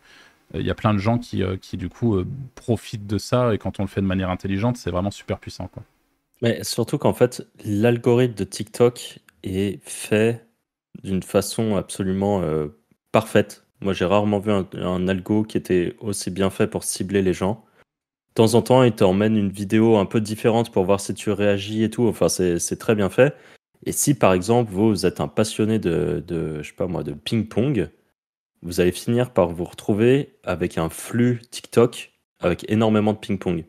il 0.54 0.66
y 0.66 0.72
a 0.72 0.76
plein 0.76 0.94
de 0.94 1.00
gens 1.00 1.18
qui, 1.18 1.44
euh, 1.44 1.58
qui 1.58 1.78
du 1.78 1.90
coup, 1.90 2.16
euh, 2.16 2.26
profitent 2.56 3.08
de 3.08 3.18
ça. 3.18 3.54
Et 3.54 3.58
quand 3.58 3.80
on 3.80 3.84
le 3.84 3.90
fait 3.90 4.02
de 4.02 4.06
manière 4.06 4.30
intelligente, 4.30 4.78
c'est 4.78 4.92
vraiment 4.92 5.12
super 5.12 5.40
puissant. 5.40 5.70
Mais 6.42 6.64
surtout 6.64 6.98
qu'en 6.98 7.14
fait, 7.14 7.48
l'algorithme 7.66 8.36
de 8.36 8.44
TikTok 8.44 9.20
est 9.44 9.82
fait 9.84 10.46
d'une 11.04 11.24
façon 11.24 11.76
absolument 11.76 12.42
euh, 12.42 12.68
parfaite. 13.12 13.66
Moi, 13.82 13.94
j'ai 13.94 14.06
rarement 14.06 14.40
vu 14.40 14.52
un, 14.52 15.08
algo 15.08 15.44
qui 15.44 15.58
était 15.58 15.96
aussi 16.00 16.32
bien 16.32 16.50
fait 16.50 16.68
pour 16.68 16.84
cibler 16.84 17.22
les 17.22 17.34
gens. 17.34 17.66
De 18.30 18.44
temps 18.44 18.54
en 18.54 18.62
temps, 18.62 18.84
il 18.84 18.94
t'emmène 18.94 19.36
une 19.36 19.52
vidéo 19.52 19.98
un 19.98 20.06
peu 20.06 20.22
différente 20.22 20.72
pour 20.72 20.86
voir 20.86 21.00
si 21.00 21.14
tu 21.14 21.32
réagis 21.32 21.84
et 21.84 21.90
tout. 21.90 22.08
Enfin, 22.08 22.30
c'est 22.30 22.80
très 22.80 22.96
bien 22.96 23.10
fait. 23.10 23.36
Et 23.86 23.92
si, 23.92 24.16
par 24.16 24.34
exemple, 24.34 24.72
vous, 24.72 25.06
êtes 25.06 25.22
un 25.22 25.28
passionné 25.28 25.78
de, 25.78 26.24
de 26.26 26.62
sais 26.64 26.74
pas 26.74 26.88
moi, 26.88 27.04
de 27.04 27.14
ping-pong, 27.14 27.90
vous 28.62 28.80
allez 28.82 28.92
finir 28.92 29.32
par 29.32 29.50
vous 29.50 29.64
retrouver 29.64 30.36
avec 30.44 30.78
un 30.78 30.90
flux 30.90 31.42
TikTok 31.52 32.14
avec 32.40 32.70
énormément 32.70 33.14
de 33.14 33.18
ping-pong. 33.18 33.66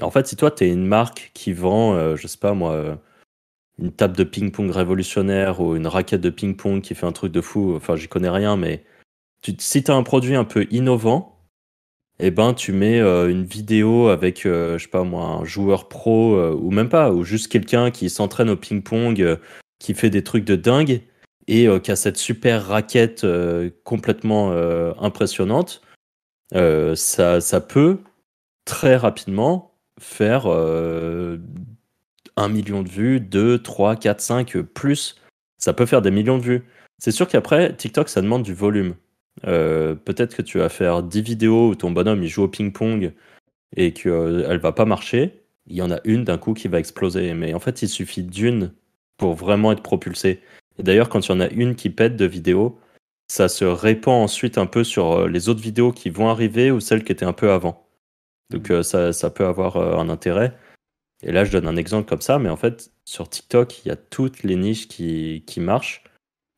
En 0.00 0.10
fait, 0.10 0.26
si 0.26 0.36
toi, 0.36 0.50
tu 0.50 0.64
es 0.64 0.68
une 0.68 0.86
marque 0.86 1.30
qui 1.34 1.52
vend, 1.52 1.94
euh, 1.94 2.16
je 2.16 2.26
sais 2.26 2.38
pas 2.38 2.54
moi, 2.54 2.72
euh, 2.72 2.96
une 3.78 3.92
table 3.92 4.16
de 4.16 4.24
ping-pong 4.24 4.70
révolutionnaire 4.70 5.60
ou 5.60 5.76
une 5.76 5.86
raquette 5.86 6.20
de 6.20 6.30
ping-pong 6.30 6.80
qui 6.80 6.94
fait 6.94 7.06
un 7.06 7.12
truc 7.12 7.32
de 7.32 7.40
fou, 7.40 7.74
enfin, 7.76 7.96
j'y 7.96 8.08
connais 8.08 8.30
rien, 8.30 8.56
mais 8.56 8.84
tu, 9.42 9.52
si 9.58 9.84
tu 9.84 9.90
as 9.90 9.94
un 9.94 10.02
produit 10.02 10.34
un 10.34 10.44
peu 10.44 10.66
innovant, 10.70 11.38
eh 12.20 12.30
ben, 12.30 12.54
tu 12.54 12.72
mets 12.72 13.00
euh, 13.00 13.28
une 13.28 13.44
vidéo 13.44 14.08
avec, 14.08 14.46
euh, 14.46 14.78
je 14.78 14.84
sais 14.84 14.90
pas 14.90 15.04
moi, 15.04 15.24
un 15.26 15.44
joueur 15.44 15.88
pro, 15.88 16.38
ou 16.54 16.70
même 16.70 16.88
pas, 16.88 17.12
ou 17.12 17.24
juste 17.24 17.48
quelqu'un 17.48 17.90
qui 17.90 18.08
s'entraîne 18.10 18.50
au 18.50 18.56
ping-pong, 18.56 19.38
qui 19.78 19.94
fait 19.94 20.10
des 20.10 20.24
trucs 20.24 20.44
de 20.44 20.56
dingue, 20.56 21.02
et 21.48 21.66
qui 21.82 21.90
a 21.90 21.96
cette 21.96 22.16
super 22.16 22.66
raquette 22.66 23.26
complètement 23.84 24.52
impressionnante, 25.00 25.82
ça, 26.52 27.60
peut 27.68 27.98
très 28.64 28.96
rapidement 28.96 29.74
faire 30.00 30.46
un 32.36 32.48
million 32.48 32.82
de 32.82 32.88
vues, 32.88 33.20
2, 33.20 33.58
3, 33.60 33.96
4, 33.96 34.20
5, 34.20 34.58
plus. 34.58 35.16
Ça 35.58 35.72
peut 35.72 35.86
faire 35.86 36.02
des 36.02 36.10
millions 36.10 36.38
de 36.38 36.42
vues. 36.42 36.62
C'est 36.98 37.10
sûr 37.10 37.26
qu'après, 37.28 37.74
TikTok, 37.74 38.08
ça 38.08 38.22
demande 38.22 38.42
du 38.42 38.54
volume. 38.54 38.94
Euh, 39.46 39.94
peut-être 39.94 40.36
que 40.36 40.42
tu 40.42 40.58
vas 40.58 40.68
faire 40.68 41.02
10 41.02 41.22
vidéos 41.22 41.70
où 41.70 41.74
ton 41.74 41.90
bonhomme 41.90 42.22
il 42.22 42.28
joue 42.28 42.42
au 42.42 42.48
ping-pong 42.48 43.12
et 43.76 43.92
qu'elle 43.92 44.12
euh, 44.12 44.58
va 44.58 44.72
pas 44.72 44.84
marcher. 44.84 45.42
Il 45.66 45.76
y 45.76 45.82
en 45.82 45.90
a 45.90 46.00
une 46.04 46.24
d'un 46.24 46.38
coup 46.38 46.54
qui 46.54 46.68
va 46.68 46.78
exploser. 46.78 47.34
Mais 47.34 47.54
en 47.54 47.60
fait, 47.60 47.82
il 47.82 47.88
suffit 47.88 48.22
d'une 48.22 48.72
pour 49.16 49.34
vraiment 49.34 49.72
être 49.72 49.82
propulsé. 49.82 50.40
Et 50.82 50.84
d'ailleurs, 50.84 51.08
quand 51.08 51.26
il 51.26 51.32
y 51.32 51.34
en 51.34 51.40
a 51.40 51.48
une 51.48 51.74
qui 51.74 51.88
pète 51.88 52.16
de 52.16 52.26
vidéos, 52.26 52.78
ça 53.28 53.48
se 53.48 53.64
répand 53.64 54.22
ensuite 54.22 54.58
un 54.58 54.66
peu 54.66 54.84
sur 54.84 55.12
euh, 55.12 55.28
les 55.28 55.48
autres 55.48 55.62
vidéos 55.62 55.92
qui 55.92 56.10
vont 56.10 56.28
arriver 56.28 56.70
ou 56.70 56.80
celles 56.80 57.04
qui 57.04 57.12
étaient 57.12 57.24
un 57.24 57.32
peu 57.32 57.50
avant. 57.50 57.86
Donc 58.50 58.70
mmh. 58.70 58.82
ça, 58.82 59.12
ça, 59.14 59.30
peut 59.30 59.46
avoir 59.46 59.78
un 59.78 60.10
intérêt. 60.10 60.54
Et 61.22 61.32
là, 61.32 61.44
je 61.44 61.52
donne 61.52 61.68
un 61.68 61.76
exemple 61.76 62.08
comme 62.08 62.20
ça, 62.20 62.38
mais 62.38 62.48
en 62.48 62.56
fait, 62.56 62.90
sur 63.04 63.28
TikTok, 63.28 63.84
il 63.84 63.88
y 63.88 63.90
a 63.92 63.96
toutes 63.96 64.42
les 64.42 64.56
niches 64.56 64.88
qui, 64.88 65.44
qui 65.46 65.60
marchent. 65.60 66.02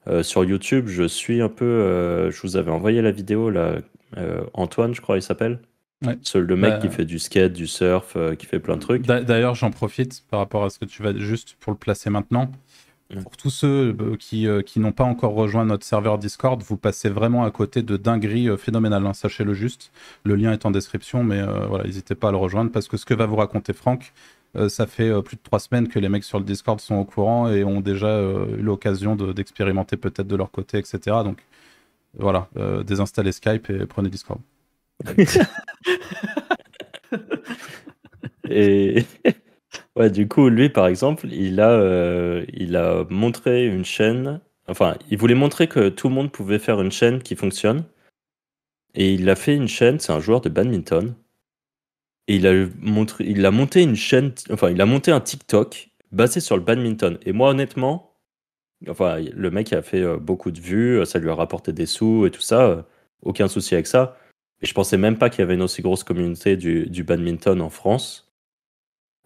Euh, 0.06 0.22
sur 0.22 0.44
YouTube, 0.44 0.86
je 0.88 1.04
suis 1.04 1.40
un 1.40 1.48
peu. 1.48 1.64
Euh, 1.64 2.30
je 2.30 2.40
vous 2.42 2.56
avais 2.56 2.70
envoyé 2.70 3.02
la 3.02 3.10
vidéo, 3.10 3.50
là, 3.50 3.76
euh, 4.16 4.44
Antoine, 4.52 4.94
je 4.94 5.00
crois, 5.00 5.16
il 5.16 5.22
s'appelle. 5.22 5.60
Ouais. 6.04 6.18
Le 6.34 6.56
mec 6.56 6.80
qui 6.80 6.88
bah, 6.88 6.94
fait 6.94 7.04
du 7.06 7.18
skate, 7.18 7.54
du 7.54 7.66
surf, 7.66 8.16
qui 8.38 8.44
fait 8.44 8.60
plein 8.60 8.76
de 8.76 8.80
trucs. 8.80 9.06
D'ailleurs, 9.06 9.54
j'en 9.54 9.70
profite 9.70 10.24
par 10.30 10.40
rapport 10.40 10.64
à 10.64 10.70
ce 10.70 10.78
que 10.78 10.84
tu 10.84 11.02
vas 11.02 11.16
juste 11.16 11.56
pour 11.60 11.72
le 11.72 11.78
placer 11.78 12.10
maintenant. 12.10 12.50
Pour 13.22 13.36
tous 13.36 13.50
ceux 13.50 13.96
qui, 14.18 14.48
qui 14.64 14.80
n'ont 14.80 14.92
pas 14.92 15.04
encore 15.04 15.34
rejoint 15.34 15.64
notre 15.64 15.84
serveur 15.84 16.18
Discord, 16.18 16.60
vous 16.62 16.76
passez 16.76 17.10
vraiment 17.10 17.44
à 17.44 17.50
côté 17.50 17.82
de 17.82 17.96
dingueries 17.96 18.48
phénoménales, 18.56 19.06
hein, 19.06 19.12
sachez-le 19.12 19.54
juste. 19.54 19.92
Le 20.24 20.34
lien 20.34 20.52
est 20.52 20.64
en 20.66 20.70
description, 20.70 21.22
mais 21.22 21.42
voilà, 21.68 21.84
n'hésitez 21.84 22.14
pas 22.14 22.28
à 22.28 22.30
le 22.32 22.38
rejoindre 22.38 22.72
parce 22.72 22.88
que 22.88 22.96
ce 22.96 23.04
que 23.04 23.14
va 23.14 23.26
vous 23.26 23.36
raconter 23.36 23.72
Franck, 23.72 24.12
euh, 24.56 24.68
ça 24.68 24.86
fait 24.86 25.08
euh, 25.08 25.20
plus 25.20 25.36
de 25.36 25.42
trois 25.42 25.58
semaines 25.58 25.88
que 25.88 25.98
les 25.98 26.08
mecs 26.08 26.22
sur 26.22 26.38
le 26.38 26.44
Discord 26.44 26.78
sont 26.80 26.94
au 26.94 27.04
courant 27.04 27.48
et 27.48 27.64
ont 27.64 27.80
déjà 27.80 28.06
euh, 28.06 28.56
eu 28.56 28.62
l'occasion 28.62 29.16
d'expérimenter 29.16 29.96
peut-être 29.96 30.28
de 30.28 30.36
leur 30.36 30.50
côté, 30.50 30.78
etc. 30.78 30.98
Donc 31.24 31.44
voilà, 32.16 32.48
désinstallez 32.84 33.32
Skype 33.32 33.70
et 33.70 33.86
prenez 33.86 34.08
Discord. 34.08 34.40
et 38.48 39.04
ouais, 39.96 40.10
du 40.10 40.28
coup, 40.28 40.48
lui, 40.48 40.68
par 40.68 40.86
exemple, 40.86 41.26
il 41.30 41.60
a, 41.60 42.42
il 42.52 42.76
a 42.76 43.04
montré 43.10 43.66
une 43.66 43.84
chaîne. 43.84 44.40
Enfin, 44.68 44.96
il 45.10 45.18
voulait 45.18 45.34
montrer 45.34 45.68
que 45.68 45.88
tout 45.88 46.08
le 46.08 46.14
monde 46.14 46.32
pouvait 46.32 46.58
faire 46.58 46.80
une 46.80 46.92
chaîne 46.92 47.22
qui 47.22 47.36
fonctionne. 47.36 47.84
Et 48.94 49.12
il 49.14 49.28
a 49.28 49.36
fait 49.36 49.54
une 49.54 49.68
chaîne, 49.68 49.98
c'est 49.98 50.12
un 50.12 50.20
joueur 50.20 50.40
de 50.40 50.48
badminton. 50.48 51.14
Et 52.28 52.36
il 52.36 52.46
a, 52.46 52.66
montré, 52.80 53.24
il 53.24 53.44
a 53.44 53.50
monté 53.50 53.82
une 53.82 53.96
chaîne, 53.96 54.32
enfin, 54.50 54.70
il 54.70 54.80
a 54.80 54.86
monté 54.86 55.10
un 55.10 55.20
TikTok 55.20 55.90
basé 56.12 56.40
sur 56.40 56.56
le 56.56 56.62
badminton. 56.62 57.18
Et 57.26 57.32
moi, 57.32 57.50
honnêtement, 57.50 58.14
enfin, 58.88 59.18
le 59.20 59.50
mec 59.50 59.72
a 59.72 59.82
fait 59.82 60.02
euh, 60.02 60.16
beaucoup 60.18 60.50
de 60.50 60.60
vues, 60.60 61.04
ça 61.06 61.18
lui 61.18 61.28
a 61.30 61.34
rapporté 61.34 61.72
des 61.72 61.86
sous 61.86 62.26
et 62.26 62.30
tout 62.30 62.40
ça, 62.40 62.66
euh, 62.66 62.82
aucun 63.22 63.48
souci 63.48 63.74
avec 63.74 63.86
ça. 63.86 64.16
Et 64.62 64.66
je 64.66 64.74
pensais 64.74 64.96
même 64.96 65.18
pas 65.18 65.28
qu'il 65.30 65.40
y 65.40 65.42
avait 65.42 65.54
une 65.54 65.62
aussi 65.62 65.82
grosse 65.82 66.04
communauté 66.04 66.56
du, 66.56 66.86
du 66.86 67.04
badminton 67.04 67.60
en 67.60 67.70
France. 67.70 68.23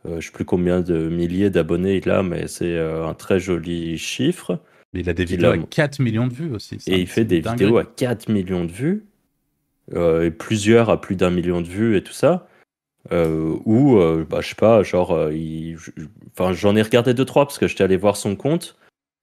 Euh, 0.07 0.21
je 0.21 0.27
sais 0.27 0.33
plus 0.33 0.45
combien 0.45 0.81
de 0.81 1.09
milliers 1.09 1.51
d'abonnés 1.51 1.97
il 1.97 2.11
a, 2.11 2.23
mais 2.23 2.47
c'est 2.49 2.79
un 2.79 3.15
très 3.15 3.41
joli 3.41 3.99
chiffre. 3.99 4.61
Il 4.95 5.09
a 5.11 5.13
des 5.13 5.25
vidéos 5.25 5.51
à 5.51 5.59
4 5.59 6.01
millions 6.01 6.27
de 6.27 6.35
vues 6.35 6.55
aussi. 6.55 6.79
et 6.87 6.99
il 6.99 7.07
fait 7.07 7.25
des 7.25 7.41
vidéos 7.41 7.79
à 7.79 7.85
4 7.85 8.29
millions 8.31 8.65
de 8.65 8.73
vues. 8.73 9.05
et 9.95 10.31
plusieurs 10.31 10.91
à 10.91 11.01
plus 11.01 11.17
d'un 11.17 11.31
million 11.31 11.61
de 11.61 11.69
vues 11.69 11.97
et 11.97 12.03
tout 12.03 12.13
ça. 12.13 12.49
Euh, 13.13 13.57
ou, 13.65 13.99
euh, 13.99 14.27
bah, 14.29 14.41
je 14.41 14.49
sais 14.49 14.55
pas, 14.55 14.83
genre, 14.83 15.13
euh, 15.13 15.33
enfin, 16.33 16.53
j'en 16.53 16.77
ai 16.77 16.83
regardé 16.83 17.15
deux 17.15 17.25
trois 17.25 17.47
parce 17.47 17.59
que 17.59 17.67
j'étais 17.67 17.85
allé 17.85 17.97
voir 17.97 18.17
son 18.17 18.37
compte, 18.37 18.77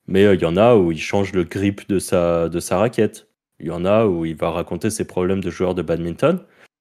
mais 0.07 0.23
il 0.33 0.41
y 0.41 0.45
en 0.45 0.57
a 0.57 0.75
où 0.75 0.91
il 0.91 0.99
change 0.99 1.33
le 1.33 1.43
grip 1.43 1.87
de 1.87 1.99
sa, 1.99 2.49
de 2.49 2.59
sa 2.59 2.77
raquette. 2.77 3.27
Il 3.59 3.67
y 3.67 3.71
en 3.71 3.85
a 3.85 4.05
où 4.05 4.25
il 4.25 4.35
va 4.35 4.51
raconter 4.51 4.89
ses 4.89 5.05
problèmes 5.05 5.41
de 5.41 5.49
joueur 5.49 5.75
de 5.75 5.81
badminton. 5.81 6.39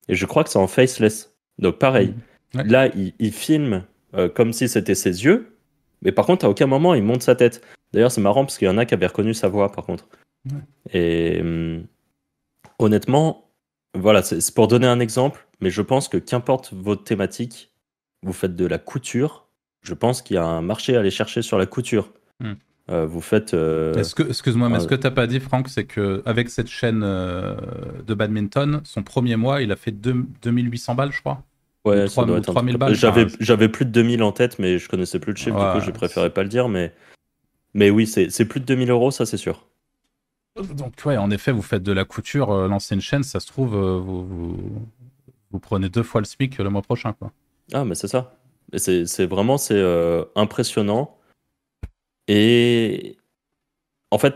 Et 0.09 0.15
je 0.15 0.27
crois 0.27 0.45
que 0.45 0.51
c'est 0.51 0.59
en 0.59 0.67
faceless. 0.67 1.35
Donc 1.59 1.79
pareil, 1.79 2.15
là, 2.55 2.89
il, 2.95 3.33
filme 3.33 3.85
comme 4.35 4.53
si 4.53 4.69
c'était 4.69 4.95
ses 4.95 5.25
yeux, 5.25 5.57
mais 6.03 6.13
par 6.13 6.27
contre, 6.27 6.45
à 6.45 6.51
aucun 6.51 6.67
moment, 6.67 6.95
il 6.95 7.03
monte 7.03 7.23
sa 7.23 7.35
tête. 7.35 7.63
D'ailleurs, 7.93 8.13
c'est 8.13 8.21
marrant 8.21 8.45
parce 8.45 8.59
qu'il 8.59 8.67
y 8.67 8.71
en 8.71 8.79
a 8.79 8.85
qui 8.85 8.95
avaient 8.95 9.07
reconnu 9.07 9.35
sa 9.35 9.49
voix, 9.49 9.73
par 9.73 9.85
contre. 9.85 10.09
Et 10.93 11.41
hum, 11.41 11.87
honnêtement, 12.79 13.51
voilà, 13.95 14.23
c'est 14.23 14.55
pour 14.55 14.69
donner 14.69 14.87
un 14.87 15.01
exemple, 15.01 15.47
mais 15.61 15.71
je 15.71 15.83
pense 15.83 16.09
que 16.09 16.19
qu'importe 16.19 16.73
votre 16.73 17.05
thématique, 17.05 17.73
vous 18.23 18.33
faites 18.33 18.57
de 18.57 18.67
la 18.67 18.79
couture, 18.79 19.47
je 19.83 19.95
pense 19.95 20.23
qu'il 20.23 20.35
y 20.35 20.39
a 20.39 20.45
un 20.45 20.63
marché 20.63 20.97
à 20.97 21.01
aller 21.01 21.11
chercher 21.11 21.43
sur 21.43 21.59
la 21.59 21.67
couture. 21.67 22.13
Hmm. 22.41 22.55
Euh, 22.91 23.07
vous 23.07 23.21
faites. 23.23 23.55
Euh, 23.55 23.95
excuse-moi, 23.95 24.69
mais 24.69 24.81
ce 24.81 24.87
que 24.87 24.95
tu 24.95 25.05
n'as 25.05 25.11
pas 25.11 25.27
dit, 25.27 25.41
Franck, 25.41 25.69
c'est 25.69 25.85
qu'avec 25.85 26.51
cette 26.51 26.69
chaîne 26.69 27.03
euh, 27.03 27.57
de 28.07 28.13
badminton, 28.13 28.83
son 28.85 29.03
premier 29.03 29.37
mois, 29.37 29.63
il 29.63 29.73
a 29.73 29.77
fait 29.77 29.93
2800 29.93 30.95
balles, 30.95 31.13
je 31.13 31.21
crois. 31.21 31.43
Ouais, 31.85 32.07
3, 32.07 32.41
3000 32.41 32.77
balles. 32.77 32.95
J'avais 32.95 33.69
plus 33.69 33.85
de 33.85 33.91
2000 33.91 34.23
en 34.23 34.33
tête, 34.33 34.59
mais 34.59 34.79
je 34.79 34.89
connaissais 34.89 35.19
plus 35.19 35.33
le 35.33 35.39
chiffre, 35.39 35.57
du 35.57 35.79
coup, 35.79 35.85
j'ai 35.85 35.93
préféré 35.93 36.31
pas 36.31 36.43
le 36.43 36.49
dire. 36.49 36.69
Mais, 36.69 36.93
mais 37.75 37.91
oui, 37.91 38.07
c'est 38.07 38.45
plus 38.45 38.61
de 38.61 38.65
2000 38.67 38.91
euros, 38.91 39.11
ça, 39.11 39.27
c'est 39.27 39.37
sûr. 39.37 39.67
Donc, 40.57 40.95
ouais, 41.05 41.17
en 41.17 41.31
effet, 41.31 41.51
vous 41.51 41.63
faites 41.63 41.83
de 41.83 41.93
la 41.93 42.05
couture, 42.05 42.53
lancer 42.69 42.95
une 42.95 43.01
chaîne, 43.01 43.25
ça 43.25 43.41
se 43.41 43.49
trouve, 43.49 43.77
vous, 43.77 44.71
vous 45.55 45.61
prenez 45.61 45.89
deux 45.89 46.03
fois 46.03 46.21
le 46.21 46.25
SMIC 46.27 46.59
le 46.59 46.69
mois 46.69 46.83
prochain. 46.83 47.13
Quoi. 47.13 47.31
Ah, 47.73 47.85
mais 47.85 47.95
c'est 47.95 48.09
ça. 48.09 48.37
C'est 48.77 49.27
vraiment 49.27 49.57
c'est 49.57 49.75
euh, 49.77 50.25
impressionnant. 50.35 51.17
Et 52.27 53.17
en 54.11 54.19
fait, 54.19 54.35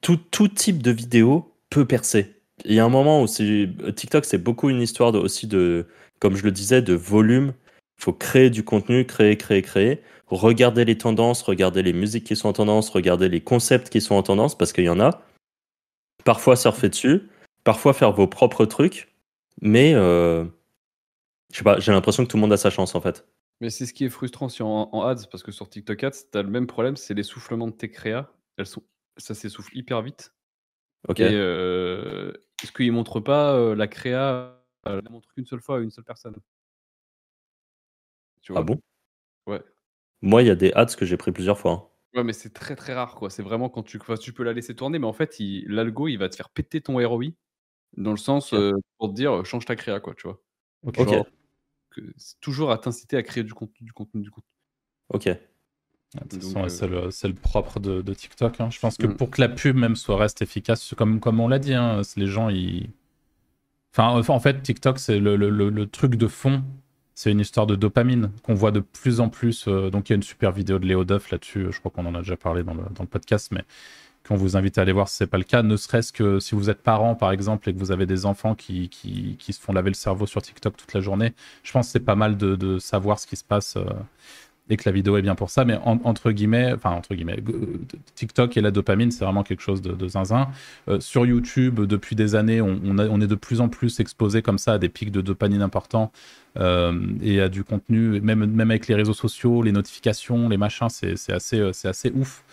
tout, 0.00 0.16
tout, 0.16 0.46
type 0.46 0.82
de 0.82 0.92
vidéo 0.92 1.52
peut 1.68 1.84
percer. 1.84 2.40
Il 2.64 2.74
y 2.74 2.78
a 2.78 2.84
un 2.84 2.88
moment 2.88 3.22
où 3.22 3.26
TikTok, 3.26 4.24
c'est 4.24 4.38
beaucoup 4.38 4.70
une 4.70 4.80
histoire 4.80 5.10
de, 5.10 5.18
aussi 5.18 5.48
de, 5.48 5.86
comme 6.20 6.36
je 6.36 6.44
le 6.44 6.50
disais, 6.50 6.82
de 6.82 6.94
volume. 6.94 7.52
Il 7.98 8.04
faut 8.04 8.12
créer 8.12 8.50
du 8.50 8.64
contenu, 8.64 9.04
créer, 9.04 9.36
créer, 9.36 9.62
créer. 9.62 10.02
Regarder 10.28 10.84
les 10.84 10.98
tendances, 10.98 11.42
regarder 11.42 11.82
les 11.82 11.92
musiques 11.92 12.24
qui 12.24 12.36
sont 12.36 12.48
en 12.48 12.52
tendance, 12.52 12.90
regarder 12.90 13.28
les 13.28 13.40
concepts 13.40 13.88
qui 13.88 14.00
sont 14.00 14.14
en 14.14 14.22
tendance, 14.22 14.56
parce 14.56 14.72
qu'il 14.72 14.84
y 14.84 14.88
en 14.90 15.00
a. 15.00 15.22
Parfois 16.24 16.56
surfer 16.56 16.88
dessus, 16.88 17.28
parfois 17.64 17.94
faire 17.94 18.12
vos 18.12 18.26
propres 18.26 18.66
trucs. 18.66 19.08
Mais 19.60 19.94
euh, 19.94 20.44
je 21.52 21.58
sais 21.58 21.64
pas, 21.64 21.80
j'ai 21.80 21.92
l'impression 21.92 22.24
que 22.24 22.30
tout 22.30 22.36
le 22.36 22.42
monde 22.42 22.52
a 22.52 22.56
sa 22.56 22.70
chance 22.70 22.94
en 22.94 23.00
fait. 23.00 23.26
Mais 23.60 23.70
c'est 23.70 23.86
ce 23.86 23.92
qui 23.92 24.04
est 24.04 24.10
frustrant 24.10 24.48
si 24.48 24.62
en, 24.62 25.02
ads, 25.02 25.26
parce 25.30 25.42
que 25.42 25.50
sur 25.50 25.68
TikTok 25.68 26.04
Ads, 26.04 26.10
tu 26.30 26.38
as 26.38 26.42
le 26.42 26.48
même 26.48 26.66
problème, 26.66 26.96
c'est 26.96 27.14
l'essoufflement 27.14 27.66
de 27.66 27.72
tes 27.72 27.90
créas. 27.90 28.30
Elles 28.56 28.66
sont, 28.66 28.82
ça 29.16 29.34
s'essouffle 29.34 29.76
hyper 29.76 30.02
vite. 30.02 30.32
Ok. 31.08 31.20
Euh, 31.20 32.32
est-ce 32.62 32.72
qu'ils 32.72 32.92
montrent 32.92 33.20
pas 33.20 33.54
euh, 33.54 33.74
la 33.74 33.88
créa, 33.88 34.57
euh, 34.88 35.00
la 35.02 35.10
montre 35.10 35.28
qu'une 35.34 35.46
seule 35.46 35.60
fois 35.60 35.78
à 35.78 35.80
une 35.80 35.90
seule 35.90 36.04
personne 36.04 36.36
tu 38.40 38.52
vois? 38.52 38.62
Ah 38.62 38.64
bon? 38.64 38.80
Ouais. 39.46 39.62
Moi, 40.22 40.42
il 40.42 40.46
y 40.46 40.50
a 40.50 40.54
des 40.54 40.72
ads 40.72 40.86
que 40.86 41.04
j'ai 41.04 41.16
pris 41.16 41.32
plusieurs 41.32 41.58
fois. 41.58 41.72
Hein. 41.72 41.84
Ouais, 42.14 42.24
mais 42.24 42.32
c'est 42.32 42.52
très 42.52 42.74
très 42.74 42.94
rare 42.94 43.14
quoi. 43.14 43.28
C'est 43.28 43.42
vraiment 43.42 43.68
quand 43.68 43.82
tu, 43.82 44.00
tu 44.20 44.32
peux 44.32 44.42
la 44.42 44.54
laisser 44.54 44.74
tourner, 44.74 44.98
mais 44.98 45.06
en 45.06 45.12
fait, 45.12 45.36
l'algo 45.66 46.08
il 46.08 46.16
va 46.16 46.28
te 46.28 46.36
faire 46.36 46.48
péter 46.48 46.80
ton 46.80 46.94
ROI 47.06 47.26
dans 47.96 48.10
le 48.10 48.16
sens, 48.16 48.54
pour 48.98 49.08
te 49.08 49.14
dire, 49.14 49.44
change 49.44 49.64
ta 49.64 49.76
créa, 49.76 50.00
quoi, 50.00 50.14
tu 50.14 50.26
vois? 50.26 50.40
OK. 50.84 50.98
c'est 52.16 52.40
toujours 52.40 52.70
à 52.70 52.78
t'inciter 52.78 53.16
à 53.16 53.22
créer 53.22 53.44
du 53.44 53.54
contenu, 53.54 53.84
du 53.84 53.92
contenu, 53.92 54.22
du 54.22 54.30
contenu. 54.30 54.50
OK. 55.10 55.24
c'est 55.24 56.86
le, 56.86 57.34
propre 57.34 57.80
de, 57.80 58.14
TikTok. 58.14 58.60
Hein. 58.60 58.70
Je 58.70 58.78
pense 58.78 58.96
que 58.96 59.06
mmh. 59.06 59.16
pour 59.16 59.30
que 59.30 59.40
la 59.40 59.48
pub 59.48 59.76
même 59.76 59.96
soit 59.96 60.16
reste 60.16 60.42
efficace, 60.42 60.94
comme, 60.94 61.20
comme 61.20 61.40
on 61.40 61.48
l'a 61.48 61.58
dit, 61.58 61.74
hein, 61.74 62.02
les 62.16 62.26
gens, 62.26 62.48
ils... 62.48 62.90
Enfin, 63.96 64.34
en 64.34 64.40
fait, 64.40 64.62
TikTok, 64.62 64.98
c'est 64.98 65.18
le, 65.18 65.84
truc 65.86 66.16
de 66.16 66.28
fond. 66.28 66.62
C'est 67.14 67.32
une 67.32 67.40
histoire 67.40 67.66
de 67.66 67.74
dopamine 67.74 68.30
qu'on 68.44 68.54
voit 68.54 68.70
de 68.70 68.80
plus 68.80 69.20
en 69.20 69.28
plus. 69.28 69.66
donc, 69.66 70.08
il 70.08 70.12
y 70.12 70.14
a 70.14 70.16
une 70.16 70.22
super 70.22 70.52
vidéo 70.52 70.78
de 70.78 70.86
Léo 70.86 71.04
Duff 71.04 71.30
là-dessus. 71.30 71.66
Je 71.70 71.78
crois 71.80 71.90
qu'on 71.90 72.06
en 72.06 72.14
a 72.14 72.18
déjà 72.18 72.36
parlé 72.36 72.62
dans 72.62 72.74
le, 72.74 73.06
podcast, 73.06 73.50
mais 73.50 73.64
qu'on 74.26 74.36
vous 74.36 74.56
invite 74.56 74.78
à 74.78 74.82
aller 74.82 74.92
voir 74.92 75.08
si 75.08 75.16
c'est 75.16 75.26
pas 75.26 75.38
le 75.38 75.44
cas, 75.44 75.62
ne 75.62 75.76
serait-ce 75.76 76.12
que 76.12 76.38
si 76.38 76.54
vous 76.54 76.68
êtes 76.68 76.82
parent 76.82 77.14
par 77.14 77.32
exemple 77.32 77.68
et 77.68 77.72
que 77.72 77.78
vous 77.78 77.92
avez 77.92 78.04
des 78.04 78.26
enfants 78.26 78.54
qui, 78.54 78.90
se 78.92 79.58
font 79.58 79.72
laver 79.72 79.88
le 79.88 79.94
cerveau 79.94 80.26
sur 80.26 80.42
TikTok 80.42 80.76
toute 80.76 80.92
la 80.92 81.00
journée, 81.00 81.32
je 81.62 81.72
pense 81.72 81.86
que 81.86 81.92
c'est 81.92 82.00
pas 82.00 82.14
mal 82.14 82.36
de, 82.36 82.78
savoir 82.78 83.18
ce 83.18 83.26
qui 83.26 83.36
se 83.36 83.44
passe 83.44 83.76
euh, 83.76 83.84
et 84.70 84.76
que 84.76 84.82
la 84.86 84.92
vidéo 84.92 85.16
est 85.16 85.22
bien 85.22 85.34
pour 85.34 85.50
ça. 85.50 85.64
Mais 85.64 85.78
entre 85.84 86.30
guillemets, 86.32 86.72
enfin 86.74 86.90
entre 86.90 87.14
guillemets, 87.14 87.38
TikTok 88.14 88.56
et 88.56 88.60
la 88.60 88.70
dopamine, 88.70 89.10
c'est 89.10 89.24
vraiment 89.24 89.42
quelque 89.42 89.62
chose 89.62 89.82
de, 89.82 90.08
zinzin. 90.08 90.48
Euh, 90.88 91.00
sur 91.00 91.26
YouTube, 91.26 91.80
depuis 91.80 92.16
des 92.16 92.34
années, 92.34 92.60
on, 92.60 93.20
est 93.20 93.26
de 93.26 93.34
plus 93.34 93.60
en 93.60 93.68
plus 93.68 94.00
exposé 94.00 94.42
comme 94.42 94.58
ça 94.58 94.74
à 94.74 94.78
des 94.78 94.88
pics 94.88 95.10
de 95.10 95.20
dopamine 95.20 95.62
importants 95.62 96.12
euh, 96.58 96.92
et 97.22 97.40
à 97.40 97.48
du 97.48 97.64
contenu, 97.64 98.20
même, 98.20 98.60
avec 98.60 98.88
les 98.88 98.94
réseaux 98.94 99.14
sociaux, 99.14 99.62
les 99.62 99.72
notifications, 99.72 100.48
les 100.48 100.56
machins, 100.56 100.88
c'est 100.88 101.32
assez, 101.32 101.58
euh, 101.58 101.72
assez 101.84 102.10
ouf 102.14 102.44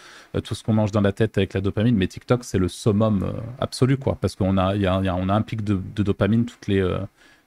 tout 0.44 0.54
ce 0.54 0.64
qu'on 0.64 0.74
mange 0.74 0.92
dans 0.92 1.02
la 1.02 1.14
tête 1.14 1.38
avec 1.38 1.54
la 1.54 1.62
dopamine. 1.62 1.96
Mais 1.96 2.08
TikTok, 2.08 2.44
c'est 2.44 2.58
le 2.58 2.68
summum 2.68 3.32
absolu, 3.60 3.98
quoi, 3.98 4.18
parce 4.20 4.36
qu'on 4.36 4.58
a, 4.58 4.76
on 4.76 5.30
a 5.30 5.34
un 5.34 5.42
pic 5.42 5.64
de, 5.64 5.80
dopamine 6.04 6.46
toutes 6.46 6.68
les 6.68 6.86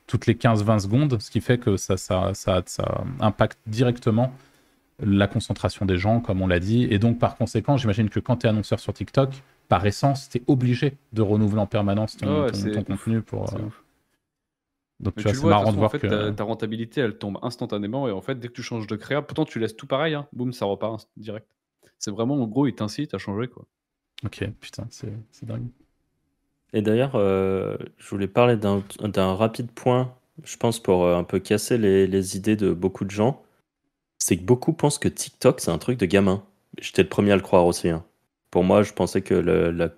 toutes 0.06 0.24
les 0.24 0.32
15-20 0.32 0.78
secondes, 0.78 1.18
ce 1.20 1.30
qui 1.30 1.42
fait 1.42 1.58
que 1.58 1.76
ça, 1.76 1.98
ça 1.98 2.32
impacte 3.20 3.58
directement 3.66 4.32
la 5.00 5.28
concentration 5.28 5.86
des 5.86 5.96
gens, 5.96 6.20
comme 6.20 6.42
on 6.42 6.46
l'a 6.46 6.60
dit. 6.60 6.84
Et 6.90 6.98
donc, 6.98 7.18
par 7.18 7.36
conséquent, 7.36 7.76
j'imagine 7.76 8.10
que 8.10 8.20
quand 8.20 8.38
tu 8.38 8.46
es 8.46 8.50
annonceur 8.50 8.80
sur 8.80 8.92
TikTok, 8.92 9.30
par 9.68 9.86
essence, 9.86 10.28
tu 10.28 10.38
es 10.38 10.42
obligé 10.46 10.94
de 11.12 11.22
renouveler 11.22 11.60
en 11.60 11.66
permanence 11.66 12.16
ton, 12.16 12.46
contenu 12.84 13.22
pour. 13.22 13.54
Euh, 13.54 13.58
donc, 15.00 15.14
tu 15.16 15.22
vois, 15.22 15.34
c'est 15.34 15.46
marrant 15.46 15.72
de 15.72 15.76
voir 15.76 15.92
que. 15.92 16.06
Ta, 16.06 16.32
ta, 16.32 16.44
rentabilité, 16.44 17.00
elle 17.00 17.16
tombe 17.16 17.38
instantanément. 17.42 18.08
Et 18.08 18.12
en 18.12 18.20
fait, 18.20 18.38
dès 18.38 18.48
que 18.48 18.54
tu 18.54 18.62
changes 18.62 18.86
de 18.86 18.96
créa, 18.96 19.22
pourtant, 19.22 19.44
tu 19.44 19.58
laisses 19.58 19.76
tout 19.76 19.86
pareil, 19.86 20.14
hein, 20.14 20.26
boum, 20.32 20.52
ça 20.52 20.64
repart 20.64 21.08
direct. 21.16 21.46
C'est 21.98 22.10
vraiment, 22.10 22.34
en 22.34 22.46
gros, 22.46 22.66
il 22.66 22.74
t'incite 22.74 23.14
à 23.14 23.18
changer, 23.18 23.48
quoi. 23.48 23.64
Ok, 24.24 24.44
putain, 24.60 24.86
c'est 24.90 25.12
dingue. 25.42 25.68
Et 26.72 26.82
d'ailleurs, 26.82 27.12
euh, 27.14 27.76
je 27.96 28.10
voulais 28.10 28.26
parler 28.26 28.56
d'un 28.56 29.34
rapide 29.34 29.70
point, 29.70 30.14
je 30.44 30.56
pense, 30.56 30.80
pour 30.80 31.04
euh, 31.04 31.16
un 31.16 31.24
peu 31.24 31.38
casser 31.38 31.78
les, 31.78 32.06
les 32.06 32.36
idées 32.36 32.56
de 32.56 32.72
beaucoup 32.72 33.04
de 33.04 33.10
gens 33.10 33.42
c'est 34.18 34.36
que 34.36 34.42
beaucoup 34.42 34.72
pensent 34.72 34.98
que 34.98 35.08
TikTok, 35.08 35.60
c'est 35.60 35.70
un 35.70 35.78
truc 35.78 35.98
de 35.98 36.06
gamin. 36.06 36.44
J'étais 36.80 37.02
le 37.02 37.08
premier 37.08 37.32
à 37.32 37.36
le 37.36 37.42
croire 37.42 37.66
aussi. 37.66 37.88
Hein. 37.88 38.04
Pour 38.50 38.64
moi, 38.64 38.82
je 38.82 38.92
pensais 38.92 39.22
que 39.22 39.34
la 39.34 39.90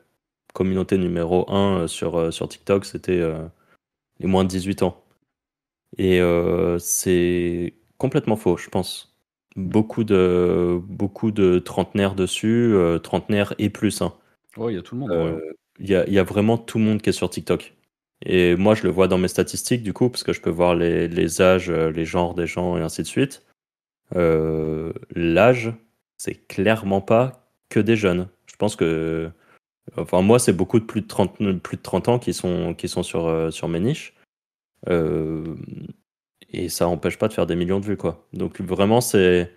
communauté 0.53 0.99
numéro 0.99 1.51
1 1.51 1.83
euh, 1.83 1.87
sur, 1.87 2.18
euh, 2.18 2.31
sur 2.31 2.49
TikTok, 2.49 2.85
c'était 2.85 3.21
euh, 3.21 3.45
les 4.18 4.27
moins 4.27 4.45
de 4.45 4.49
18 4.49 4.83
ans. 4.83 5.03
Et 5.99 6.21
c'est 6.79 7.75
complètement 7.99 8.37
faux, 8.37 8.57
je 8.57 8.71
pense. 8.71 9.16
Beaucoup 9.57 10.05
de, 10.05 10.81
beaucoup 10.87 11.33
de 11.33 11.59
trentenaires 11.59 12.14
dessus, 12.14 12.77
trentenaires 13.03 13.55
et 13.59 13.71
plus. 13.71 14.01
Hein. 14.01 14.14
il 14.57 14.75
y 14.75 14.79
a 14.79 14.83
tout 14.83 14.95
le 14.95 15.01
monde. 15.01 15.43
Il 15.81 15.91
y, 15.91 15.97
a, 15.97 16.09
y, 16.09 16.18
a, 16.21 16.23
vraiment 16.23 16.59
tout 16.59 16.79
le 16.79 16.85
monde 16.85 17.03
qui 17.03 17.11
est 17.11 17.12
sur 17.12 17.29
TikTok. 17.29 17.75
Et 18.25 18.55
moi, 18.55 18.77
je 18.77 18.85
le 18.85 18.91
vois 18.91 19.09
dans 19.09 19.18
mes 19.18 19.27
statistiques, 19.27 19.83
du 19.83 19.93
coup, 19.93 20.09
parce 20.11 20.23
que 20.23 20.33
je 20.33 20.41
peux 20.41 20.51
voir 20.51 20.77
les, 20.77 21.09
les 21.09 21.43
âges, 21.43 21.71
les 21.71 22.05
genres 22.05 22.35
des 22.35 22.47
gens 22.47 22.77
et 22.77 22.83
ainsi 22.83 23.03
de 23.03 23.09
suite. 23.09 23.43
Euh, 24.17 24.93
l'âge, 25.15 25.73
c'est 26.19 26.47
clairement 26.49 27.01
pas 27.01 27.49
que 27.69 27.81
des 27.81 27.97
jeunes. 27.97 28.29
Je 28.47 28.57
pense 28.57 28.77
que. 28.77 29.31
Enfin, 29.97 30.23
moi, 30.23 30.39
c'est 30.39 30.53
beaucoup 30.53 30.79
de 30.79 30.85
plus 30.85 31.01
de 31.01 31.07
30, 31.07 31.61
plus 31.63 31.77
de 31.77 31.83
30 31.83 32.09
ans 32.09 32.19
qui 32.19 32.33
sont, 32.33 32.75
qui 32.75 32.89
sont 32.89 33.03
sur, 33.03 33.27
euh, 33.27 33.51
sur 33.51 33.69
mes 33.69 33.81
niches. 33.81 34.15
Euh, 34.89 35.57
et 36.51 36.69
ça 36.69 36.85
n'empêche 36.85 37.19
pas 37.19 37.29
de 37.29 37.33
faire 37.33 37.47
des 37.47 37.57
millions 37.57 37.81
de 37.81 37.87
vues, 37.87 37.97
quoi. 37.97 38.27
Donc, 38.33 38.61
vraiment, 38.61 39.01
c'est. 39.01 39.53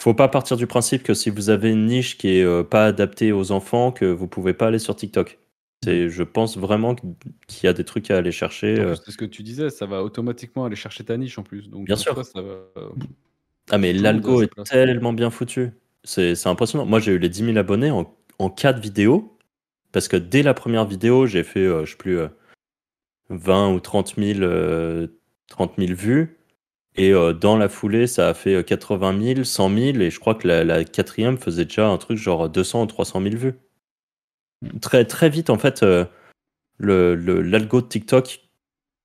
Faut 0.00 0.14
pas 0.14 0.28
partir 0.28 0.58
du 0.58 0.66
principe 0.66 1.02
que 1.02 1.14
si 1.14 1.30
vous 1.30 1.48
avez 1.48 1.70
une 1.70 1.86
niche 1.86 2.18
qui 2.18 2.28
est 2.28 2.64
pas 2.64 2.84
adaptée 2.84 3.32
aux 3.32 3.50
enfants, 3.50 3.92
que 3.92 4.04
vous 4.04 4.28
pouvez 4.28 4.52
pas 4.52 4.66
aller 4.66 4.78
sur 4.78 4.94
TikTok. 4.94 5.38
C'est, 5.82 6.10
je 6.10 6.22
pense 6.22 6.58
vraiment 6.58 6.94
qu'il 6.94 7.64
y 7.64 7.66
a 7.66 7.72
des 7.72 7.84
trucs 7.84 8.10
à 8.10 8.18
aller 8.18 8.32
chercher. 8.32 8.76
C'est 9.02 9.10
ce 9.10 9.16
que 9.16 9.24
tu 9.24 9.42
disais, 9.42 9.70
ça 9.70 9.86
va 9.86 10.02
automatiquement 10.02 10.66
aller 10.66 10.76
chercher 10.76 11.04
ta 11.04 11.16
niche 11.16 11.38
en 11.38 11.42
plus. 11.42 11.70
Donc, 11.70 11.86
Bien 11.86 11.96
sûr. 11.96 12.22
ça 12.26 12.42
va... 12.42 12.58
Ah, 13.70 13.78
mais 13.78 13.92
l'algo 13.92 14.42
est 14.42 14.64
tellement 14.64 15.12
bien 15.12 15.30
foutu. 15.30 15.70
C'est 16.04 16.46
impressionnant. 16.46 16.86
Moi, 16.86 17.00
j'ai 17.00 17.12
eu 17.12 17.18
les 17.18 17.28
10 17.28 17.46
000 17.46 17.56
abonnés 17.56 17.90
en, 17.90 18.14
en 18.38 18.50
4 18.50 18.80
vidéos. 18.80 19.36
Parce 19.92 20.08
que 20.08 20.16
dès 20.16 20.42
la 20.42 20.54
première 20.54 20.84
vidéo, 20.84 21.26
j'ai 21.26 21.42
fait, 21.42 21.60
euh, 21.60 21.84
je 21.86 21.92
sais 21.92 21.96
plus, 21.96 22.18
20 23.30 23.70
euh, 23.70 23.74
ou 23.74 23.80
30 23.80 24.14
000, 24.18 25.08
30 25.48 25.72
000 25.78 25.94
vues. 25.94 26.38
Et 26.96 27.12
euh, 27.12 27.32
dans 27.32 27.56
la 27.56 27.68
foulée, 27.68 28.06
ça 28.06 28.28
a 28.28 28.34
fait 28.34 28.64
80 28.64 29.34
000, 29.34 29.44
100 29.44 29.70
000. 29.70 29.98
Et 30.00 30.10
je 30.10 30.20
crois 30.20 30.34
que 30.34 30.46
la, 30.46 30.84
quatrième 30.84 31.38
faisait 31.38 31.64
déjà 31.64 31.88
un 31.88 31.96
truc 31.96 32.18
genre 32.18 32.48
200 32.48 32.82
ou 32.82 32.86
300 32.86 33.22
000 33.22 33.36
vues. 33.36 33.54
Très, 34.80 35.04
très 35.04 35.30
vite, 35.30 35.50
en 35.50 35.58
fait, 35.58 35.82
l'algo 35.82 36.10
le, 36.78 37.36
de 37.36 37.80
TikTok 37.80 38.40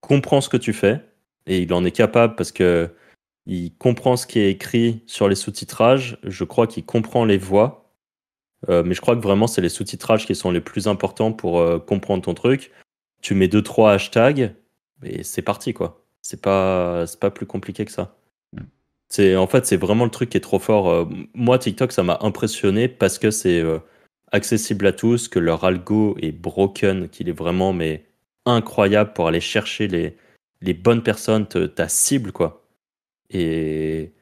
comprend 0.02 0.42
ce 0.42 0.50
que 0.50 0.58
tu 0.58 0.74
fais. 0.74 1.02
Et 1.48 1.62
il 1.62 1.74
en 1.74 1.86
est 1.86 1.92
capable 1.92 2.36
parce 2.36 2.52
que 2.52 2.90
il 3.46 3.74
comprend 3.76 4.18
ce 4.18 4.28
qui 4.28 4.40
est 4.40 4.52
écrit 4.52 5.02
sur 5.08 5.28
les 5.28 5.36
sous-titrages. 5.36 6.18
Je 6.24 6.44
crois 6.44 6.68
qu'il 6.68 6.86
comprend 6.86 7.26
les 7.26 7.38
voix. 7.38 7.82
Euh, 8.70 8.84
mais 8.84 8.94
je 8.94 9.02
crois 9.02 9.16
que 9.16 9.22
vraiment, 9.22 9.48
c'est 9.48 9.62
les 9.62 9.70
sous-titrages 9.70 10.28
qui 10.28 10.36
sont 10.36 10.52
les 10.52 10.62
plus 10.62 10.88
importants 10.88 11.32
pour 11.32 11.60
euh, 11.60 11.80
comprendre 11.80 12.24
ton 12.24 12.34
truc. 12.34 12.72
Tu 13.22 13.34
mets 13.34 13.48
deux, 13.48 13.64
trois 13.64 13.94
hashtags 13.94 14.54
et 15.04 15.24
c'est 15.24 15.42
parti, 15.42 15.74
quoi. 15.74 16.06
C'est 16.22 16.42
pas, 16.42 17.08
c'est 17.08 17.20
pas 17.20 17.32
plus 17.32 17.48
compliqué 17.48 17.86
que 17.86 17.92
ça. 17.92 18.16
Mm. 18.54 18.62
C'est, 19.10 19.36
en 19.36 19.48
fait, 19.48 19.66
c'est 19.66 19.78
vraiment 19.78 20.06
le 20.06 20.12
truc 20.12 20.30
qui 20.30 20.38
est 20.38 20.42
trop 20.42 20.60
fort. 20.60 20.90
Euh, 20.90 21.06
moi, 21.34 21.58
TikTok, 21.58 21.92
ça 21.92 22.04
m'a 22.04 22.20
impressionné 22.22 22.88
parce 22.88 23.18
que 23.18 23.32
c'est 23.32 23.64
accessible 24.32 24.86
à 24.88 24.94
tous, 24.94 25.28
que 25.28 25.40
leur 25.40 25.64
algo 25.64 26.16
est 26.22 26.32
broken, 26.32 27.10
qu'il 27.10 27.30
est 27.30 27.34
vraiment 27.34 27.74
mais 27.74 28.06
incroyable 28.46 29.14
pour 29.14 29.28
aller 29.28 29.42
chercher 29.42 29.88
les, 29.88 30.16
les 30.62 30.74
bonnes 30.74 31.04
personnes, 31.04 31.48
ta 31.48 31.88
cible, 31.88 32.32
quoi. 32.32 32.61
Et 33.32 34.14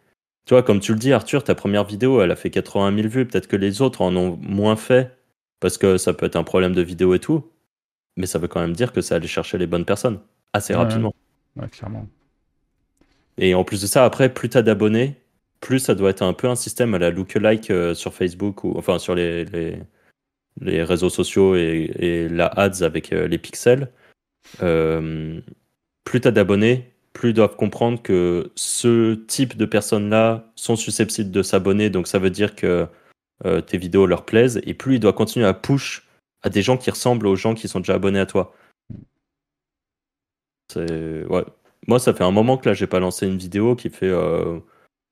tu 0.45 0.53
vois, 0.53 0.63
comme 0.63 0.79
tu 0.79 0.93
le 0.93 0.99
dis, 0.99 1.13
Arthur, 1.13 1.43
ta 1.43 1.55
première 1.55 1.83
vidéo, 1.83 2.21
elle 2.21 2.31
a 2.31 2.35
fait 2.35 2.49
80 2.49 2.95
000 2.95 3.07
vues. 3.07 3.27
Peut-être 3.27 3.47
que 3.47 3.55
les 3.55 3.81
autres 3.81 4.01
en 4.01 4.15
ont 4.15 4.37
moins 4.41 4.75
fait 4.75 5.17
parce 5.59 5.77
que 5.77 5.97
ça 5.97 6.13
peut 6.13 6.25
être 6.25 6.35
un 6.35 6.43
problème 6.43 6.73
de 6.73 6.81
vidéo 6.81 7.13
et 7.13 7.19
tout. 7.19 7.51
Mais 8.17 8.25
ça 8.25 8.39
veut 8.39 8.47
quand 8.47 8.61
même 8.61 8.73
dire 8.73 8.91
que 8.91 9.01
ça 9.01 9.15
allait 9.15 9.27
chercher 9.27 9.57
les 9.57 9.67
bonnes 9.67 9.85
personnes 9.85 10.19
assez 10.53 10.73
rapidement. 10.73 11.13
Ouais, 11.55 11.67
clairement. 11.69 12.07
Et 13.37 13.53
en 13.53 13.63
plus 13.63 13.81
de 13.81 13.87
ça, 13.87 14.05
après, 14.05 14.33
plus 14.33 14.49
t'as 14.49 14.61
d'abonnés, 14.61 15.15
plus 15.61 15.79
ça 15.79 15.95
doit 15.95 16.09
être 16.09 16.21
un 16.21 16.33
peu 16.33 16.47
un 16.47 16.55
système 16.55 16.93
à 16.93 16.99
la 16.99 17.09
lookalike 17.09 17.71
euh, 17.71 17.93
sur 17.93 18.13
Facebook 18.13 18.63
ou 18.63 18.73
enfin 18.77 18.99
sur 18.99 19.15
les, 19.15 19.45
les, 20.61 20.83
réseaux 20.83 21.09
sociaux 21.09 21.55
et, 21.55 22.27
la 22.29 22.47
ads 22.47 22.83
avec 22.83 23.13
euh, 23.13 23.27
les 23.27 23.37
pixels. 23.37 23.89
Euh, 24.61 25.39
plus 26.03 26.21
t'as 26.21 26.31
d'abonnés, 26.31 26.91
plus 27.19 27.33
doivent 27.33 27.57
comprendre 27.57 28.01
que 28.01 28.49
ce 28.55 29.13
type 29.13 29.57
de 29.57 29.65
personnes-là 29.65 30.49
sont 30.55 30.77
susceptibles 30.77 31.31
de 31.31 31.43
s'abonner, 31.43 31.89
donc 31.89 32.07
ça 32.07 32.17
veut 32.17 32.29
dire 32.29 32.55
que 32.55 32.87
euh, 33.45 33.59
tes 33.59 33.77
vidéos 33.77 34.05
leur 34.05 34.23
plaisent, 34.23 34.61
et 34.63 34.73
plus 34.73 34.95
il 34.95 34.99
doit 35.01 35.11
continuer 35.11 35.45
à 35.45 35.53
push 35.53 36.07
à 36.43 36.49
des 36.49 36.61
gens 36.61 36.77
qui 36.77 36.89
ressemblent 36.89 37.27
aux 37.27 37.35
gens 37.35 37.55
qui 37.55 37.67
sont 37.67 37.81
déjà 37.81 37.95
abonnés 37.95 38.21
à 38.21 38.25
toi. 38.25 38.55
C'est 40.71 41.25
ouais. 41.25 41.43
Moi, 41.87 41.99
ça 41.99 42.13
fait 42.13 42.23
un 42.23 42.31
moment 42.31 42.55
que 42.57 42.69
là, 42.69 42.73
j'ai 42.73 42.87
pas 42.87 43.01
lancé 43.01 43.27
une 43.27 43.37
vidéo 43.37 43.75
qui 43.75 43.89
fait. 43.89 44.07
Euh, 44.07 44.59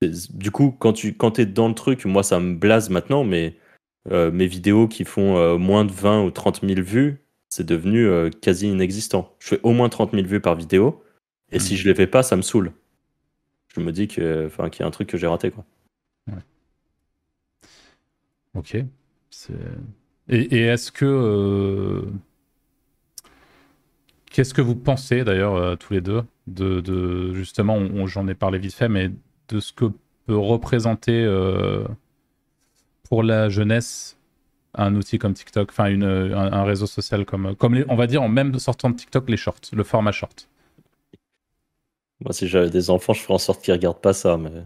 du 0.01 0.51
coup, 0.51 0.74
quand 0.80 0.93
tu 0.93 1.14
quand 1.14 1.39
es 1.39 1.45
dans 1.45 1.68
le 1.68 1.76
truc, 1.76 2.05
moi, 2.05 2.24
ça 2.24 2.39
me 2.39 2.55
blase 2.55 2.89
maintenant, 2.89 3.26
mais 3.26 3.58
euh, 4.12 4.32
mes 4.32 4.47
vidéos 4.47 4.88
qui 4.88 5.03
font 5.03 5.58
moins 5.60 5.84
de 5.84 5.91
20 5.91 6.24
ou 6.24 6.32
30 6.32 6.62
000 6.62 6.82
vues, 6.82 7.22
c'est 7.49 7.66
devenu 7.66 8.32
quasi 8.41 8.70
inexistant. 8.70 9.36
Je 9.39 9.49
fais 9.49 9.60
au 9.64 9.74
moins 9.74 9.89
30 9.89 10.12
000 10.14 10.26
vues 10.26 10.39
par 10.39 10.55
vidéo. 10.55 11.03
Et 11.52 11.60
si 11.60 11.74
hmm. 11.74 11.78
je 11.78 11.89
les 11.89 11.95
fais 11.95 12.08
pas, 12.08 12.24
ça 12.24 12.36
me 12.36 12.41
saoule. 12.41 12.72
Je 13.76 13.82
me 13.82 13.91
dis 13.91 14.08
que, 14.08 14.48
enfin, 14.48 14.70
qu'il 14.70 14.82
y 14.82 14.84
a 14.84 14.88
un 14.88 14.91
truc 14.91 15.08
que 15.08 15.18
j'ai 15.18 15.28
raté, 15.28 15.52
quoi. 15.52 15.66
Ok. 18.58 18.76
Et, 18.76 18.86
et 20.30 20.62
est-ce 20.62 20.91
que 20.91 21.06
euh, 21.06 22.02
qu'est-ce 24.26 24.54
que 24.54 24.62
vous 24.62 24.76
pensez 24.76 25.24
d'ailleurs 25.24 25.56
euh, 25.56 25.76
tous 25.76 25.93
les 25.93 26.02
deux 26.02 26.24
de, 26.48 26.82
de 26.82 27.34
justement, 27.34 27.80
j'en 28.08 28.28
ai 28.28 28.34
parlé 28.34 28.58
vite 28.58 28.74
fait, 28.74 28.89
mais 28.89 29.12
de 29.50 29.60
ce 29.60 29.74
que 29.74 29.86
peut 30.26 30.38
représenter 30.38 31.24
euh, 31.24 31.86
pour 33.04 33.24
la 33.24 33.50
jeunesse 33.50 34.18
un 34.74 34.95
outil 34.95 35.18
comme 35.18 35.34
TikTok, 35.34 35.70
enfin 35.72 35.86
une, 35.86 36.04
un, 36.04 36.64
réseau 36.64 36.86
social 36.86 37.26
comme, 37.26 37.56
comme 37.56 37.84
on 37.88 37.95
va 37.95 38.06
dire 38.06 38.22
en 38.22 38.30
même 38.30 38.58
sortant 38.60 38.89
de 38.89 38.95
TikTok 38.95 39.30
les 39.30 39.38
shorts, 39.38 39.62
le 39.74 39.84
format 39.84 40.12
short? 40.12 40.48
Moi, 42.22 42.34
si 42.34 42.47
j'avais 42.47 42.70
des 42.70 42.89
enfants, 42.89 43.13
je 43.13 43.22
ferais 43.22 43.36
en 43.36 43.39
sorte 43.39 43.63
qu'ils 43.63 43.74
regardent 43.74 44.01
pas 44.01 44.13
ça, 44.13 44.38
mais. 44.38 44.63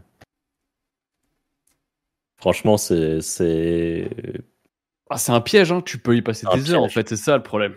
Franchement, 2.37 2.77
c'est. 2.77 3.21
C'est 3.21 4.09
ah, 5.09 5.17
un 5.27 5.41
piège, 5.41 5.71
hein. 5.71 5.81
tu 5.81 5.97
peux 5.97 6.15
y 6.15 6.21
passer 6.21 6.47
des 6.53 6.71
heures 6.71 6.83
en 6.83 6.89
fait, 6.89 7.09
c'est 7.09 7.17
ça 7.17 7.35
le 7.35 7.43
problème. 7.43 7.75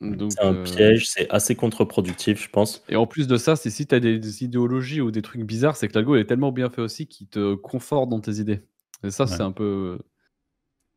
C'est 0.00 0.40
un 0.40 0.54
euh, 0.54 0.62
piège, 0.62 1.08
c'est 1.08 1.28
assez 1.30 1.56
contre-productif, 1.56 2.44
je 2.44 2.48
pense. 2.48 2.84
Et 2.88 2.94
en 2.94 3.08
plus 3.08 3.26
de 3.26 3.36
ça, 3.36 3.56
c'est 3.56 3.70
si 3.70 3.88
tu 3.88 3.94
as 3.96 3.98
des, 3.98 4.44
idéologies 4.44 5.00
ou 5.00 5.10
des 5.10 5.22
trucs 5.22 5.42
bizarres, 5.42 5.76
c'est 5.76 5.88
que 5.88 5.94
l'algo 5.94 6.14
est 6.14 6.26
tellement 6.26 6.52
bien 6.52 6.70
fait 6.70 6.80
aussi 6.80 7.08
qu'il 7.08 7.26
te 7.26 7.56
conforte 7.56 8.08
dans 8.08 8.20
tes 8.20 8.34
idées. 8.34 8.62
Et 9.02 9.10
ça, 9.10 9.26
c'est 9.26 9.40
un 9.40 9.50
peu. 9.50 9.98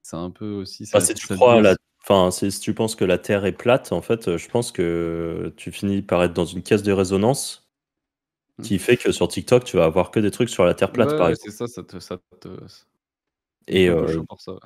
C'est 0.04 0.18
un 0.18 0.30
peu 0.30 0.52
aussi. 0.52 0.88
Bah, 0.94 1.02
si 1.02 1.16
tu 1.16 1.28
crois 1.28 1.60
la... 1.62 1.76
Enfin, 2.04 2.30
si 2.30 2.60
tu 2.60 2.76
penses 2.76 2.96
que 2.96 3.06
la 3.06 3.18
Terre 3.18 3.46
est 3.46 3.52
plate, 3.52 3.92
en 3.92 4.02
fait, 4.02 4.38
je 4.38 4.50
pense 4.50 4.72
que 4.72 5.54
tu 5.58 5.72
finis 5.72 6.04
par 6.04 6.24
être 6.24 6.34
dans 6.34 6.46
une 6.46 6.62
caisse 6.62 6.84
de 6.84 6.92
résonance 6.92 7.61
qui 8.64 8.80
fait 8.80 8.98
que 8.98 9.12
sur 9.12 9.28
TikTok, 9.28 9.64
tu 9.64 9.78
vas 9.78 9.86
avoir 9.86 10.12
que 10.12 10.20
des 10.20 10.32
trucs 10.32 10.50
sur 10.50 10.66
la 10.66 10.74
terre 10.74 10.92
plate, 10.92 11.12
Ouais, 11.12 11.18
par 11.18 11.28
ouais, 11.28 11.34
exemple. 11.34 11.52
c'est 11.52 11.58
ça, 11.58 11.68
ça 11.68 11.84
te, 11.84 12.00
ça 12.00 12.18
te- 12.40 12.50
Et, 13.68 13.88
un 13.90 13.96
peu 13.96 14.04
euh, 14.08 14.14
chaud 14.14 14.26
pour 14.28 14.42
ça. 14.42 14.54
ouais. 14.54 14.60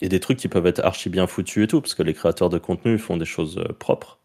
et 0.00 0.08
des 0.08 0.20
trucs 0.20 0.38
qui 0.38 0.48
peuvent 0.48 0.66
être 0.66 0.80
archi 0.84 1.08
bien 1.08 1.26
foutus 1.26 1.64
et 1.64 1.66
tout, 1.66 1.80
parce 1.80 1.94
que 1.94 2.02
les 2.02 2.14
créateurs 2.14 2.50
de 2.50 2.58
contenu 2.58 2.98
font 2.98 3.16
des 3.16 3.24
choses 3.24 3.58
euh, 3.58 3.72
propres. 3.72 4.20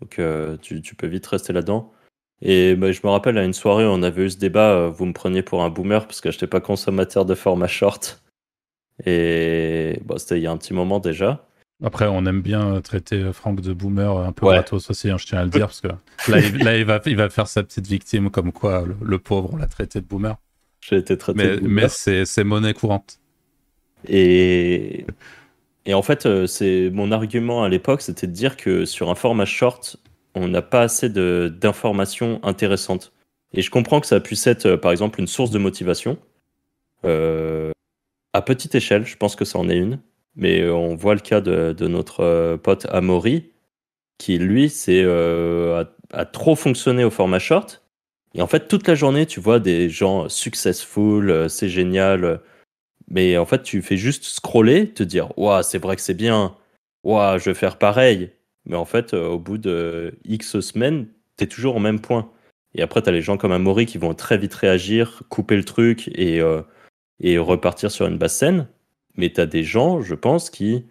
Donc 0.00 0.18
euh, 0.18 0.56
tu, 0.58 0.80
tu 0.82 0.94
peux 0.94 1.06
vite 1.06 1.26
rester 1.26 1.52
là-dedans. 1.52 1.92
Et 2.42 2.74
bah, 2.74 2.90
je 2.90 3.00
me 3.04 3.10
rappelle 3.10 3.36
à 3.36 3.44
une 3.44 3.52
soirée, 3.52 3.84
on 3.86 4.02
avait 4.02 4.24
eu 4.24 4.30
ce 4.30 4.38
débat, 4.38 4.70
euh, 4.72 4.88
vous 4.88 5.04
me 5.04 5.12
preniez 5.12 5.42
pour 5.42 5.62
un 5.62 5.68
boomer 5.68 6.06
parce 6.06 6.20
que 6.22 6.30
je 6.30 6.36
n'étais 6.36 6.46
pas 6.46 6.60
consommateur 6.60 7.26
de 7.26 7.34
format 7.34 7.66
short. 7.68 8.22
Et 9.04 10.00
bon, 10.04 10.18
c'était 10.18 10.38
il 10.38 10.42
y 10.42 10.46
a 10.46 10.50
un 10.52 10.56
petit 10.56 10.74
moment 10.74 11.00
déjà. 11.00 11.46
Après, 11.82 12.06
on 12.06 12.26
aime 12.26 12.42
bien 12.42 12.74
euh, 12.74 12.80
traiter 12.80 13.16
euh, 13.16 13.32
Franck 13.32 13.60
de 13.60 13.72
boomer 13.72 14.14
euh, 14.16 14.24
un 14.26 14.32
peu 14.32 14.46
Ouais. 14.46 14.54
gratos 14.54 14.90
aussi, 14.90 15.10
hein, 15.10 15.16
je 15.18 15.26
tiens 15.26 15.38
à 15.38 15.44
le 15.44 15.50
dire, 15.50 15.66
parce 15.68 15.80
que 15.80 15.88
là, 15.88 16.38
il, 16.40 16.58
là, 16.58 16.76
il 16.76 16.84
va, 16.84 17.00
il 17.06 17.16
va 17.16 17.30
faire 17.30 17.46
sa 17.48 17.62
petite 17.62 17.86
victime, 17.86 18.30
comme 18.30 18.52
quoi 18.52 18.84
le, 18.86 18.96
le 19.02 19.18
pauvre, 19.18 19.50
on 19.52 19.56
l'a 19.56 19.66
traité 19.66 20.00
de 20.00 20.06
boomer. 20.06 20.36
J'ai 20.82 20.96
été 20.96 21.16
traité 21.16 21.38
Mais, 21.38 21.48
de 21.48 21.56
boomer. 21.60 21.82
mais 21.84 21.88
c'est 21.88 22.24
c'est 22.26 22.44
monnaie 22.44 22.74
courante. 22.74 23.18
Et, 24.08 25.06
et 25.86 25.94
en 25.94 26.02
fait, 26.02 26.46
c'est 26.46 26.90
mon 26.92 27.12
argument 27.12 27.64
à 27.64 27.68
l'époque, 27.68 28.02
c'était 28.02 28.26
de 28.26 28.32
dire 28.32 28.56
que 28.56 28.84
sur 28.84 29.10
un 29.10 29.14
format 29.14 29.44
short, 29.44 29.96
on 30.34 30.48
n'a 30.48 30.62
pas 30.62 30.82
assez 30.82 31.08
de- 31.08 31.52
d'informations 31.60 32.40
intéressantes. 32.42 33.12
Et 33.52 33.62
je 33.62 33.70
comprends 33.70 34.00
que 34.00 34.06
ça 34.06 34.20
puisse 34.20 34.46
être, 34.46 34.76
par 34.76 34.92
exemple, 34.92 35.20
une 35.20 35.26
source 35.26 35.50
de 35.50 35.58
motivation. 35.58 36.18
Euh, 37.04 37.72
à 38.32 38.42
petite 38.42 38.74
échelle, 38.74 39.06
je 39.06 39.16
pense 39.16 39.34
que 39.36 39.44
ça 39.44 39.58
en 39.58 39.68
est 39.68 39.76
une. 39.76 39.98
Mais 40.36 40.60
euh, 40.60 40.74
on 40.74 40.94
voit 40.94 41.14
le 41.14 41.20
cas 41.20 41.40
de, 41.40 41.86
notre 41.86 42.20
euh, 42.20 42.56
pote 42.56 42.86
Amaury, 42.90 43.50
qui 44.18 44.38
lui, 44.38 44.70
c'est 44.70 45.02
euh, 45.04 45.84
a, 46.12 46.24
trop 46.24 46.56
fonctionné 46.56 47.04
au 47.04 47.10
format 47.10 47.38
short. 47.38 47.84
Et 48.34 48.42
en 48.42 48.46
fait, 48.46 48.68
toute 48.68 48.86
la 48.86 48.94
journée, 48.94 49.26
tu 49.26 49.40
vois 49.40 49.58
des 49.60 49.90
gens 49.90 50.28
successful, 50.28 51.30
euh, 51.30 51.48
c'est 51.48 51.68
génial. 51.68 52.40
mais 53.08 53.38
en 53.38 53.46
fait, 53.46 53.62
tu 53.62 53.82
fais 53.82 53.96
juste 53.96 54.24
scroller, 54.24 54.90
te 54.90 55.02
dire, 55.02 55.36
waouh, 55.38 55.62
c'est 55.62 55.78
vrai 55.78 55.96
que 55.96 56.02
c'est 56.02 56.14
bien. 56.14 56.56
Waouh, 57.04 57.38
je 57.38 57.46
vais 57.50 57.54
faire 57.54 57.78
pareil. 57.78 58.32
Mais 58.66 58.76
en 58.76 58.84
fait, 58.84 59.14
au 59.14 59.38
bout 59.38 59.58
de 59.58 60.18
X 60.24 60.60
semaines, 60.60 61.08
t'es 61.36 61.46
toujours 61.46 61.76
au 61.76 61.80
même 61.80 62.00
point. 62.00 62.30
Et 62.74 62.82
après, 62.82 63.02
t'as 63.02 63.10
les 63.10 63.22
gens 63.22 63.36
comme 63.36 63.52
Amaury 63.52 63.86
qui 63.86 63.98
vont 63.98 64.14
très 64.14 64.38
vite 64.38 64.54
réagir, 64.54 65.22
couper 65.28 65.56
le 65.56 65.64
truc 65.64 66.08
et, 66.08 66.40
euh, 66.40 66.62
et 67.20 67.38
repartir 67.38 67.90
sur 67.90 68.06
une 68.06 68.18
basse 68.18 68.36
scène. 68.36 68.68
Mais 69.16 69.30
t'as 69.30 69.46
des 69.46 69.64
gens, 69.64 70.00
je 70.00 70.14
pense, 70.14 70.50
qui, 70.50 70.86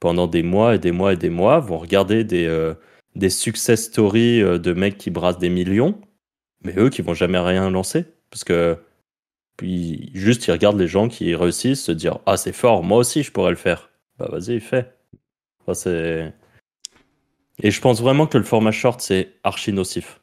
pendant 0.00 0.26
des 0.26 0.42
mois 0.42 0.74
et 0.74 0.78
des 0.78 0.92
mois 0.92 1.12
et 1.12 1.16
des 1.16 1.30
mois, 1.30 1.60
vont 1.60 1.78
regarder 1.78 2.24
des, 2.24 2.46
euh, 2.46 2.74
des 3.16 3.30
success 3.30 3.84
stories 3.84 4.42
euh, 4.42 4.58
de 4.58 4.72
mecs 4.72 4.98
qui 4.98 5.10
brassent 5.10 5.38
des 5.38 5.50
millions, 5.50 6.00
mais 6.62 6.74
eux 6.76 6.90
qui 6.90 7.02
vont 7.02 7.14
jamais 7.14 7.38
rien 7.38 7.70
lancer. 7.70 8.04
Parce 8.30 8.44
que 8.44 8.78
puis 9.60 10.10
juste, 10.14 10.46
ils 10.46 10.52
regardent 10.52 10.80
les 10.80 10.88
gens 10.88 11.08
qui 11.08 11.34
réussissent, 11.34 11.84
se 11.84 11.92
dire 11.92 12.20
Ah, 12.24 12.38
c'est 12.38 12.54
fort, 12.54 12.82
moi 12.82 12.96
aussi, 12.96 13.22
je 13.22 13.30
pourrais 13.30 13.50
le 13.50 13.56
faire. 13.56 13.90
Bah, 14.18 14.26
vas-y, 14.32 14.58
fais. 14.58 14.90
C'est... 15.74 16.32
Et 17.62 17.70
je 17.70 17.80
pense 17.82 18.00
vraiment 18.00 18.26
que 18.26 18.38
le 18.38 18.44
format 18.44 18.72
short, 18.72 19.02
c'est 19.02 19.34
archi 19.44 19.74
nocif. 19.74 20.22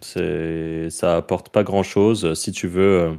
Ça 0.00 1.16
apporte 1.16 1.50
pas 1.50 1.62
grand-chose. 1.62 2.32
Si 2.32 2.52
tu 2.52 2.68
veux 2.68 3.00
euh, 3.00 3.14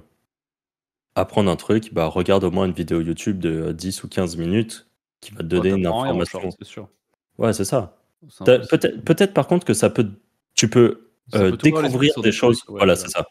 apprendre 1.15 1.49
un 1.51 1.55
truc, 1.55 1.93
bah, 1.93 2.05
regarde 2.07 2.43
au 2.43 2.51
moins 2.51 2.65
une 2.65 2.73
vidéo 2.73 3.01
YouTube 3.01 3.39
de 3.39 3.71
10 3.71 4.03
ou 4.03 4.07
15 4.07 4.37
minutes 4.37 4.87
qui 5.21 5.31
va 5.33 5.39
te 5.39 5.43
donner 5.43 5.73
Ouais, 5.73 5.79
une 5.79 5.87
rien 5.87 6.03
information. 6.05 6.49
c'est 6.57 6.65
sûr. 6.67 6.89
Ouais, 7.37 7.53
c'est 7.53 7.65
ça. 7.65 7.97
C'est. 8.29 8.45
Peut-être, 8.69 9.03
peut-être 9.03 9.33
par 9.33 9.47
contre 9.47 9.65
que 9.65 9.73
ça 9.73 9.89
peut, 9.89 10.09
tu 10.55 10.69
peux 10.69 11.09
euh, 11.35 11.51
peut 11.51 11.57
découvrir 11.57 12.13
des 12.17 12.21
des 12.23 12.31
choses. 12.31 12.59
trucs, 12.59 12.69
ouais, 12.69 12.79
voilà, 12.79 12.95
c'est 12.95 13.09
ça. 13.09 13.27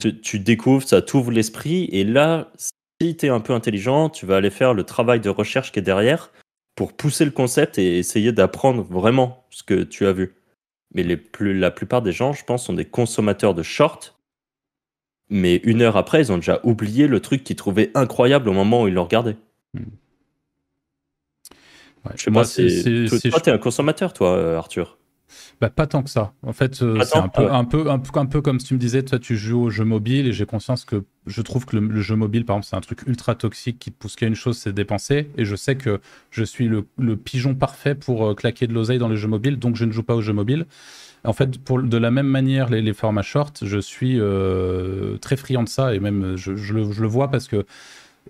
Tu, 0.00 0.20
tu 0.20 0.38
découvres, 0.38 0.86
ça 0.86 1.02
t'ouvre 1.02 1.30
l'esprit, 1.30 1.84
et 1.92 2.04
là, 2.04 2.50
si 3.00 3.16
tu 3.16 3.26
es 3.26 3.28
un 3.28 3.40
peu 3.40 3.52
intelligent, 3.52 4.08
tu 4.08 4.26
vas 4.26 4.36
aller 4.36 4.50
faire 4.50 4.72
le 4.74 4.84
travail 4.84 5.20
de 5.20 5.28
recherche 5.28 5.72
qui 5.72 5.78
est 5.78 5.82
derrière 5.82 6.30
pour 6.74 6.94
pousser 6.94 7.24
le 7.24 7.30
concept 7.30 7.78
et 7.78 7.98
essayer 7.98 8.32
d'apprendre 8.32 8.82
vraiment 8.82 9.44
ce 9.50 9.62
que 9.62 9.82
tu 9.82 10.06
as 10.06 10.12
vu. 10.12 10.36
Mais 10.94 11.02
les 11.02 11.16
plus, 11.16 11.58
la 11.58 11.70
plupart 11.70 12.02
des 12.02 12.12
gens, 12.12 12.32
je 12.32 12.44
pense, 12.44 12.64
sont 12.64 12.72
des 12.72 12.84
consommateurs 12.86 13.54
de 13.54 13.62
shorts. 13.62 14.18
Mais 15.30 15.56
une 15.64 15.80
heure 15.80 15.96
après, 15.96 16.20
ils 16.20 16.32
ont 16.32 16.36
déjà 16.36 16.60
oublié 16.64 17.06
le 17.06 17.20
truc 17.20 17.44
qu'ils 17.44 17.56
trouvaient 17.56 17.90
incroyable 17.94 18.48
au 18.48 18.52
moment 18.52 18.82
où 18.82 18.88
ils 18.88 18.94
le 18.94 19.00
regardaient. 19.00 19.36
Ouais. 19.74 19.82
Je 22.16 22.22
sais 22.24 22.30
Moi, 22.30 22.42
pas, 22.42 22.48
c'est, 22.48 23.30
toi, 23.30 23.40
t'es 23.40 23.50
un 23.50 23.58
consommateur, 23.58 24.12
toi, 24.12 24.36
euh, 24.36 24.56
Arthur. 24.56 24.98
Bah, 25.60 25.70
pas 25.70 25.86
tant 25.86 26.02
que 26.02 26.10
ça. 26.10 26.32
En 26.42 26.52
fait, 26.52 26.82
euh, 26.82 27.00
c'est 27.04 27.12
tant 27.12 27.24
un 27.24 27.28
peu, 27.28 27.42
Ah 27.42 27.44
ouais. 27.44 27.50
un, 27.58 27.64
peu, 27.64 27.90
un, 27.90 27.98
peu, 27.98 28.18
un 28.18 28.26
peu 28.26 28.40
comme 28.40 28.58
si 28.58 28.66
tu 28.66 28.74
me 28.74 28.78
disais, 28.78 29.02
toi, 29.02 29.18
tu 29.18 29.36
joues 29.36 29.64
au 29.64 29.70
jeu 29.70 29.84
mobile 29.84 30.26
et 30.26 30.32
j'ai 30.32 30.46
conscience 30.46 30.84
que 30.84 31.04
je 31.26 31.42
trouve 31.42 31.66
que 31.66 31.76
le, 31.76 31.86
le 31.86 32.00
jeu 32.00 32.16
mobile, 32.16 32.44
par 32.44 32.56
exemple, 32.56 32.68
c'est 32.70 32.76
un 32.76 32.80
truc 32.80 33.02
ultra 33.06 33.34
toxique 33.34 33.78
qui 33.78 33.92
te 33.92 33.98
pousse 33.98 34.16
qu'à 34.16 34.26
une 34.26 34.34
chose, 34.34 34.58
c'est 34.58 34.72
dépenser. 34.72 35.28
Et 35.36 35.44
je 35.44 35.54
sais 35.54 35.76
que 35.76 36.00
je 36.30 36.42
suis 36.42 36.66
le, 36.66 36.86
le 36.98 37.16
pigeon 37.16 37.54
parfait 37.54 37.94
pour 37.94 38.26
euh, 38.26 38.34
claquer 38.34 38.66
de 38.66 38.72
l'oseille 38.72 38.98
dans 38.98 39.08
les 39.08 39.16
jeux 39.16 39.28
mobiles, 39.28 39.58
donc 39.58 39.76
je 39.76 39.84
ne 39.84 39.92
joue 39.92 40.02
pas 40.02 40.14
aux 40.16 40.22
jeux 40.22 40.32
mobiles. 40.32 40.66
En 41.24 41.32
fait, 41.32 41.58
pour, 41.58 41.82
de 41.82 41.96
la 41.98 42.10
même 42.10 42.26
manière, 42.26 42.70
les, 42.70 42.80
les 42.80 42.94
formats 42.94 43.22
short, 43.22 43.60
je 43.64 43.78
suis 43.78 44.16
euh, 44.18 45.16
très 45.18 45.36
friand 45.36 45.62
de 45.62 45.68
ça 45.68 45.94
et 45.94 46.00
même 46.00 46.36
je, 46.36 46.56
je 46.56 46.72
le, 46.74 46.90
je 46.92 47.02
le 47.02 47.08
vois 47.08 47.28
parce 47.30 47.46
que 47.46 47.66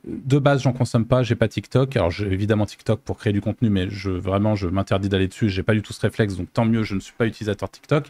de 0.06 0.38
base, 0.38 0.62
j'en 0.62 0.72
consomme 0.72 1.04
pas, 1.04 1.22
j'ai 1.22 1.34
pas 1.34 1.48
TikTok. 1.48 1.96
Alors, 1.96 2.10
j'ai 2.10 2.26
évidemment 2.32 2.64
TikTok 2.66 3.00
pour 3.00 3.16
créer 3.18 3.32
du 3.32 3.40
contenu, 3.40 3.70
mais 3.70 3.88
je, 3.90 4.10
vraiment, 4.10 4.54
je 4.54 4.66
m'interdis 4.68 5.08
d'aller 5.08 5.28
dessus. 5.28 5.48
J'ai 5.50 5.62
pas 5.62 5.74
du 5.74 5.82
tout 5.82 5.92
ce 5.92 6.00
réflexe, 6.00 6.36
donc 6.36 6.52
tant 6.52 6.64
mieux, 6.64 6.82
je 6.84 6.94
ne 6.94 7.00
suis 7.00 7.12
pas 7.16 7.26
utilisateur 7.26 7.70
TikTok. 7.70 8.06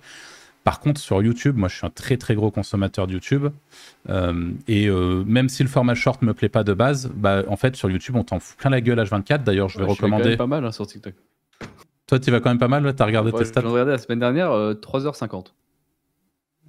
Par 0.62 0.78
contre, 0.81 1.01
sur 1.01 1.22
YouTube, 1.22 1.57
moi, 1.57 1.68
je 1.68 1.76
suis 1.76 1.87
un 1.87 1.91
très 1.91 2.18
très 2.18 2.35
gros 2.35 2.51
consommateur 2.51 3.07
de 3.07 3.14
YouTube. 3.14 3.47
Euh, 4.11 4.51
et 4.68 4.89
euh, 4.89 5.24
même 5.26 5.49
si 5.49 5.62
le 5.62 5.70
format 5.70 5.95
short 5.95 6.20
me 6.22 6.35
plaît 6.35 6.51
pas 6.51 6.64
de 6.64 6.74
base, 6.74 7.11
bah, 7.14 7.43
en 7.49 7.57
fait, 7.57 7.76
sur 7.76 7.91
YouTube, 7.91 8.14
on 8.16 8.24
t'en 8.24 8.41
fout 8.41 8.59
plein 8.59 8.70
la 8.70 8.83
gueule 8.83 9.01
H24. 9.01 9.43
D'ailleurs, 9.43 9.70
je 9.70 9.78
vais 9.78 9.85
Ouais, 9.85 9.91
fais 9.91 9.97
quand 9.97 10.07
recommander. 10.07 10.28
même 10.31 10.39
pas 10.39 10.47
mal 10.47 10.64
hein, 10.66 10.72
sur 10.72 10.87
TikTok. 10.87 11.14
Toi, 12.11 12.19
tu 12.19 12.31
vas 12.33 12.41
quand 12.41 12.51
même 12.51 12.59
pas 12.59 12.67
mal, 12.69 12.83
là 12.83 12.93
T'as 12.93 13.07
regardé 13.07 13.31
Ouais, 13.31 13.39
tes 13.39 13.45
stats 13.45 13.63
de 13.63 13.69
regarder 13.69 13.93
la 13.93 13.99
semaine 13.99 14.19
dernière, 14.19 14.51
euh, 14.51 14.75
3h50. 14.75 15.55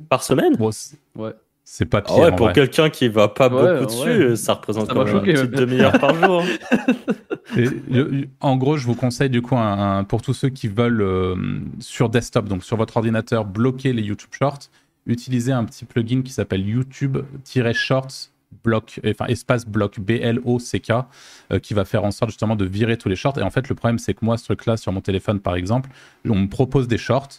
Par 0.08 0.22
semaine 0.24 0.56
Bon, 0.56 0.70
c'est- 0.72 0.98
Ouais. 1.16 1.34
c'est 1.64 1.86
pas 1.86 1.98
Ah 1.98 2.02
pire. 2.02 2.18
ouais, 2.20 2.30
pour 2.36 2.46
vrai. 2.46 2.54
quelqu'un 2.54 2.92
qui 2.92 3.08
va 3.08 3.28
pas 3.28 3.50
Ouais, 3.50 3.74
beaucoup 3.80 3.86
dessus, 3.88 4.28
ouais. 4.30 4.36
ça 4.36 4.54
représente 4.54 4.86
Ça 4.88 4.94
quand 4.94 5.04
même 5.04 5.12
choqué, 5.14 5.32
une 5.32 5.38
petite 5.38 5.52
demi-heure 5.56 6.00
par 6.00 6.14
jour. 6.14 6.44
Et, 7.58 7.68
euh, 7.98 8.26
en 8.40 8.56
gros, 8.56 8.78
je 8.78 8.86
vous 8.86 8.94
conseille 8.96 9.32
du 9.32 9.42
coup, 9.42 9.56
un- 9.58 9.98
un- 10.00 10.04
pour 10.04 10.22
tous 10.22 10.34
ceux 10.36 10.50
qui 10.50 10.68
veulent 10.68 11.02
euh, 11.02 11.36
sur 11.80 12.10
desktop, 12.10 12.48
donc 12.48 12.64
sur 12.64 12.78
votre 12.78 12.98
ordinateur, 12.98 13.44
bloquer 13.44 13.94
les 13.94 14.04
YouTube 14.04 14.30
Shorts, 14.38 14.60
utilisez 15.08 15.52
un 15.52 15.66
petit 15.66 15.86
plugin 15.86 16.22
qui 16.22 16.32
s'appelle 16.34 16.64
YouTube-Shorts 16.68 18.30
bloc, 18.64 19.00
enfin 19.06 19.26
espace 19.28 19.66
bloc 19.66 20.00
B-L-O-C-K, 20.00 20.92
euh, 21.52 21.60
qui 21.60 21.74
va 21.74 21.86
faire 21.86 22.04
en 22.04 22.12
sorte 22.12 22.32
justement 22.32 22.56
de 22.56 22.66
virer 22.66 22.98
tous 22.98 23.10
les 23.10 23.16
shorts. 23.16 23.38
Et 23.38 23.44
en 23.44 23.50
fait, 23.50 23.70
le 23.70 23.76
problème, 23.76 24.00
c'est 24.00 24.14
que 24.14 24.24
moi, 24.26 24.38
ce 24.38 24.46
truc-là, 24.46 24.78
sur 24.78 24.92
mon 24.92 25.02
téléphone 25.02 25.40
par 25.40 25.56
exemple, 25.56 25.90
on 26.28 26.36
me 26.36 26.48
propose 26.48 26.88
des 26.88 26.98
shorts. 26.98 27.30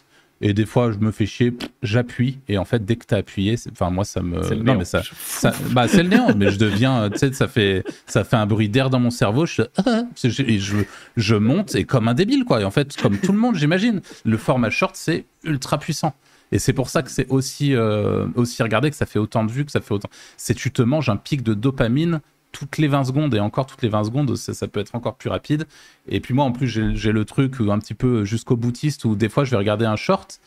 Et 0.41 0.53
des 0.53 0.65
fois, 0.65 0.91
je 0.91 0.97
me 0.97 1.11
fais 1.11 1.25
chier, 1.25 1.53
j'appuie, 1.83 2.39
et 2.49 2.57
en 2.57 2.65
fait, 2.65 2.83
dès 2.83 2.97
que 2.97 3.05
tu 3.05 3.13
as 3.13 3.19
appuyé, 3.19 3.55
enfin, 3.71 3.89
moi, 3.91 4.03
ça 4.03 4.21
me. 4.21 4.43
C'est 4.43 4.55
le 4.55 4.57
non, 4.57 4.63
néant. 4.73 4.79
mais 4.79 4.83
ça, 4.83 5.01
ça- 5.23 5.53
bah, 5.71 5.87
c'est 5.87 6.03
le 6.03 6.09
néant, 6.09 6.35
mais 6.35 6.51
je 6.51 6.59
deviens, 6.59 7.09
tu 7.09 7.19
sais, 7.19 7.31
ça 7.31 7.47
fait, 7.47 7.85
ça 8.07 8.25
fait 8.25 8.35
un 8.35 8.45
bruit 8.45 8.67
d'air 8.67 8.89
dans 8.89 8.99
mon 8.99 9.11
cerveau. 9.11 9.45
Je, 9.45 9.61
ah, 9.85 10.01
je, 10.21 10.41
et 10.41 10.59
je, 10.59 10.77
je 11.15 11.35
monte 11.35 11.75
et 11.75 11.85
comme 11.85 12.09
un 12.09 12.13
débile, 12.13 12.43
quoi. 12.43 12.59
Et 12.59 12.65
en 12.65 12.71
fait, 12.71 12.97
comme 13.01 13.19
tout 13.19 13.31
le 13.31 13.37
monde, 13.37 13.55
j'imagine, 13.55 14.01
le 14.25 14.35
format 14.37 14.69
short, 14.69 14.97
c'est 14.97 15.23
ultra 15.45 15.77
puissant. 15.77 16.13
Et 16.53 16.59
c'est 16.59 16.71
pour 16.71 16.89
ça 16.89 17.01
que 17.01 17.09
c'est 17.09 17.27
aussi, 17.29 17.75
euh, 17.75 18.27
aussi 18.35 18.61
regardé, 18.61 18.91
que 18.91 18.95
ça 18.95 19.07
fait 19.07 19.17
autant 19.17 19.43
de 19.43 19.51
vues, 19.51 19.65
que 19.65 19.71
ça 19.71 19.81
fait 19.81 19.93
autant. 19.93 20.09
C'est 20.37 20.53
tu 20.53 20.71
te 20.71 20.83
manges 20.83 21.09
un 21.09 21.17
pic 21.17 21.41
de 21.41 21.55
dopamine 21.55 22.21
toutes 22.51 22.77
les 22.77 22.87
20 22.87 23.05
secondes, 23.05 23.33
et 23.33 23.39
encore 23.39 23.65
toutes 23.65 23.81
les 23.81 23.89
20 23.89 24.03
secondes, 24.03 24.35
ça, 24.35 24.67
peut 24.67 24.79
être 24.79 24.93
encore 24.93 25.15
plus 25.15 25.31
rapide. 25.31 25.65
Et 26.07 26.19
puis 26.19 26.35
moi, 26.35 26.45
en 26.45 26.51
plus, 26.51 26.67
j'ai 26.67 27.11
le 27.11 27.25
truc 27.25 27.55
un 27.67 27.79
petit 27.79 27.95
peu 27.95 28.23
jusqu'au 28.23 28.55
boutiste 28.55 29.05
où 29.05 29.15
des 29.15 29.27
fois, 29.27 29.43
je 29.43 29.49
vais 29.49 29.57
regarder 29.57 29.85
un 29.85 29.95
short. 29.95 30.39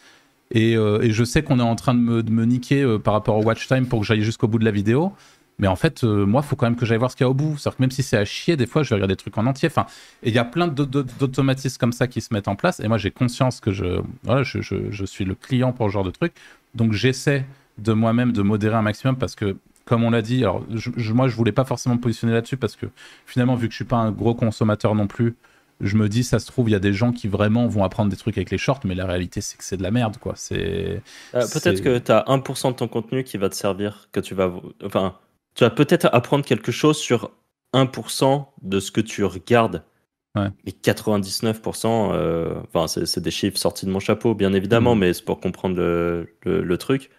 Et, 0.53 0.77
euh, 0.77 1.11
je 1.11 1.25
sais 1.25 1.43
qu'on 1.43 1.59
est 1.59 1.63
en 1.63 1.75
train 1.75 1.95
de 1.95 1.99
me, 1.99 2.23
de 2.23 2.31
me 2.31 2.45
niquer 2.45 2.83
euh, 2.83 3.01
par 3.01 3.13
rapport 3.13 3.37
au 3.37 3.43
watch 3.43 3.67
time 3.67 3.89
pour 3.89 3.99
que 3.99 4.07
j'aille 4.07 4.23
jusqu'au 4.23 4.47
bout 4.47 4.61
de 4.61 4.65
la 4.65 4.71
vidéo. 4.71 5.13
Mais 5.59 5.69
en 5.69 5.77
fait, 5.77 6.05
euh, 6.05 6.27
moi, 6.27 6.43
il 6.45 6.49
faut 6.49 6.57
quand 6.57 6.67
même 6.67 6.77
que 6.77 6.85
j'aille 6.87 6.99
voir 6.99 7.11
ce 7.11 7.17
qu'il 7.17 7.25
y 7.25 7.27
a 7.27 7.31
au 7.31 7.35
bout. 7.35 7.57
C'est-à-dire 7.57 7.77
que 7.79 7.83
même 7.83 7.91
si 7.91 8.03
c'est 8.03 8.17
à 8.19 8.25
chier, 8.25 8.57
des 8.57 8.67
fois, 8.67 8.83
je 8.83 8.91
vais 8.91 8.97
regarder 8.97 9.15
des 9.15 9.19
trucs 9.19 9.37
en 9.39 9.47
entier. 9.47 9.69
Enfin, 9.69 9.87
et 10.23 10.29
il 10.29 10.35
y 10.35 10.39
a 10.39 10.45
plein 10.45 10.69
d'au- 10.69 10.85
d'au- 10.87 11.03
d'automatismes 11.03 11.79
comme 11.79 11.93
ça 11.93 12.07
qui 12.09 12.21
se 12.21 12.33
mettent 12.35 12.49
en 12.49 12.57
place. 12.57 12.81
Et 12.81 12.89
moi, 12.89 12.99
j'ai 12.99 13.11
conscience 13.11 13.61
que 13.61 13.73
je, 13.73 14.01
voilà, 14.25 14.43
je, 14.43 14.61
je- 14.61 14.91
je 14.91 15.05
suis 15.07 15.25
le 15.25 15.35
client 15.35 15.73
pour 15.73 15.89
ce 15.89 15.93
genre 15.93 16.05
de 16.05 16.11
truc. 16.11 16.33
Donc, 16.75 16.93
j'essaie 16.93 17.47
de 17.79 17.93
moi-même 17.93 18.33
de 18.33 18.43
modérer 18.43 18.77
un 18.77 18.83
maximum 18.83 19.17
parce 19.17 19.35
que, 19.35 19.57
comme 19.87 20.05
on 20.05 20.11
l'a 20.11 20.23
dit, 20.23 20.43
alors 20.43 20.65
je- 20.75 21.13
moi, 21.13 21.29
je 21.29 21.37
voulais 21.37 21.53
pas 21.53 21.65
forcément 21.65 21.95
me 21.95 22.01
positionner 22.01 22.33
là-dessus 22.35 22.57
parce 22.57 22.77
que 22.77 22.87
finalement, 23.27 23.55
vu 23.55 23.69
que 23.69 23.73
je 23.73 23.77
suis 23.77 23.85
pas 23.85 23.97
un 23.97 24.11
gros 24.13 24.35
consommateur 24.35 24.95
non 24.95 25.07
plus, 25.07 25.37
je 25.81 25.97
me 25.97 26.09
dis, 26.09 26.25
ça 26.25 26.39
se 26.39 26.47
trouve, 26.47 26.69
il 26.71 26.73
y 26.73 26.75
a 26.75 26.79
des 26.79 26.93
gens 26.95 27.13
qui 27.13 27.29
vraiment 27.29 27.67
vont 27.69 27.85
apprendre 27.85 28.11
des 28.11 28.17
trucs 28.17 28.39
avec 28.39 28.51
les 28.51 28.57
shorts, 28.59 28.81
mais 28.85 28.95
la 28.95 29.05
réalité, 29.07 29.41
c'est 29.43 29.59
que 29.59 29.65
c'est 29.65 29.77
de 29.77 29.83
la 29.83 29.91
merde, 29.91 30.17
quoi. 30.19 30.33
C'est. 30.37 31.03
Euh, 31.35 31.47
peut-être 31.49 31.83
que 31.83 31.99
tu 31.99 32.13
as 32.13 32.25
1% 32.29 32.71
de 32.71 32.77
ton 32.77 32.89
contenu 32.89 33.25
qui 33.25 33.37
va 33.37 33.49
te 33.51 33.55
servir, 33.55 34.09
que 34.13 34.21
tu 34.21 34.35
vas. 34.35 34.51
Enfin, 34.85 35.15
tu 35.57 35.65
vas 35.65 35.71
peut-être 35.71 36.09
apprendre 36.13 36.45
quelque 36.45 36.71
chose 36.71 36.99
sur 36.99 37.33
1% 37.73 38.47
de 38.63 38.79
ce 38.79 38.91
que 38.93 39.01
tu 39.01 39.25
regardes. 39.25 39.83
Ouais. 40.37 40.49
Mais 40.67 40.73
99%, 40.73 42.13
euh, 42.13 42.61
enfin, 42.73 42.87
c'est 42.87 43.21
des 43.21 43.31
chiffres 43.31 43.57
sortis 43.59 43.87
de 43.87 43.91
mon 43.91 43.99
chapeau, 44.01 44.35
bien 44.35 44.53
évidemment, 44.53 44.95
Mhm. 44.95 45.01
mais 45.01 45.13
c'est 45.15 45.25
pour 45.25 45.41
comprendre 45.41 45.77
le, 45.77 46.29
le- 46.45 46.63
le 46.63 46.79
truc. 46.79 47.11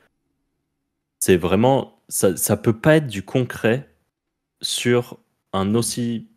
C'est 1.19 1.35
vraiment, 1.37 1.99
ça, 2.09 2.37
ça 2.37 2.57
peut 2.57 2.77
pas 2.79 2.97
être 2.97 3.07
du 3.07 3.23
concret 3.23 3.89
sur 4.61 5.17
un 5.51 5.73
aussi, 5.73 6.27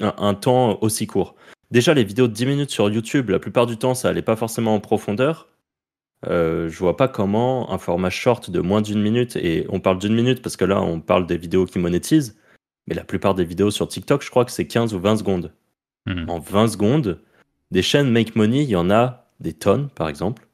un, 0.00 0.34
temps 0.34 0.78
aussi 0.80 1.06
court. 1.06 1.34
Déjà, 1.70 1.92
les 1.92 2.04
vidéos 2.04 2.26
de 2.26 2.32
10 2.32 2.46
minutes 2.46 2.70
sur 2.70 2.88
YouTube, 2.88 3.28
la 3.28 3.38
plupart 3.38 3.66
du 3.66 3.76
temps, 3.76 3.94
ça 3.94 4.08
allait 4.08 4.22
pas 4.22 4.36
forcément 4.36 4.74
en 4.74 4.80
profondeur. 4.80 5.46
Euh, 6.26 6.68
je 6.68 6.78
vois 6.78 6.96
pas 6.96 7.08
comment 7.08 7.72
un 7.72 7.78
format 7.78 8.10
short 8.10 8.50
de 8.50 8.60
moins 8.60 8.82
d'une 8.82 9.00
minute, 9.00 9.36
et 9.36 9.66
on 9.70 9.80
parle 9.80 9.98
d'une 9.98 10.14
minute 10.14 10.42
parce 10.42 10.56
que 10.56 10.64
là, 10.64 10.80
on 10.82 11.00
parle 11.00 11.26
des 11.26 11.38
vidéos 11.38 11.66
qui 11.66 11.78
monétisent, 11.78 12.38
mais 12.86 12.94
la 12.94 13.04
plupart 13.04 13.34
des 13.34 13.44
vidéos 13.44 13.70
sur 13.70 13.88
TikTok, 13.88 14.22
je 14.22 14.30
crois 14.30 14.44
que 14.44 14.52
c'est 14.52 14.66
15 14.66 14.94
ou 14.94 15.00
20 15.00 15.16
secondes. 15.16 15.52
Mhm. 16.06 16.28
En 16.28 16.38
20 16.38 16.68
secondes, 16.68 17.20
des 17.70 17.82
chaînes 17.82 18.10
Make 18.10 18.36
Money, 18.36 18.64
il 18.64 18.70
y 18.70 18.76
en 18.76 18.90
a 18.90 19.30
des 19.40 19.52
tonnes, 19.52 19.88
par 19.88 20.08
exemple. 20.08 20.46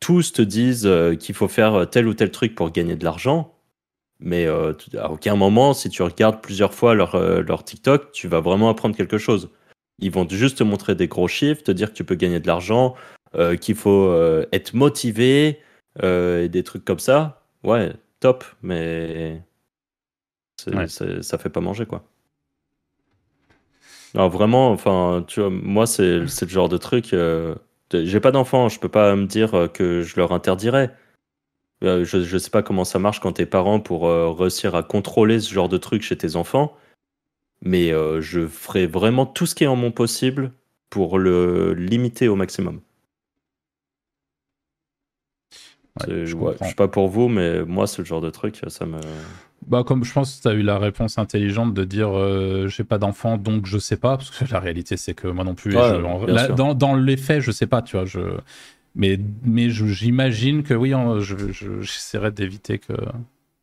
Tous 0.00 0.32
te 0.32 0.42
disent 0.42 0.86
euh, 0.86 1.16
qu'il 1.16 1.34
faut 1.34 1.48
faire 1.48 1.88
tel 1.90 2.06
ou 2.06 2.14
tel 2.14 2.30
truc 2.30 2.54
pour 2.54 2.70
gagner 2.70 2.96
de 2.96 3.04
l'argent. 3.04 3.58
Mais 4.20 4.46
euh, 4.46 4.72
à 4.98 5.10
aucun 5.10 5.36
moment, 5.36 5.74
si 5.74 5.90
tu 5.90 6.02
regardes 6.02 6.40
plusieurs 6.40 6.74
fois 6.74 6.94
leur, 6.94 7.14
euh, 7.14 7.42
leur 7.42 7.64
TikTok, 7.64 8.12
tu 8.12 8.26
vas 8.28 8.40
vraiment 8.40 8.68
apprendre 8.68 8.96
quelque 8.96 9.18
chose. 9.18 9.50
Ils 10.00 10.10
vont 10.10 10.28
juste 10.28 10.58
te 10.58 10.64
montrer 10.64 10.94
des 10.94 11.08
gros 11.08 11.28
chiffres, 11.28 11.62
te 11.62 11.70
dire 11.70 11.90
que 11.90 11.96
tu 11.96 12.04
peux 12.04 12.14
gagner 12.14 12.40
de 12.40 12.46
l'argent, 12.46 12.94
euh, 13.34 13.56
qu'il 13.56 13.74
faut 13.74 14.08
euh, 14.08 14.46
être 14.52 14.74
motivé, 14.74 15.60
euh, 16.02 16.44
et 16.44 16.48
des 16.48 16.62
trucs 16.62 16.84
comme 16.84 16.98
ça. 16.98 17.42
Ouais, 17.64 17.92
top, 18.20 18.44
mais 18.62 19.42
Ouais. 20.66 20.86
ça 20.88 21.38
fait 21.38 21.50
pas 21.50 21.60
manger, 21.60 21.86
quoi. 21.86 22.04
Non, 24.14 24.28
vraiment, 24.28 24.70
enfin, 24.70 25.24
tu 25.26 25.40
vois, 25.40 25.50
moi, 25.50 25.86
c'est 25.86 26.18
le 26.18 26.26
genre 26.26 26.68
de 26.68 26.78
truc. 26.78 27.14
J'ai 27.92 28.20
pas 28.20 28.32
d'enfants, 28.32 28.68
je 28.68 28.80
peux 28.80 28.88
pas 28.88 29.14
me 29.14 29.26
dire 29.26 29.68
que 29.72 30.02
je 30.02 30.16
leur 30.16 30.32
interdirais. 30.32 30.94
Je, 31.80 32.04
je 32.04 32.38
sais 32.38 32.50
pas 32.50 32.62
comment 32.62 32.84
ça 32.84 32.98
marche 32.98 33.20
quand 33.20 33.32
t'es 33.32 33.46
parent 33.46 33.78
pour 33.78 34.08
euh, 34.08 34.32
réussir 34.32 34.74
à 34.74 34.82
contrôler 34.82 35.38
ce 35.38 35.52
genre 35.52 35.68
de 35.68 35.78
truc 35.78 36.02
chez 36.02 36.18
tes 36.18 36.34
enfants, 36.34 36.76
mais 37.62 37.92
euh, 37.92 38.20
je 38.20 38.48
ferai 38.48 38.86
vraiment 38.86 39.26
tout 39.26 39.46
ce 39.46 39.54
qui 39.54 39.62
est 39.62 39.68
en 39.68 39.76
mon 39.76 39.92
possible 39.92 40.52
pour 40.90 41.18
le 41.18 41.74
limiter 41.74 42.26
au 42.26 42.34
maximum. 42.34 42.80
Ouais, 46.06 46.14
je 46.26 46.26
je 46.26 46.68
sais 46.68 46.74
pas 46.74 46.88
pour 46.88 47.08
vous, 47.08 47.28
mais 47.28 47.64
moi, 47.64 47.86
c'est 47.86 47.98
le 48.02 48.04
genre 48.06 48.20
de 48.20 48.30
truc, 48.30 48.60
ça 48.68 48.86
me. 48.86 48.98
Bah, 49.66 49.82
comme 49.84 50.04
je 50.04 50.12
pense 50.12 50.36
que 50.36 50.42
tu 50.42 50.48
as 50.48 50.52
eu 50.52 50.62
la 50.62 50.78
réponse 50.78 51.18
intelligente 51.18 51.74
de 51.74 51.84
dire 51.84 52.16
euh, 52.16 52.68
j'ai 52.68 52.84
pas 52.84 52.96
d'enfant 52.98 53.36
donc 53.36 53.66
je 53.66 53.76
sais 53.78 53.96
pas, 53.96 54.16
parce 54.16 54.30
que 54.30 54.44
la 54.52 54.60
réalité 54.60 54.96
c'est 54.96 55.14
que 55.14 55.26
moi 55.28 55.44
non 55.44 55.54
plus, 55.56 55.76
Ouais, 55.76 55.82
je- 55.88 55.94
en- 56.02 56.24
dans, 56.54 56.74
dans 56.74 56.94
les 56.94 57.16
faits, 57.16 57.40
je 57.42 57.50
sais 57.50 57.66
pas, 57.66 57.82
tu 57.82 57.96
vois. 57.96 58.04
Je... 58.06 58.20
Mais, 58.94 59.18
mais 59.44 59.68
j'imagine 59.68 60.62
que 60.62 60.74
oui, 60.74 60.92
je- 61.20 61.52
je- 61.52 61.80
j'essaierai 61.82 62.30
d'éviter 62.30 62.78
que, 62.78 62.92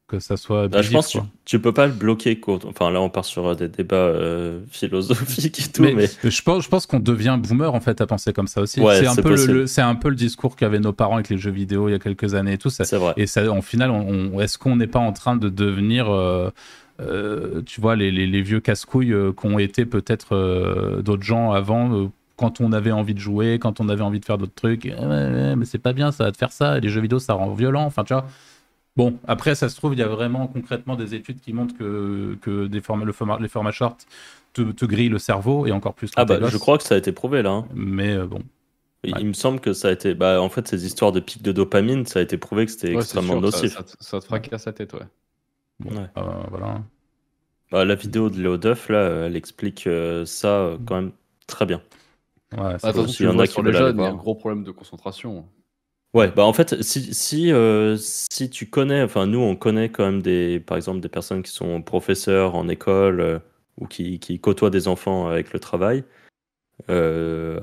que 0.07 0.19
ça 0.19 0.37
soit. 0.37 0.67
Je 0.81 0.91
pense 0.91 1.07
que 1.13 1.17
tu, 1.19 1.23
tu 1.45 1.59
peux 1.59 1.71
pas 1.73 1.87
le 1.87 1.91
bloquer. 1.93 2.39
quoi. 2.39 2.59
Enfin, 2.67 2.91
là, 2.91 3.01
on 3.01 3.09
part 3.09 3.25
sur 3.25 3.55
des 3.55 3.67
débats 3.69 3.95
euh, 3.95 4.59
philosophiques 4.69 5.59
et 5.59 5.71
tout, 5.71 5.81
Mais, 5.81 5.93
mais. 5.93 6.07
je 6.29 6.41
pense, 6.43 6.63
je 6.63 6.69
pense 6.69 6.85
qu'on 6.85 6.99
devient 6.99 7.39
boomer 7.41 7.73
en 7.73 7.79
fait 7.79 7.99
à 8.01 8.05
penser 8.07 8.31
comme 8.31 8.47
ça 8.47 8.61
aussi. 8.61 8.81
Ouais, 8.81 8.99
c'est 8.99 9.07
un 9.07 9.15
peu 9.15 9.29
le- 9.29 9.35
possible. 9.35 9.53
le, 9.53 9.67
c'est 9.67 9.81
un 9.81 9.95
peu 9.95 10.09
le 10.09 10.15
discours 10.15 10.55
qu'avaient 10.55 10.79
nos 10.79 10.93
parents 10.93 11.15
avec 11.15 11.29
les 11.29 11.37
jeux 11.37 11.51
vidéo 11.51 11.89
il 11.89 11.93
y 11.93 11.95
a 11.95 11.99
quelques 11.99 12.35
années 12.35 12.53
et 12.53 12.57
tout. 12.57 12.69
Ça, 12.69 12.83
C'est 12.85 12.97
vrai. 12.97 13.13
Et 13.17 13.25
ça, 13.25 13.49
en 13.51 13.61
final, 13.61 13.89
on, 13.91 14.31
on- 14.35 14.39
est-ce 14.39 14.57
qu'on 14.59 14.75
n'est 14.75 14.87
pas 14.87 14.99
en 14.99 15.11
train 15.11 15.35
de 15.37 15.49
devenir, 15.49 16.09
euh, 16.13 16.51
euh, 17.01 17.61
tu 17.65 17.81
vois, 17.81 17.95
les, 17.95 18.11
les- 18.11 18.27
les 18.27 18.41
vieux 18.41 18.59
casse-couilles 18.59 19.15
qu'ont 19.35 19.57
été 19.59 19.85
peut-être 19.85 21.01
d'autres 21.01 21.23
gens 21.23 21.51
avant, 21.51 22.11
quand 22.37 22.61
on 22.61 22.73
avait 22.73 22.91
envie 22.91 23.13
de 23.15 23.19
jouer, 23.19 23.57
quand 23.59 23.79
on 23.79 23.89
avait 23.89 24.01
envie 24.03 24.19
de 24.19 24.25
faire 24.25 24.37
d'autres 24.37 24.53
trucs. 24.55 24.85
Eh 24.85 25.55
mais 25.55 25.65
c'est 25.65 25.79
pas 25.79 25.93
bien, 25.93 26.11
ça 26.11 26.25
va 26.25 26.31
te 26.31 26.37
faire 26.37 26.51
ça. 26.51 26.79
Les 26.79 26.89
jeux 26.89 27.01
vidéo, 27.01 27.17
ça 27.17 27.33
rend 27.33 27.53
violent. 27.53 27.85
Enfin, 27.85 28.03
tu 28.03 28.13
vois. 28.13 28.27
Bon, 28.95 29.19
après, 29.27 29.55
ça 29.55 29.67
se 29.67 29.75
trouve, 29.75 29.93
il 29.93 29.99
y 29.99 30.03
a 30.03 30.07
vraiment 30.07 30.47
concrètement 30.47 30.95
des 30.95 31.15
études 31.15 31.41
qui 31.41 31.51
montrent 31.51 31.75
que, 31.77 32.37
que 32.41 32.67
des 32.67 32.79
formats, 32.81 33.05
le 33.05 33.11
format, 33.11 33.37
les 33.39 33.49
formats 33.49 33.71
short 33.71 34.05
te, 34.53 34.61
te 34.71 34.85
grillent 34.85 35.09
le 35.09 35.19
cerveau 35.19 35.65
et 35.67 35.71
encore 35.73 35.93
plus 35.93 36.11
Ah, 36.15 36.23
bah, 36.23 36.39
je 36.41 36.57
crois 36.57 36.77
que 36.77 36.83
ça 36.83 36.95
a 36.95 36.97
été 36.97 37.11
prouvé, 37.11 37.41
là. 37.41 37.51
hein. 37.51 37.67
Mais 37.73 38.13
euh, 38.13 38.25
bon. 38.25 38.41
Il, 39.03 39.13
Ouais. 39.13 39.19
il 39.21 39.27
me 39.27 39.33
semble 39.33 39.59
que 39.59 39.73
ça 39.73 39.89
a 39.89 39.91
été. 39.91 40.15
Bah, 40.15 40.41
en 40.41 40.49
fait, 40.49 40.67
ces 40.67 40.85
histoires 40.85 41.11
de 41.11 41.19
pics 41.19 41.41
de 41.43 41.51
dopamine, 41.51 42.05
ça 42.05 42.19
a 42.19 42.21
été 42.21 42.37
prouvé 42.37 42.65
que 42.65 42.71
c'était 42.71 42.93
Ouais, 42.93 43.01
extrêmement 43.01 43.33
sûr, 43.33 43.41
nocif. 43.41 43.73
Ça, 43.73 43.83
te- 43.83 44.03
ça 44.03 44.19
te 44.19 44.25
fracasse 44.25 44.65
la 44.65 44.73
tête, 44.73 44.93
ouais. 44.93 45.07
bon, 45.79 45.91
Ouais. 45.91 46.07
euh, 46.17 46.43
voilà. 46.49 46.83
Bah, 47.71 47.83
la 47.85 47.95
vidéo 47.95 48.29
de 48.29 48.41
Léo 48.41 48.57
Duff, 48.57 48.89
là, 48.89 49.25
elle 49.27 49.35
explique 49.35 49.87
euh, 49.87 50.25
ça 50.25 50.47
euh, 50.59 50.77
quand 50.85 50.95
même 50.95 51.11
très 51.47 51.65
bien. 51.65 51.81
Ouais, 52.53 52.77
Ah, 52.81 52.91
s'il 52.93 53.15
tu 53.15 53.23
y 53.23 53.27
en 53.27 53.33
vois 53.33 53.43
a 53.43 53.47
qui 53.47 53.53
sur 53.53 53.63
les 53.63 53.73
jeunes, 53.73 53.97
il 53.99 54.03
y 54.03 54.05
a 54.05 54.09
un 54.09 54.15
gros 54.15 54.35
problème 54.35 54.63
de 54.63 54.71
concentration. 54.71 55.47
Ouais, 56.15 56.31
bah 56.31 56.45
en 56.45 56.53
fait, 56.53 56.81
si, 56.81 57.13
si, 57.13 57.51
euh, 57.51 57.97
si 57.97 58.49
tu 58.49 58.67
connais, 58.67 59.03
enfin 59.03 59.27
nous 59.27 59.39
on 59.41 59.57
connaît 59.57 59.89
quand 59.89 60.05
même 60.05 60.21
des, 60.21 60.61
par 60.61 60.77
exemple 60.77 61.01
des 61.01 61.09
personnes 61.09 61.43
qui 61.43 61.51
sont 61.51 61.81
professeurs 61.81 62.55
en 62.55 62.69
école 62.69 63.19
euh, 63.19 63.39
ou 63.77 63.85
qui, 63.85 64.19
qui 64.19 64.39
côtoient 64.39 64.69
des 64.69 64.87
enfants 64.87 65.27
avec 65.27 65.51
le 65.51 65.59
travail, 65.59 66.05
euh, 66.89 67.59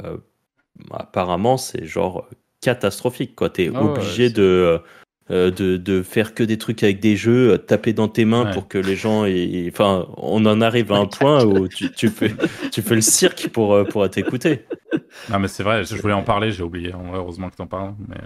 apparemment 0.90 1.56
c'est 1.56 1.86
genre 1.86 2.28
catastrophique 2.60 3.34
quoi. 3.34 3.48
T'es 3.48 3.70
Ah 3.74 3.82
obligé 3.82 4.28
de, 4.28 4.82
de, 5.30 5.50
de 5.50 6.02
faire 6.02 6.34
que 6.34 6.42
des 6.44 6.58
trucs 6.58 6.82
avec 6.82 7.00
des 7.00 7.16
jeux, 7.16 7.56
taper 7.56 7.94
dans 7.94 8.08
tes 8.08 8.26
mains 8.26 8.44
Ouais. 8.44 8.52
pour 8.52 8.68
que 8.68 8.76
les 8.76 8.96
gens, 8.96 9.24
aient- 9.24 9.70
enfin 9.72 10.06
on 10.18 10.44
en 10.44 10.60
arrive 10.60 10.92
à 10.92 10.96
un 10.96 11.06
point 11.06 11.42
où 11.42 11.68
tu, 11.68 11.90
tu 11.90 12.10
fais, 12.10 12.32
tu 12.70 12.82
fais 12.82 12.96
le 12.96 13.00
cirque 13.00 13.48
pour, 13.48 13.88
pour 13.88 14.10
t'écouter. 14.10 14.66
Non, 15.30 15.38
mais 15.38 15.48
c'est 15.48 15.62
vrai, 15.62 15.84
je 15.84 15.96
voulais 15.96 16.12
en 16.12 16.22
parler, 16.22 16.52
j'ai 16.52 16.62
oublié. 16.62 16.92
Heureusement 17.14 17.48
que 17.48 17.56
t'en 17.56 17.66
parles. 17.66 17.94
Mais... 18.08 18.16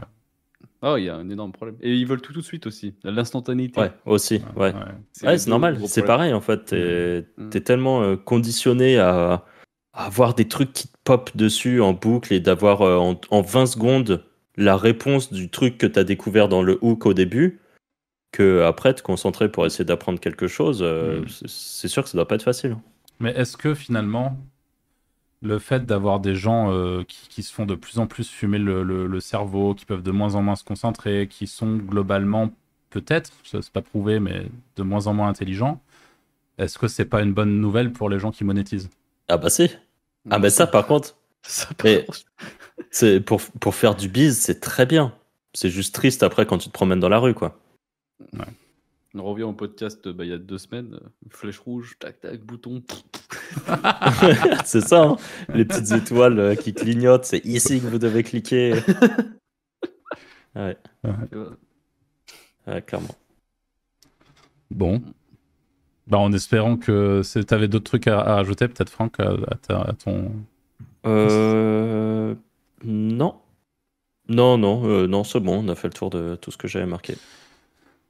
Ah, 0.88 0.98
il 0.98 1.04
y 1.04 1.08
a 1.08 1.16
un 1.16 1.28
énorme 1.28 1.50
problème. 1.52 1.76
Et 1.80 1.94
ils 1.96 2.06
veulent 2.06 2.20
tout 2.20 2.32
tout 2.32 2.40
de 2.40 2.44
suite 2.44 2.66
aussi. 2.66 2.94
L'instantanéité. 3.02 3.80
Ouais, 3.80 3.92
aussi, 4.04 4.40
ouais. 4.56 4.72
C'est 5.12 5.26
Ouais, 5.26 5.38
c'est 5.38 5.50
normal, 5.50 5.78
c'est 5.86 6.02
pareil 6.04 6.32
en 6.32 6.40
fait. 6.40 6.64
T'es 6.66 7.26
Mm. 7.36 7.48
t'es 7.50 7.60
tellement 7.60 8.02
euh, 8.02 8.16
conditionné 8.16 8.98
à, 8.98 9.44
à 9.92 10.06
avoir 10.06 10.34
des 10.34 10.46
trucs 10.46 10.72
qui 10.72 10.86
te 10.88 10.96
pop 11.02 11.30
dessus 11.36 11.80
en 11.80 11.92
boucle 11.92 12.32
et 12.32 12.38
d'avoir 12.40 12.82
euh, 12.82 12.96
en, 12.98 13.20
en 13.30 13.40
20 13.42 13.66
secondes 13.66 14.24
la 14.56 14.76
réponse 14.76 15.32
du 15.32 15.50
truc 15.50 15.76
que 15.76 15.86
t'as 15.86 16.04
découvert 16.04 16.48
dans 16.48 16.62
le 16.62 16.78
hook 16.82 17.04
au 17.06 17.14
début 17.14 17.60
que 18.32 18.62
après 18.62 18.94
te 18.94 19.02
concentrer 19.02 19.50
pour 19.50 19.66
essayer 19.66 19.84
d'apprendre 19.84 20.20
quelque 20.20 20.46
chose, 20.46 20.80
euh, 20.82 21.22
Mm. 21.22 21.28
c'est- 21.28 21.48
c'est 21.48 21.88
sûr 21.88 22.04
que 22.04 22.08
ça 22.10 22.16
doit 22.16 22.28
pas 22.28 22.34
être 22.36 22.42
facile. 22.42 22.76
Mais 23.18 23.30
est-ce 23.32 23.56
que 23.56 23.74
finalement, 23.74 24.36
le 25.42 25.58
fait 25.58 25.86
d'avoir 25.86 26.20
des 26.20 26.34
gens 26.34 26.72
euh, 26.72 27.04
qui, 27.04 27.28
qui 27.28 27.42
se 27.42 27.52
font 27.52 27.66
de 27.66 27.74
plus 27.74 27.98
en 27.98 28.06
plus 28.06 28.28
fumer 28.30 28.58
le, 28.58 28.82
le- 28.82 29.06
le 29.06 29.20
cerveau, 29.20 29.74
qui 29.74 29.84
peuvent 29.84 30.02
de 30.02 30.10
moins 30.10 30.34
en 30.34 30.42
moins 30.42 30.56
se 30.56 30.64
concentrer, 30.64 31.28
qui 31.30 31.46
sont 31.46 31.76
globalement, 31.76 32.50
peut-être, 32.90 33.32
c'est 33.44 33.70
pas 33.70 33.82
prouvé, 33.82 34.20
mais 34.20 34.46
de 34.76 34.82
moins 34.82 35.06
en 35.06 35.14
moins 35.14 35.28
intelligents, 35.28 35.80
est-ce 36.58 36.78
que 36.78 36.88
c'est 36.88 37.04
pas 37.06 37.22
une 37.22 37.32
bonne 37.32 37.60
nouvelle 37.60 37.92
pour 37.92 38.08
les 38.10 38.18
gens 38.18 38.30
qui 38.32 38.44
monétisent? 38.44 38.90
Ah 39.28 39.36
bah 39.36 39.50
si. 39.50 39.70
Ah 40.30 40.38
bah 40.38 40.50
ça 40.50 40.66
par 40.66 40.86
contre, 40.86 41.16
Ça, 41.42 41.66
par 41.66 41.76
contre, 42.06 42.20
c'est 42.90 43.20
pour, 43.20 43.40
pour 43.60 43.74
faire 43.74 43.94
du 43.94 44.08
bise, 44.08 44.38
c'est 44.38 44.60
très 44.60 44.86
bien. 44.86 45.14
C'est 45.54 45.70
juste 45.70 45.94
triste 45.94 46.22
après 46.22 46.46
quand 46.46 46.58
tu 46.58 46.68
te 46.68 46.74
promènes 46.74 47.00
dans 47.00 47.08
la 47.08 47.18
rue 47.18 47.34
quoi. 47.34 47.58
On 49.18 49.24
revient 49.24 49.44
au 49.44 49.52
podcast 49.52 50.08
bah, 50.08 50.24
il 50.24 50.30
y 50.30 50.34
a 50.34 50.38
deux 50.38 50.58
semaines. 50.58 50.94
euh, 50.94 51.08
Flèche 51.30 51.58
rouge, 51.58 51.96
tac 51.98 52.20
tac, 52.20 52.40
bouton. 52.42 52.82
c'est 54.64 54.80
ça, 54.80 55.02
hein. 55.04 55.16
les 55.54 55.64
petites 55.64 55.90
étoiles 55.92 56.38
euh, 56.38 56.54
qui 56.54 56.74
clignotent, 56.74 57.24
c'est 57.24 57.44
ici 57.44 57.80
que 57.80 57.86
vous 57.86 57.98
devez 57.98 58.22
cliquer. 58.22 58.74
Ouais, 60.54 60.76
clairement. 62.86 63.14
Bon. 64.70 65.02
Bah, 66.06 66.18
en 66.18 66.32
espérant 66.32 66.76
que 66.76 67.22
tu 67.22 67.54
avais 67.54 67.68
d'autres 67.68 67.84
trucs 67.84 68.06
à, 68.08 68.20
à 68.20 68.34
rajouter, 68.36 68.68
peut-être 68.68 68.90
Franck, 68.90 69.18
à, 69.20 69.30
à 69.50 69.54
ta- 69.56 69.82
à 69.82 69.92
ton. 69.92 70.32
Euh... 71.04 72.34
Non. 72.84 73.36
Non, 74.28 74.58
non, 74.58 74.84
euh, 74.88 75.06
non, 75.06 75.22
c'est 75.24 75.38
bon, 75.40 75.64
on 75.64 75.68
a 75.68 75.74
fait 75.76 75.86
le 75.88 75.94
tour 75.94 76.10
de 76.10 76.34
tout 76.36 76.50
ce 76.50 76.56
que 76.56 76.66
j'avais 76.68 76.86
marqué. 76.86 77.16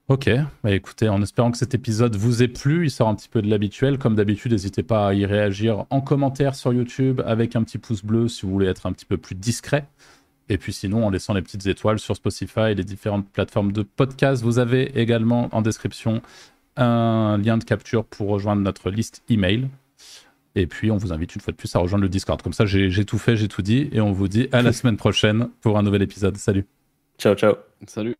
Ok, 0.08 0.30
bah 0.62 0.70
écoutez, 0.70 1.08
en 1.08 1.20
espérant 1.20 1.50
que 1.50 1.58
cet 1.58 1.74
épisode 1.74 2.14
vous 2.14 2.40
ait 2.40 2.48
plu, 2.48 2.86
il 2.86 2.90
sort 2.92 3.08
un 3.08 3.16
petit 3.16 3.28
peu 3.28 3.42
de 3.42 3.50
l'habituel. 3.50 3.98
Comme 3.98 4.14
d'habitude, 4.14 4.52
n'hésitez 4.52 4.84
pas 4.84 5.08
à 5.08 5.14
y 5.14 5.26
réagir 5.26 5.84
en 5.90 6.00
commentaire 6.00 6.54
sur 6.54 6.72
YouTube 6.72 7.20
avec 7.26 7.56
un 7.56 7.64
petit 7.64 7.78
pouce 7.78 8.04
bleu 8.04 8.28
si 8.28 8.46
vous 8.46 8.52
voulez 8.52 8.68
être 8.68 8.86
un 8.86 8.92
petit 8.92 9.04
peu 9.04 9.16
plus 9.16 9.34
discret. 9.34 9.88
Et 10.48 10.58
puis 10.58 10.72
sinon, 10.72 11.04
en 11.04 11.10
laissant 11.10 11.34
les 11.34 11.42
petites 11.42 11.66
étoiles 11.66 11.98
sur 11.98 12.14
Spotify 12.14 12.70
et 12.70 12.74
les 12.76 12.84
différentes 12.84 13.28
plateformes 13.28 13.72
de 13.72 13.82
podcast. 13.82 14.44
Vous 14.44 14.60
avez 14.60 14.96
également 14.96 15.48
en 15.50 15.60
description 15.60 16.22
un 16.76 17.38
lien 17.38 17.58
de 17.58 17.64
capture 17.64 18.04
pour 18.04 18.28
rejoindre 18.28 18.62
notre 18.62 18.90
liste 18.90 19.24
email. 19.28 19.68
Et 20.54 20.68
puis, 20.68 20.92
on 20.92 20.98
vous 20.98 21.12
invite 21.12 21.34
une 21.34 21.40
fois 21.40 21.50
de 21.50 21.56
plus 21.56 21.74
à 21.74 21.80
rejoindre 21.80 22.02
le 22.02 22.08
Discord. 22.08 22.40
Comme 22.40 22.52
ça, 22.52 22.64
j'ai 22.64 22.90
j'ai 22.90 23.04
tout 23.04 23.18
fait, 23.18 23.36
j'ai 23.36 23.48
tout 23.48 23.62
dit. 23.62 23.88
Et 23.90 24.00
on 24.00 24.12
vous 24.12 24.28
dit 24.28 24.48
à 24.52 24.62
la 24.62 24.72
semaine 24.78 24.96
prochaine 24.96 25.48
pour 25.62 25.78
un 25.78 25.82
nouvel 25.82 26.02
épisode. 26.02 26.36
Salut 26.36 26.64
Ciao, 27.18 27.34
ciao. 27.34 27.56
Salut. 27.88 28.14